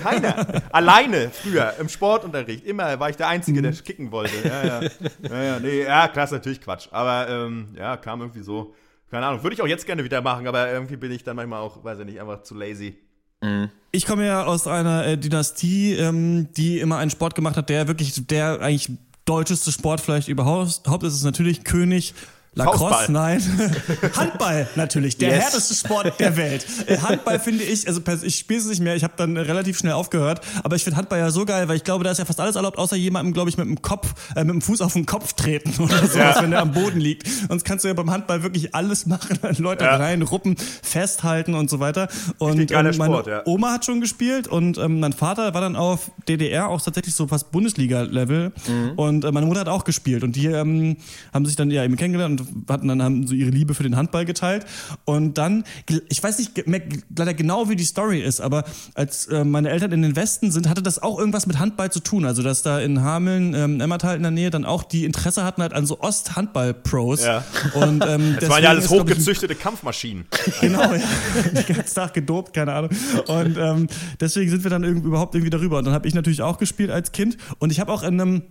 Keiner. 0.02 0.62
Alleine, 0.72 1.32
früher, 1.32 1.74
im 1.80 1.90
Sportunterricht. 1.90 2.66
Immer 2.66 3.00
war 3.00 3.10
ich 3.10 3.18
der 3.18 3.28
Einzige, 3.28 3.62
der 3.62 3.72
mhm. 3.72 3.84
kicken 3.84 4.12
wollte. 4.12 4.36
Ja, 4.48 4.66
ja. 4.66 4.82
Ja, 5.30 5.44
ja, 5.44 5.60
nee, 5.60 5.84
ja 5.84 6.08
klar, 6.08 6.26
ist 6.26 6.32
natürlich 6.32 6.62
Quatsch. 6.62 6.88
Aber 6.92 7.28
ähm, 7.30 7.70
ja, 7.78 7.98
kam 7.98 8.22
irgendwie 8.22 8.44
so. 8.44 8.74
Keine 9.10 9.26
Ahnung, 9.26 9.44
würde 9.44 9.56
ich 9.56 9.62
auch 9.62 9.68
jetzt 9.68 9.86
gerne 9.86 10.04
wieder 10.04 10.22
machen, 10.22 10.48
aber 10.48 10.72
irgendwie 10.72 10.98
bin 10.98 11.12
ich 11.12 11.24
dann 11.24 11.36
manchmal 11.36 11.62
auch, 11.62 11.84
weiß 11.84 12.00
ich 12.00 12.06
nicht, 12.06 12.22
einfach 12.22 12.44
zu 12.44 12.56
lazy. 12.56 12.98
Mhm. 13.42 13.70
Ich 13.92 14.06
komme 14.06 14.26
ja 14.26 14.46
aus 14.46 14.66
einer 14.66 15.06
äh, 15.06 15.18
Dynastie, 15.18 15.94
ähm, 15.94 16.48
die 16.54 16.80
immer 16.80 16.98
einen 16.98 17.12
Sport 17.12 17.36
gemacht 17.36 17.58
hat, 17.58 17.70
der 17.70 17.88
wirklich, 17.88 18.26
der 18.28 18.60
eigentlich 18.62 18.90
deutscheste 19.26 19.72
Sport 19.72 20.02
vielleicht 20.02 20.28
überhaupt 20.28 21.04
ist 21.04 21.14
es 21.14 21.24
natürlich 21.24 21.64
König 21.64 22.14
Lacrosse, 22.56 23.12
nein. 23.12 23.42
Handball 24.16 24.68
natürlich, 24.76 25.18
der 25.18 25.30
yes. 25.30 25.44
härteste 25.46 25.74
Sport 25.74 26.20
der 26.20 26.38
Welt. 26.38 26.66
Äh, 26.86 26.98
Handball 26.98 27.40
finde 27.40 27.64
ich, 27.64 27.88
also 27.88 28.02
ich 28.22 28.38
spiele 28.38 28.60
es 28.60 28.68
nicht 28.68 28.82
mehr, 28.82 28.96
ich 28.96 29.04
habe 29.04 29.14
dann 29.18 29.38
relativ 29.38 29.80
schnell 29.80 29.94
aufgehört, 29.94 30.42
aber 30.64 30.76
ich 30.76 30.84
finde 30.84 30.98
Handball 30.98 31.20
ja 31.20 31.32
so 31.32 31.46
geil, 31.46 31.68
weil 31.68 31.78
ich 31.78 31.84
glaube, 31.84 32.04
da 32.04 32.12
ist 32.12 32.20
ja 32.20 32.26
fast 32.26 32.40
alles 32.40 32.56
erlaubt, 32.56 32.78
außer 32.78 32.96
jemandem, 32.96 33.34
glaube 33.34 33.50
ich, 33.50 33.58
mit 33.58 33.66
dem 33.66 33.82
Kopf, 33.82 34.14
äh, 34.36 34.44
mit 34.44 34.54
dem 34.54 34.62
Fuß 34.62 34.82
auf 34.82 34.94
den 34.94 35.06
Kopf 35.06 35.34
treten 35.34 35.74
oder 35.84 35.98
sowas, 35.98 36.16
ja. 36.16 36.42
wenn 36.42 36.52
der 36.52 36.62
am 36.62 36.72
Boden 36.72 37.00
liegt. 37.00 37.28
Sonst 37.28 37.64
kannst 37.64 37.84
du 37.86 37.88
ja 37.88 37.96
beim 37.96 38.12
Handball 38.12 38.44
wirklich 38.44 38.76
alles 38.76 39.08
machen, 39.08 39.40
Leute 39.58 39.86
ja. 39.86 39.96
reinruppen, 39.96 40.56
festhalten 40.84 41.56
und 41.56 41.70
so 41.70 41.80
weiter. 41.80 42.08
Und 42.38 42.72
ähm, 42.72 42.78
meine 42.78 42.94
Sport, 42.94 43.28
ja. 43.28 43.42
Oma 43.46 43.72
hat 43.72 43.86
schon 43.86 44.00
gespielt 44.00 44.48
und 44.48 44.78
ähm, 44.78 45.00
mein 45.00 45.14
Vater 45.14 45.54
war 45.56 45.62
dann 45.62 45.76
auf 45.76 46.12
DDR 46.28 46.70
auch 46.70 46.82
tatsächlich 46.82 47.16
so 47.16 47.28
fast 47.28 47.52
Bundesliga-Level 47.52 48.52
mhm. 48.68 48.92
und 48.96 49.26
äh, 49.26 49.32
meine 49.32 49.48
Mutter 49.48 49.62
hat 49.62 49.70
auch 49.70 49.86
gespielt 49.86 50.24
und 50.24 50.36
die 50.36 50.48
ähm, 50.48 50.98
haben 51.34 51.46
sich 51.46 51.56
dann 51.56 51.72
ja 51.72 51.84
eben 51.84 51.96
kennengelernt 51.96 52.42
und 52.42 52.43
hatten 52.70 52.88
dann 52.88 53.02
haben 53.02 53.28
so 53.28 53.34
ihre 53.34 53.50
Liebe 53.50 53.74
für 53.74 53.84
den 53.84 53.96
Handball 53.96 54.26
geteilt. 54.26 54.66
Und 55.06 55.38
dann, 55.38 55.64
ich 56.10 56.22
weiß 56.22 56.40
nicht 56.40 56.68
mehr 56.68 56.82
leider 57.16 57.34
genau, 57.34 57.70
wie 57.70 57.76
die 57.76 57.84
Story 57.84 58.22
ist, 58.22 58.42
aber 58.42 58.64
als 58.94 59.28
äh, 59.28 59.44
meine 59.44 59.70
Eltern 59.70 59.92
in 59.92 60.02
den 60.02 60.16
Westen 60.16 60.52
sind, 60.52 60.70
hatte 60.70 60.82
das 60.82 61.02
auch 61.02 61.20
irgendwas 61.20 61.48
mit 61.48 61.60
Handball 61.60 61.92
zu 61.92 62.00
tun. 62.00 62.26
Also, 62.26 62.44
dass 62.44 62.62
da 62.62 62.80
in 62.80 63.02
Hameln, 63.02 63.54
ähm, 63.54 63.82
Emmertal 63.82 64.16
in 64.16 64.22
der 64.24 64.32
Nähe, 64.32 64.50
dann 64.50 64.66
auch 64.66 64.84
die 64.84 65.06
Interesse 65.06 65.44
hatten 65.44 65.62
halt 65.62 65.74
an 65.74 65.86
so 65.86 66.00
Ost-Handball-Pros. 66.00 67.24
Ja. 67.24 67.44
Und, 67.74 68.04
ähm, 68.08 68.38
das 68.40 68.50
waren 68.50 68.64
ja 68.64 68.70
alles 68.70 68.90
hochgezüchtete 68.90 69.54
ich, 69.54 69.60
Kampfmaschinen. 69.60 70.26
Genau, 70.62 70.82
ja. 70.82 71.02
Den 71.68 71.76
ganzen 71.76 71.96
Tag 71.96 72.14
gedopt, 72.14 72.54
keine 72.54 72.74
Ahnung. 72.74 72.92
Und 73.28 73.58
ähm, 73.58 73.88
deswegen 74.20 74.50
sind 74.50 74.64
wir 74.64 74.70
dann 74.70 74.84
irgendwie, 74.84 75.08
überhaupt 75.08 75.36
irgendwie 75.36 75.50
darüber. 75.50 75.80
Und 75.80 75.86
dann 75.86 75.94
habe 75.94 76.08
ich 76.08 76.14
natürlich 76.14 76.42
auch 76.42 76.58
gespielt 76.58 76.92
als 76.92 77.12
Kind. 77.12 77.38
Und 77.60 77.72
ich 77.72 77.80
habe 77.80 77.92
auch 77.92 78.04
in 78.04 78.20
einem 78.20 78.44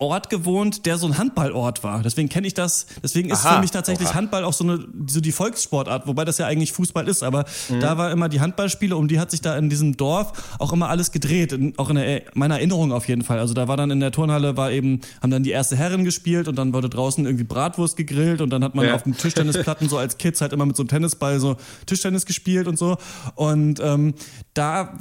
Ort 0.00 0.30
gewohnt, 0.30 0.86
der 0.86 0.96
so 0.96 1.06
ein 1.06 1.18
Handballort 1.18 1.84
war. 1.84 2.02
Deswegen 2.02 2.28
kenne 2.28 2.46
ich 2.46 2.54
das. 2.54 2.86
Deswegen 3.02 3.30
ist 3.30 3.44
Aha, 3.44 3.56
für 3.56 3.60
mich 3.60 3.70
tatsächlich 3.70 4.08
oha. 4.08 4.14
Handball 4.14 4.44
auch 4.44 4.54
so 4.54 4.64
eine 4.64 4.86
so 5.06 5.20
die 5.20 5.30
Volkssportart, 5.30 6.06
wobei 6.06 6.24
das 6.24 6.38
ja 6.38 6.46
eigentlich 6.46 6.72
Fußball 6.72 7.06
ist. 7.06 7.22
Aber 7.22 7.44
mhm. 7.68 7.80
da 7.80 7.98
war 7.98 8.10
immer 8.10 8.30
die 8.30 8.40
Handballspiele, 8.40 8.96
um 8.96 9.08
die 9.08 9.20
hat 9.20 9.30
sich 9.30 9.42
da 9.42 9.58
in 9.58 9.68
diesem 9.68 9.98
Dorf 9.98 10.56
auch 10.58 10.72
immer 10.72 10.88
alles 10.88 11.12
gedreht. 11.12 11.52
In, 11.52 11.78
auch 11.78 11.90
in 11.90 11.96
der, 11.96 12.22
meiner 12.32 12.56
Erinnerung 12.56 12.92
auf 12.92 13.08
jeden 13.08 13.22
Fall. 13.22 13.38
Also 13.38 13.52
da 13.52 13.68
war 13.68 13.76
dann 13.76 13.90
in 13.90 14.00
der 14.00 14.10
Turnhalle 14.10 14.56
war 14.56 14.70
eben 14.70 15.00
haben 15.20 15.30
dann 15.30 15.42
die 15.42 15.50
erste 15.50 15.76
Herren 15.76 16.04
gespielt 16.04 16.48
und 16.48 16.56
dann 16.56 16.72
wurde 16.72 16.88
draußen 16.88 17.24
irgendwie 17.26 17.44
Bratwurst 17.44 17.96
gegrillt 17.96 18.40
und 18.40 18.50
dann 18.50 18.64
hat 18.64 18.74
man 18.74 18.86
ja. 18.86 18.94
auf 18.94 19.02
dem 19.02 19.16
Tischtennisplatten 19.16 19.88
so 19.88 19.98
als 19.98 20.16
Kids 20.16 20.40
halt 20.40 20.54
immer 20.54 20.64
mit 20.64 20.76
so 20.76 20.82
einem 20.82 20.88
Tennisball 20.88 21.40
so 21.40 21.56
Tischtennis 21.84 22.24
gespielt 22.24 22.66
und 22.68 22.78
so. 22.78 22.96
Und 23.34 23.80
ähm, 23.80 24.14
da 24.54 24.98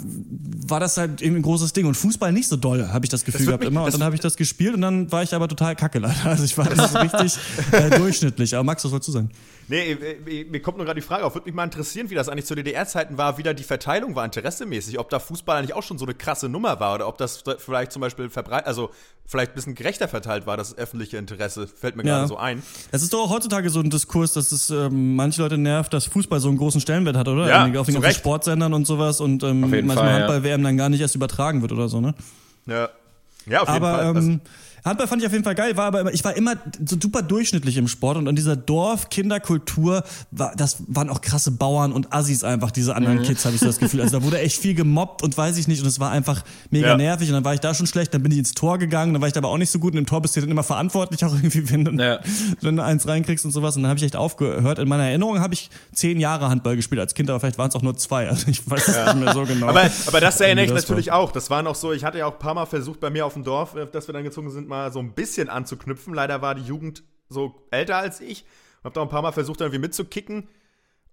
war 0.67 0.81
das 0.81 0.97
halt 0.97 1.21
eben 1.21 1.38
ein 1.38 1.41
großes 1.41 1.71
Ding 1.71 1.85
und 1.85 1.95
Fußball 1.95 2.33
nicht 2.33 2.49
so 2.49 2.57
doll, 2.57 2.89
habe 2.89 3.05
ich 3.05 3.09
das 3.09 3.23
Gefühl 3.23 3.39
das 3.39 3.47
gehabt 3.47 3.63
mich, 3.63 3.71
immer. 3.71 3.85
Und 3.85 3.93
dann 3.93 4.03
habe 4.03 4.15
ich 4.15 4.21
das 4.21 4.35
gespielt 4.35 4.75
und 4.75 4.81
dann 4.81 4.88
war 5.12 5.23
ich 5.23 5.34
aber 5.34 5.47
total 5.47 5.75
kacke 5.75 5.99
leider. 5.99 6.25
Also 6.25 6.43
ich 6.43 6.58
war 6.58 6.65
das 6.65 6.95
richtig 6.95 7.38
äh, 7.71 7.89
durchschnittlich. 7.97 8.56
Aber 8.56 8.63
Max, 8.63 8.84
was 8.84 8.91
wolltest 8.91 9.10
du 9.10 9.12
sagen? 9.13 9.30
Nee, 9.67 9.91
äh, 9.91 10.45
mir 10.45 10.62
kommt 10.62 10.78
nur 10.78 10.86
gerade 10.86 10.99
die 10.99 11.06
Frage 11.06 11.23
auf. 11.23 11.36
Würde 11.36 11.45
mich 11.45 11.54
mal 11.54 11.63
interessieren, 11.63 12.10
wie 12.10 12.15
das 12.15 12.28
eigentlich 12.28 12.45
zu 12.45 12.56
DDR-Zeiten 12.56 13.17
war, 13.17 13.38
wie 13.38 13.43
da 13.43 13.54
die 13.54 13.63
Verteilung 13.63 14.15
war, 14.15 14.25
interessemäßig. 14.25 14.97
Ob 14.99 15.10
da 15.10 15.19
Fußball 15.19 15.58
eigentlich 15.58 15.75
auch 15.75 15.84
schon 15.84 15.97
so 15.97 16.06
eine 16.06 16.15
krasse 16.15 16.49
Nummer 16.49 16.80
war 16.80 16.95
oder 16.95 17.08
ob 17.08 17.17
das 17.17 17.43
vielleicht 17.60 17.91
zum 17.91 18.02
Beispiel 18.02 18.30
verbreit, 18.30 18.65
also 18.65 18.89
vielleicht 19.25 19.52
ein 19.52 19.56
bisschen 19.56 19.75
gerechter 19.75 20.08
verteilt 20.08 20.47
war, 20.47 20.58
das 20.58 20.75
öffentliche 20.75 21.17
Interesse. 21.17 21.67
Fällt 21.67 21.95
mir 21.95 22.04
ja. 22.04 22.17
gerade 22.17 22.28
so 22.28 22.38
ein. 22.38 22.63
Es 22.91 23.04
ist 23.04 23.13
doch 23.13 23.25
auch 23.25 23.30
heutzutage 23.30 23.69
so 23.69 23.80
ein 23.80 23.91
Diskurs, 23.91 24.34
dass 24.34 24.52
es 24.52 24.71
ähm, 24.71 25.15
manche 25.15 25.41
Leute 25.43 25.60
nervt, 25.60 25.93
dass 25.93 26.06
Fußball 26.06 26.39
so 26.39 26.49
einen 26.49 26.58
großen 26.58 26.82
Stellenwert 26.82 27.15
hat, 27.15 27.28
oder? 27.28 27.47
Ja, 27.47 27.80
auf 27.80 27.86
den 27.86 28.12
Sportsendern 28.12 28.73
und 28.73 28.86
sowas 28.86 29.21
und 29.21 29.43
ähm, 29.43 29.62
manchmal 29.62 30.13
Handball-WM 30.13 30.62
ja. 30.62 30.67
dann 30.67 30.78
gar 30.78 30.89
nicht 30.89 31.02
erst 31.02 31.15
übertragen 31.15 31.62
wird 31.62 31.71
oder 31.71 31.89
so, 31.89 32.02
ne? 32.02 32.15
Ja. 32.65 32.89
Ja, 33.45 33.62
auf 33.62 33.69
jeden 33.69 33.84
aber, 33.84 33.97
Fall. 33.97 34.10
Ähm, 34.10 34.15
also, 34.15 34.39
Handball 34.89 35.08
fand 35.08 35.21
ich 35.21 35.28
auf 35.28 35.32
jeden 35.32 35.43
Fall 35.43 35.56
geil, 35.56 35.78
war 35.78 35.86
aber 35.86 36.13
ich 36.13 36.23
war 36.23 36.36
immer 36.36 36.56
so 36.86 36.97
super 37.02 37.21
durchschnittlich 37.21 37.78
im 37.78 37.88
Sport 37.88 38.17
und 38.17 38.28
an 38.28 38.36
dieser 38.36 38.56
Dorf-Kinderkultur, 38.56 40.04
war, 40.32 40.54
das 40.56 40.84
waren 40.88 41.10
auch 41.10 41.21
krasse 41.21 41.52
Bauern 41.52 41.91
und 41.91 42.13
Assis 42.13 42.43
einfach, 42.43 42.71
diese 42.71 42.95
anderen 42.95 43.19
mhm. 43.19 43.23
Kids, 43.23 43.45
habe 43.45 43.56
ich 43.56 43.62
so 43.62 43.67
das 43.67 43.80
Gefühl. 43.80 44.02
Also 44.02 44.19
da 44.19 44.25
wurde 44.25 44.39
echt 44.39 44.60
viel 44.60 44.73
gemobbt 44.73 45.23
und 45.23 45.38
weiß 45.38 45.58
ich 45.58 45.67
nicht 45.67 45.82
und 45.82 45.88
es 45.88 45.99
war 45.99 46.12
einfach 46.12 46.43
mega 46.69 46.89
ja. 46.89 46.97
nervig 46.97 47.30
und 47.30 47.36
dann 47.36 47.45
war 47.45 47.54
ich 47.54 47.60
da 47.60 47.73
schon 47.73 47.88
schlecht, 47.88 48.13
dann 48.13 48.23
bin 48.23 48.32
ich 48.32 48.39
ins 48.39 48.54
Tor 48.54 48.78
gegangen, 48.78 49.13
dann 49.13 49.21
war 49.21 49.28
ich 49.28 49.34
da 49.34 49.39
aber 49.39 49.49
auch 49.49 49.58
nicht 49.58 49.71
so 49.71 49.80
gut 49.80 49.93
und 49.93 49.99
im 49.99 50.06
Tor 50.06 50.21
bist 50.21 50.36
du 50.36 50.41
dann 50.41 50.49
immer 50.49 50.63
verantwortlich 50.63 51.23
auch 51.23 51.34
irgendwie, 51.34 51.69
wenn 51.69 51.86
du, 51.86 51.91
ja. 51.91 52.19
wenn 52.62 52.75
du 52.75 52.84
eins 52.84 53.08
reinkriegst 53.08 53.45
und 53.45 53.52
sowas 53.52 53.75
und 53.75 53.84
dann 53.84 53.89
habe 53.89 53.97
ich 53.97 54.04
echt 54.04 54.15
aufgehört. 54.15 54.80
In 54.80 54.88
meiner 54.88 55.04
Erinnerung 55.04 55.39
habe 55.39 55.54
ich 55.54 55.69
zehn 55.93 56.19
Jahre 56.19 56.49
Handball 56.49 56.75
gespielt 56.75 56.99
als 56.99 57.13
Kind, 57.13 57.30
aber 57.30 57.39
vielleicht 57.39 57.58
waren 57.58 57.69
es 57.69 57.75
auch 57.75 57.82
nur 57.82 57.95
zwei, 57.97 58.28
also 58.30 58.47
ich 58.47 58.69
weiß 58.69 58.88
es 58.88 58.95
ja. 58.95 59.13
nicht 59.13 59.23
mehr 59.23 59.34
so 59.34 59.43
genau. 59.43 59.67
Aber, 59.67 59.89
aber 60.08 60.19
das 60.19 60.41
erinnere 60.41 60.65
ich 60.65 60.73
natürlich 60.73 61.08
war. 61.08 61.17
auch, 61.17 61.32
das 61.32 61.49
war 61.49 61.62
noch 61.62 61.75
so, 61.75 61.93
ich 61.93 62.04
hatte 62.04 62.17
ja 62.17 62.25
auch 62.25 62.34
ein 62.34 62.39
paar 62.39 62.54
Mal 62.54 62.65
versucht 62.65 62.99
bei 62.99 63.10
mir 63.10 63.25
auf 63.25 63.34
dem 63.34 63.43
Dorf, 63.43 63.75
äh, 63.75 63.86
dass 63.91 64.08
wir 64.08 64.13
dann 64.13 64.23
gezogen 64.23 64.49
sind, 64.49 64.67
mal 64.67 64.78
so 64.91 64.99
ein 64.99 65.13
bisschen 65.13 65.49
anzuknüpfen. 65.49 66.13
Leider 66.13 66.41
war 66.41 66.55
die 66.55 66.63
Jugend 66.63 67.03
so 67.29 67.67
älter 67.71 67.97
als 67.97 68.21
ich. 68.21 68.45
Hab 68.83 68.93
da 68.93 69.01
ein 69.01 69.09
paar 69.09 69.21
Mal 69.21 69.31
versucht, 69.31 69.61
irgendwie 69.61 69.79
mitzukicken. 69.79 70.47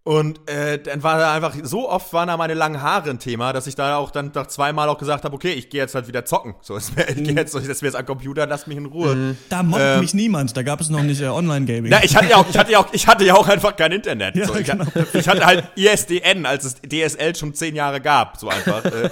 Und 0.07 0.49
äh, 0.49 0.79
dann 0.79 1.03
war 1.03 1.19
da 1.19 1.35
einfach, 1.35 1.53
so 1.65 1.91
oft 1.91 2.13
waren 2.13 2.29
da 2.29 2.37
meine 2.37 2.55
langen 2.55 2.81
Haare 2.81 3.11
ein 3.11 3.19
Thema, 3.19 3.53
dass 3.53 3.67
ich 3.67 3.75
da 3.75 3.97
auch 3.97 4.13
dann 4.13 4.31
nach 4.33 4.47
zweimal 4.47 4.89
auch 4.89 4.99
gesagt 4.99 5.25
habe, 5.25 5.35
okay, 5.35 5.51
ich 5.51 5.69
gehe 5.69 5.81
jetzt 5.81 5.97
halt 5.97 6.07
wieder 6.07 6.25
zocken. 6.25 6.55
So, 6.63 6.77
ich 6.77 6.95
gehe 6.95 7.35
jetzt, 7.35 7.57
das 7.57 7.65
wäre 7.65 7.87
jetzt 7.87 7.97
am 7.97 8.07
Computer, 8.07 8.47
lass 8.47 8.69
mich 8.69 8.77
in 8.77 8.87
Ruhe. 8.87 9.17
Mhm. 9.17 9.37
Da 9.49 9.65
mobbt 9.65 9.83
ähm, 9.83 9.99
mich 9.99 10.15
niemand, 10.15 10.57
da 10.57 10.63
gab 10.63 10.81
es 10.81 10.91
noch 10.91 11.03
nicht 11.03 11.21
äh, 11.23 11.27
Online-Gaming. 11.27 11.91
Na, 11.91 12.05
ich 12.05 12.15
hatte 12.15 12.31
ja 12.31 12.37
auch, 12.37 12.49
ich 12.49 12.57
hatte 12.57 12.71
ja 12.71 12.79
auch, 12.79 12.87
ich 12.93 13.05
hatte 13.09 13.25
ja 13.25 13.35
auch 13.35 13.49
einfach 13.49 13.75
kein 13.75 13.91
Internet. 13.91 14.37
Ja, 14.37 14.47
so, 14.47 14.55
ich, 14.55 14.67
genau. 14.67 14.85
ich, 15.13 15.27
hatte 15.27 15.45
halt 15.45 15.65
ISDN, 15.75 16.47
als 16.47 16.65
es 16.65 16.77
DSL 16.83 17.35
schon 17.35 17.53
zehn 17.55 17.75
Jahre 17.75 18.01
gab, 18.01 18.37
so 18.37 18.49
einfach. 18.49 18.85
äh, 18.85 19.11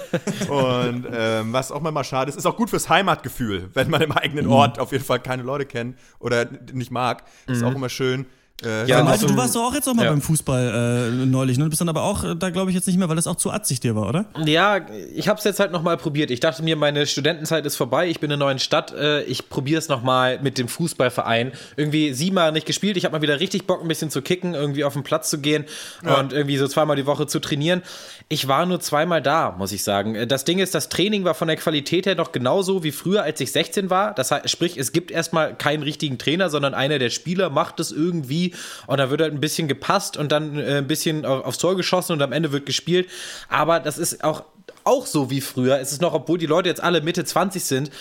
und 0.49 1.07
ähm, 1.11 1.51
was 1.51 1.73
auch 1.73 1.81
mal 1.81 2.05
schade 2.05 2.29
ist, 2.29 2.37
ist 2.37 2.45
auch 2.45 2.55
gut 2.55 2.69
fürs 2.69 2.87
Heimatgefühl, 2.87 3.69
wenn 3.73 3.89
man 3.89 3.99
im 3.99 4.13
eigenen 4.13 4.45
mhm. 4.45 4.53
Ort 4.53 4.79
auf 4.79 4.93
jeden 4.93 5.03
Fall 5.03 5.19
keine 5.19 5.43
Leute 5.43 5.65
kennt 5.65 5.97
oder 6.19 6.45
nicht 6.71 6.89
mag. 6.89 7.25
Ist 7.47 7.63
mhm. 7.63 7.67
auch 7.67 7.75
immer 7.75 7.89
schön. 7.89 8.27
Äh, 8.63 8.87
ja, 8.87 9.03
Malte, 9.03 9.27
du 9.27 9.35
warst 9.35 9.53
doch 9.53 9.63
auch 9.63 9.73
jetzt 9.73 9.85
noch 9.85 9.93
mal 9.93 10.05
ja. 10.05 10.11
beim 10.11 10.21
Fußball 10.21 11.11
äh, 11.11 11.25
neulich, 11.25 11.57
ne? 11.57 11.65
Du 11.65 11.69
bist 11.69 11.81
dann 11.81 11.89
aber 11.89 12.03
auch 12.03 12.23
äh, 12.23 12.35
da, 12.37 12.51
glaube 12.51 12.71
ich, 12.71 12.75
jetzt 12.75 12.87
nicht 12.87 12.97
mehr, 12.97 13.09
weil 13.09 13.17
das 13.17 13.27
auch 13.27 13.35
zu 13.35 13.51
atzig 13.51 13.81
dir 13.81 13.97
war, 13.97 14.07
oder? 14.07 14.25
Ja, 14.45 14.79
ich 15.13 15.27
habe 15.27 15.37
es 15.37 15.43
jetzt 15.43 15.59
halt 15.59 15.73
noch 15.73 15.81
mal 15.81 15.97
probiert. 15.97 16.31
Ich 16.31 16.39
dachte 16.39 16.63
mir, 16.63 16.77
meine 16.77 17.05
Studentenzeit 17.05 17.65
ist 17.65 17.75
vorbei. 17.75 18.07
Ich 18.07 18.21
bin 18.21 18.31
in 18.31 18.35
einer 18.35 18.45
neuen 18.45 18.59
Stadt. 18.59 18.93
Äh, 18.93 19.23
ich 19.23 19.49
probiere 19.49 19.79
es 19.79 19.89
noch 19.89 20.03
mal 20.03 20.39
mit 20.41 20.57
dem 20.57 20.69
Fußballverein. 20.69 21.51
Irgendwie 21.75 22.13
siebenmal 22.13 22.53
nicht 22.53 22.65
gespielt. 22.65 22.95
Ich 22.95 23.03
habe 23.03 23.11
mal 23.17 23.21
wieder 23.21 23.41
richtig 23.41 23.67
Bock, 23.67 23.81
ein 23.81 23.89
bisschen 23.89 24.09
zu 24.09 24.21
kicken, 24.21 24.53
irgendwie 24.53 24.85
auf 24.85 24.93
den 24.93 25.03
Platz 25.03 25.29
zu 25.29 25.39
gehen 25.39 25.65
ja. 26.05 26.17
und 26.17 26.31
irgendwie 26.31 26.57
so 26.57 26.69
zweimal 26.69 26.95
die 26.95 27.05
Woche 27.05 27.27
zu 27.27 27.39
trainieren. 27.39 27.83
Ich 28.27 28.47
war 28.47 28.65
nur 28.65 28.79
zweimal 28.79 29.21
da, 29.21 29.51
muss 29.55 29.71
ich 29.71 29.83
sagen. 29.83 30.15
Äh, 30.15 30.27
das 30.27 30.45
Ding 30.45 30.57
ist, 30.57 30.73
das 30.73 30.89
Training 30.89 31.23
war 31.25 31.35
von 31.35 31.47
der 31.47 31.57
Qualität 31.57 32.07
her 32.07 32.15
noch 32.15 32.31
genauso 32.31 32.83
wie 32.83 32.91
früher, 32.91 33.21
als 33.21 33.39
ich 33.39 33.51
16 33.51 33.91
war. 33.91 34.15
Das 34.15 34.31
heißt, 34.31 34.49
sprich, 34.49 34.77
es 34.77 34.91
gibt 34.91 35.11
erstmal 35.11 35.55
keinen 35.55 35.83
richtigen 35.83 36.17
Trainer, 36.17 36.49
sondern 36.49 36.73
einer 36.73 36.97
der 36.97 37.11
Spieler 37.11 37.51
macht 37.51 37.79
es 37.79 37.91
irgendwie 37.91 38.55
und 38.87 38.97
da 38.97 39.11
wird 39.11 39.21
halt 39.21 39.33
ein 39.33 39.41
bisschen 39.41 39.67
gepasst 39.67 40.17
und 40.17 40.31
dann 40.31 40.57
äh, 40.57 40.77
ein 40.77 40.87
bisschen 40.87 41.23
aufs 41.25 41.59
Tor 41.59 41.75
geschossen 41.75 42.13
und 42.13 42.21
am 42.23 42.31
Ende 42.31 42.51
wird 42.51 42.65
gespielt. 42.65 43.09
Aber 43.47 43.79
das 43.79 43.99
ist 43.99 44.23
auch, 44.23 44.43
auch 44.83 45.05
so 45.05 45.29
wie 45.29 45.41
früher. 45.41 45.79
Es 45.79 45.91
ist 45.91 46.01
noch, 46.01 46.13
obwohl 46.13 46.39
die 46.39 46.47
Leute 46.47 46.69
jetzt 46.69 46.81
alle 46.81 47.01
Mitte 47.01 47.25
20 47.25 47.63
sind, 47.63 47.91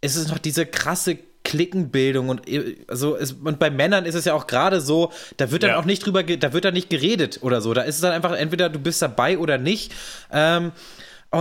es 0.00 0.16
ist 0.16 0.28
noch 0.28 0.38
diese 0.38 0.64
krasse 0.64 1.18
Klickenbildung 1.46 2.28
und 2.28 2.42
also 2.88 3.16
es, 3.16 3.32
und 3.32 3.60
bei 3.60 3.70
Männern 3.70 4.04
ist 4.04 4.16
es 4.16 4.24
ja 4.24 4.34
auch 4.34 4.48
gerade 4.48 4.80
so, 4.80 5.12
da 5.36 5.52
wird 5.52 5.62
dann 5.62 5.70
ja. 5.70 5.78
auch 5.78 5.84
nicht 5.84 6.04
drüber, 6.04 6.24
da 6.24 6.52
wird 6.52 6.64
dann 6.64 6.74
nicht 6.74 6.90
geredet 6.90 7.38
oder 7.42 7.60
so. 7.60 7.72
Da 7.72 7.82
ist 7.82 7.94
es 7.94 8.00
dann 8.00 8.12
einfach 8.12 8.32
entweder 8.32 8.68
du 8.68 8.80
bist 8.80 9.00
dabei 9.00 9.38
oder 9.38 9.56
nicht. 9.56 9.92
Ähm, 10.32 10.72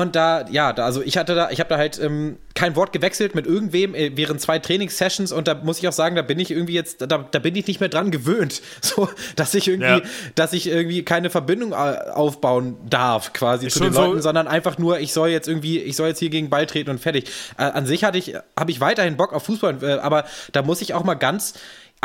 und 0.01 0.15
da, 0.15 0.45
ja, 0.49 0.73
da, 0.73 0.86
also 0.86 1.01
ich 1.01 1.17
hatte 1.17 1.36
da, 1.36 1.49
ich 1.51 1.60
habe 1.60 1.69
da 1.69 1.77
halt 1.77 1.99
ähm, 1.99 2.38
kein 2.53 2.75
Wort 2.75 2.93
gewechselt 2.93 3.36
mit 3.36 3.45
irgendwem 3.45 3.93
äh, 3.93 4.12
während 4.15 4.41
zwei 4.41 4.60
Trainingssessions 4.60 5.31
und 5.31 5.47
da 5.47 5.55
muss 5.55 5.79
ich 5.79 5.88
auch 5.88 5.93
sagen, 5.93 6.15
da 6.15 6.21
bin 6.21 6.39
ich 6.39 6.51
irgendwie 6.51 6.73
jetzt, 6.73 7.01
da, 7.01 7.05
da 7.05 7.39
bin 7.39 7.55
ich 7.55 7.67
nicht 7.67 7.79
mehr 7.79 7.89
dran 7.89 8.12
gewöhnt, 8.12 8.62
so, 8.81 9.10
dass 9.36 9.53
ich 9.53 9.67
irgendwie, 9.67 9.88
ja. 9.88 10.01
dass 10.36 10.53
ich 10.53 10.67
irgendwie 10.67 11.03
keine 11.03 11.29
Verbindung 11.29 11.71
äh, 11.71 11.75
aufbauen 11.75 12.77
darf, 12.89 13.34
quasi 13.34 13.67
Ist 13.67 13.73
zu 13.73 13.84
den 13.84 13.93
Leuten, 13.93 14.15
so 14.15 14.21
sondern 14.21 14.47
einfach 14.47 14.77
nur, 14.77 14.99
ich 14.99 15.13
soll 15.13 15.29
jetzt 15.29 15.47
irgendwie, 15.47 15.79
ich 15.79 15.95
soll 15.95 16.08
jetzt 16.08 16.19
hier 16.19 16.29
gegen 16.29 16.49
Ball 16.49 16.65
treten 16.65 16.89
und 16.89 16.99
fertig. 16.99 17.29
Äh, 17.58 17.63
an 17.63 17.86
sich 17.86 18.03
hatte 18.03 18.17
ich, 18.17 18.36
habe 18.58 18.71
ich 18.71 18.79
weiterhin 18.79 19.17
Bock 19.17 19.34
auf 19.34 19.43
Fußball, 19.43 19.84
äh, 19.84 19.93
aber 19.99 20.25
da 20.51 20.62
muss 20.62 20.81
ich 20.81 20.93
auch 20.93 21.03
mal 21.03 21.15
ganz 21.15 21.53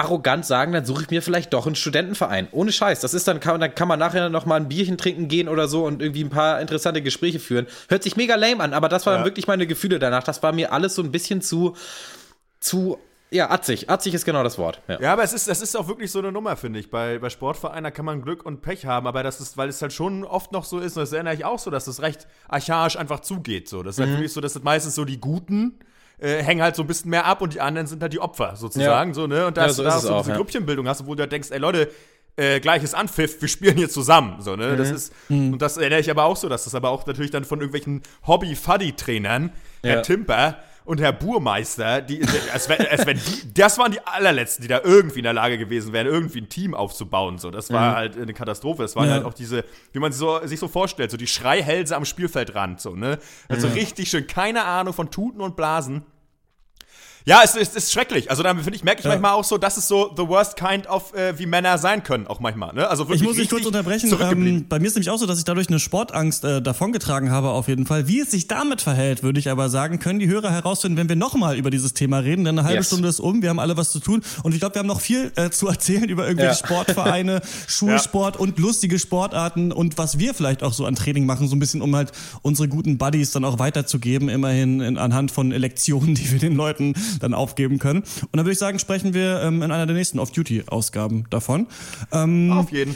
arrogant 0.00 0.46
sagen, 0.46 0.72
dann 0.72 0.84
suche 0.84 1.02
ich 1.02 1.10
mir 1.10 1.22
vielleicht 1.22 1.52
doch 1.52 1.66
einen 1.66 1.74
Studentenverein. 1.74 2.48
Ohne 2.52 2.72
Scheiß. 2.72 3.00
Das 3.00 3.14
ist 3.14 3.28
dann, 3.28 3.40
kann, 3.40 3.60
dann 3.60 3.74
kann 3.74 3.88
man 3.88 3.98
nachher 3.98 4.28
noch 4.30 4.46
mal 4.46 4.56
ein 4.56 4.68
Bierchen 4.68 4.98
trinken 4.98 5.28
gehen 5.28 5.48
oder 5.48 5.68
so 5.68 5.84
und 5.84 6.02
irgendwie 6.02 6.24
ein 6.24 6.30
paar 6.30 6.60
interessante 6.60 7.02
Gespräche 7.02 7.38
führen. 7.38 7.66
Hört 7.88 8.02
sich 8.02 8.16
mega 8.16 8.34
lame 8.34 8.62
an, 8.62 8.72
aber 8.72 8.88
das 8.88 9.06
waren 9.06 9.20
ja. 9.20 9.24
wirklich 9.24 9.46
meine 9.46 9.66
Gefühle 9.66 9.98
danach. 9.98 10.22
Das 10.22 10.42
war 10.42 10.52
mir 10.52 10.72
alles 10.72 10.94
so 10.94 11.02
ein 11.02 11.12
bisschen 11.12 11.42
zu, 11.42 11.76
zu 12.60 12.98
ja, 13.30 13.50
atzig. 13.50 13.88
Atzig 13.88 14.14
ist 14.14 14.24
genau 14.24 14.42
das 14.42 14.58
Wort. 14.58 14.80
Ja, 14.88 15.00
ja 15.00 15.12
aber 15.12 15.22
es 15.22 15.32
ist, 15.32 15.48
das 15.48 15.62
ist 15.62 15.76
auch 15.76 15.86
wirklich 15.86 16.10
so 16.10 16.18
eine 16.18 16.32
Nummer, 16.32 16.56
finde 16.56 16.80
ich. 16.80 16.90
Bei, 16.90 17.18
bei 17.18 17.30
Sportvereinen 17.30 17.92
kann 17.92 18.04
man 18.04 18.22
Glück 18.22 18.44
und 18.44 18.60
Pech 18.60 18.86
haben, 18.86 19.06
aber 19.06 19.22
das 19.22 19.40
ist, 19.40 19.56
weil 19.56 19.68
es 19.68 19.80
halt 19.80 19.92
schon 19.92 20.24
oft 20.24 20.50
noch 20.52 20.64
so 20.64 20.80
ist, 20.80 20.96
und 20.96 21.02
das 21.02 21.12
erinnere 21.12 21.34
ich 21.34 21.44
auch 21.44 21.58
so, 21.58 21.70
dass 21.70 21.86
es 21.86 22.02
recht 22.02 22.26
archaisch 22.48 22.96
einfach 22.96 23.20
zugeht. 23.20 23.68
So. 23.68 23.82
Das 23.82 23.96
ist 23.96 23.98
halt 24.00 24.08
mhm. 24.08 24.12
halt 24.12 24.20
wirklich 24.20 24.32
so, 24.32 24.40
dass 24.40 24.56
es 24.56 24.62
meistens 24.62 24.94
so 24.96 25.04
die 25.04 25.20
Guten 25.20 25.78
äh, 26.20 26.42
hängen 26.42 26.62
halt 26.62 26.76
so 26.76 26.82
ein 26.82 26.86
bisschen 26.86 27.10
mehr 27.10 27.24
ab 27.24 27.40
und 27.42 27.54
die 27.54 27.60
anderen 27.60 27.86
sind 27.86 28.02
halt 28.02 28.12
die 28.12 28.20
Opfer 28.20 28.56
sozusagen. 28.56 29.10
Ja. 29.10 29.14
So, 29.14 29.26
ne? 29.26 29.46
Und 29.46 29.56
da 29.56 29.66
ja, 29.66 29.72
so 29.72 29.84
hast 29.84 30.04
du 30.04 30.10
auch, 30.10 30.20
diese 30.20 30.30
ja. 30.30 30.36
Grüppchenbildung 30.36 30.86
hast, 30.88 31.06
wo 31.06 31.14
du 31.14 31.22
da 31.22 31.26
denkst, 31.26 31.50
ey 31.50 31.58
Leute, 31.58 31.90
äh, 32.36 32.60
gleiches 32.60 32.94
Anpfiff, 32.94 33.40
wir 33.40 33.48
spielen 33.48 33.76
hier 33.76 33.88
zusammen. 33.88 34.40
So, 34.40 34.56
ne? 34.56 34.68
Mhm. 34.68 34.76
Das 34.76 34.90
ist, 34.90 35.12
mhm. 35.28 35.54
und 35.54 35.62
das 35.62 35.76
erinnere 35.76 36.00
ich 36.00 36.10
aber 36.10 36.24
auch 36.24 36.36
so, 36.36 36.48
dass 36.48 36.64
das 36.64 36.74
aber 36.74 36.90
auch 36.90 37.06
natürlich 37.06 37.30
dann 37.30 37.44
von 37.44 37.60
irgendwelchen 37.60 38.02
Hobby-Fuddy-Trainern, 38.26 39.52
Herr 39.82 40.02
Timper, 40.02 40.56
und 40.90 41.00
Herr 41.00 41.12
Burmeister, 41.12 42.02
die, 42.02 42.20
als 42.52 42.68
wenn, 42.68 42.84
als 42.84 43.06
wenn 43.06 43.16
die, 43.16 43.54
das 43.54 43.78
waren 43.78 43.92
die 43.92 44.04
allerletzten, 44.04 44.62
die 44.62 44.68
da 44.68 44.80
irgendwie 44.82 45.20
in 45.20 45.22
der 45.22 45.32
Lage 45.32 45.56
gewesen 45.56 45.92
wären, 45.92 46.08
irgendwie 46.08 46.40
ein 46.40 46.48
Team 46.48 46.74
aufzubauen. 46.74 47.38
So, 47.38 47.52
das 47.52 47.72
war 47.72 47.92
mhm. 47.92 47.94
halt 47.94 48.16
eine 48.18 48.34
Katastrophe. 48.34 48.82
Das 48.82 48.96
waren 48.96 49.06
ja. 49.06 49.14
halt 49.14 49.24
auch 49.24 49.32
diese, 49.32 49.64
wie 49.92 50.00
man 50.00 50.10
so, 50.10 50.44
sich 50.44 50.58
so 50.58 50.66
vorstellt, 50.66 51.12
so 51.12 51.16
die 51.16 51.28
Schreihälse 51.28 51.94
am 51.94 52.04
Spielfeldrand, 52.04 52.80
so, 52.80 52.96
ne? 52.96 53.20
Also 53.48 53.68
mhm. 53.68 53.74
richtig 53.74 54.10
schön, 54.10 54.26
keine 54.26 54.64
Ahnung 54.64 54.92
von 54.92 55.12
Tuten 55.12 55.40
und 55.40 55.54
Blasen. 55.54 56.02
Ja, 57.24 57.40
es, 57.44 57.54
es 57.54 57.74
ist 57.74 57.92
schrecklich. 57.92 58.30
Also 58.30 58.42
da 58.42 58.54
finde 58.54 58.74
ich, 58.74 58.84
merke 58.84 59.00
ich 59.00 59.04
ja. 59.04 59.10
manchmal 59.10 59.32
auch 59.32 59.44
so, 59.44 59.58
das 59.58 59.76
ist 59.76 59.88
so 59.88 60.12
the 60.16 60.26
worst 60.26 60.56
kind 60.56 60.88
of, 60.88 61.14
äh, 61.14 61.38
wie 61.38 61.46
Männer 61.46 61.78
sein 61.78 62.02
können, 62.02 62.26
auch 62.26 62.40
manchmal. 62.40 62.72
Ne? 62.74 62.88
Also 62.88 63.04
wirklich 63.04 63.22
ich 63.22 63.26
muss 63.26 63.36
dich 63.36 63.50
kurz 63.50 63.66
unterbrechen. 63.66 64.14
Ähm, 64.20 64.66
bei 64.68 64.78
mir 64.78 64.86
ist 64.86 64.94
nämlich 64.94 65.10
auch 65.10 65.18
so, 65.18 65.26
dass 65.26 65.38
ich 65.38 65.44
dadurch 65.44 65.68
eine 65.68 65.78
Sportangst 65.78 66.44
äh, 66.44 66.62
davongetragen 66.62 67.30
habe, 67.30 67.50
auf 67.50 67.68
jeden 67.68 67.86
Fall. 67.86 68.08
Wie 68.08 68.20
es 68.20 68.30
sich 68.30 68.48
damit 68.48 68.80
verhält, 68.80 69.22
würde 69.22 69.38
ich 69.38 69.50
aber 69.50 69.68
sagen, 69.68 69.98
können 69.98 70.18
die 70.18 70.28
Hörer 70.28 70.50
herausfinden, 70.50 70.96
wenn 70.96 71.08
wir 71.08 71.16
nochmal 71.16 71.56
über 71.56 71.70
dieses 71.70 71.94
Thema 71.94 72.18
reden. 72.18 72.44
Denn 72.44 72.58
eine 72.58 72.66
halbe 72.66 72.78
yes. 72.78 72.86
Stunde 72.86 73.08
ist 73.08 73.20
um, 73.20 73.42
wir 73.42 73.50
haben 73.50 73.60
alle 73.60 73.76
was 73.76 73.90
zu 73.92 74.00
tun. 74.00 74.22
Und 74.42 74.52
ich 74.52 74.60
glaube, 74.60 74.74
wir 74.74 74.80
haben 74.80 74.86
noch 74.86 75.00
viel 75.00 75.32
äh, 75.36 75.50
zu 75.50 75.68
erzählen 75.68 76.08
über 76.08 76.26
irgendwelche 76.26 76.60
ja. 76.60 76.66
Sportvereine, 76.66 77.42
Schulsport 77.66 78.36
ja. 78.36 78.40
und 78.40 78.58
lustige 78.58 78.98
Sportarten 78.98 79.72
und 79.72 79.98
was 79.98 80.18
wir 80.18 80.34
vielleicht 80.34 80.62
auch 80.62 80.72
so 80.72 80.86
an 80.86 80.94
Training 80.94 81.26
machen, 81.26 81.48
so 81.48 81.56
ein 81.56 81.58
bisschen, 81.58 81.82
um 81.82 81.94
halt 81.94 82.12
unsere 82.42 82.68
guten 82.68 82.98
Buddies 82.98 83.30
dann 83.32 83.44
auch 83.44 83.58
weiterzugeben, 83.58 84.28
immerhin 84.28 84.80
in, 84.80 84.98
anhand 84.98 85.30
von 85.30 85.50
Lektionen, 85.50 86.14
die 86.14 86.30
wir 86.30 86.38
den 86.38 86.56
Leuten 86.56 86.94
dann 87.18 87.34
aufgeben 87.34 87.78
können. 87.78 88.00
Und 88.00 88.36
dann 88.36 88.44
würde 88.44 88.52
ich 88.52 88.58
sagen, 88.58 88.78
sprechen 88.78 89.14
wir 89.14 89.40
ähm, 89.42 89.62
in 89.62 89.70
einer 89.70 89.86
der 89.86 89.96
nächsten 89.96 90.18
Off-Duty-Ausgaben 90.18 91.26
davon. 91.30 91.66
Ähm, 92.12 92.52
auf 92.52 92.70
jeden. 92.70 92.94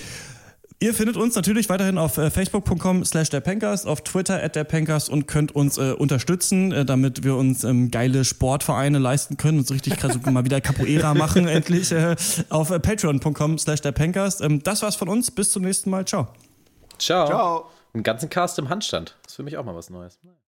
Ihr 0.81 0.93
findet 0.93 1.17
uns 1.17 1.35
natürlich 1.35 1.71
weiterhin 1.71 1.97
auf 1.97 2.19
äh, 2.19 2.31
facebook.com 2.31 3.07
slash 3.07 3.31
der 3.31 3.41
Pankers, 3.41 3.87
auf 3.87 4.03
Twitter 4.03 4.43
at 4.43 4.55
der 4.55 4.65
Pankers 4.65 5.09
und 5.09 5.27
könnt 5.27 5.55
uns 5.55 5.79
äh, 5.79 5.93
unterstützen, 5.93 6.73
äh, 6.73 6.85
damit 6.85 7.25
wir 7.25 7.37
uns 7.37 7.65
ähm, 7.65 7.91
geile 7.91 8.25
Sportvereine 8.25 8.99
leisten 8.99 9.39
können 9.39 9.59
und 9.59 9.67
so 9.67 9.73
richtig 9.73 9.97
krass 9.97 10.19
mal 10.31 10.45
wieder 10.45 10.61
Capoeira 10.61 11.15
machen 11.15 11.49
endlich 11.49 11.91
äh, 11.93 12.17
auf 12.51 12.71
äh, 12.71 12.81
patreon.com 12.81 13.57
slash 13.57 13.81
der 13.81 13.93
Pankers. 13.93 14.43
Ähm, 14.43 14.63
das 14.63 14.83
war's 14.83 14.97
von 14.97 15.09
uns. 15.09 15.31
Bis 15.31 15.53
zum 15.53 15.63
nächsten 15.63 15.89
Mal. 15.91 16.05
Ciao. 16.05 16.29
Ciao. 16.99 17.27
Ciao. 17.29 17.71
Einen 17.95 18.03
ganzen 18.03 18.29
Cast 18.29 18.59
im 18.59 18.69
Handstand. 18.69 19.17
Das 19.23 19.33
ist 19.33 19.37
für 19.37 19.43
mich 19.43 19.57
auch 19.57 19.65
mal 19.65 19.75
was 19.75 19.89
Neues. 19.89 20.19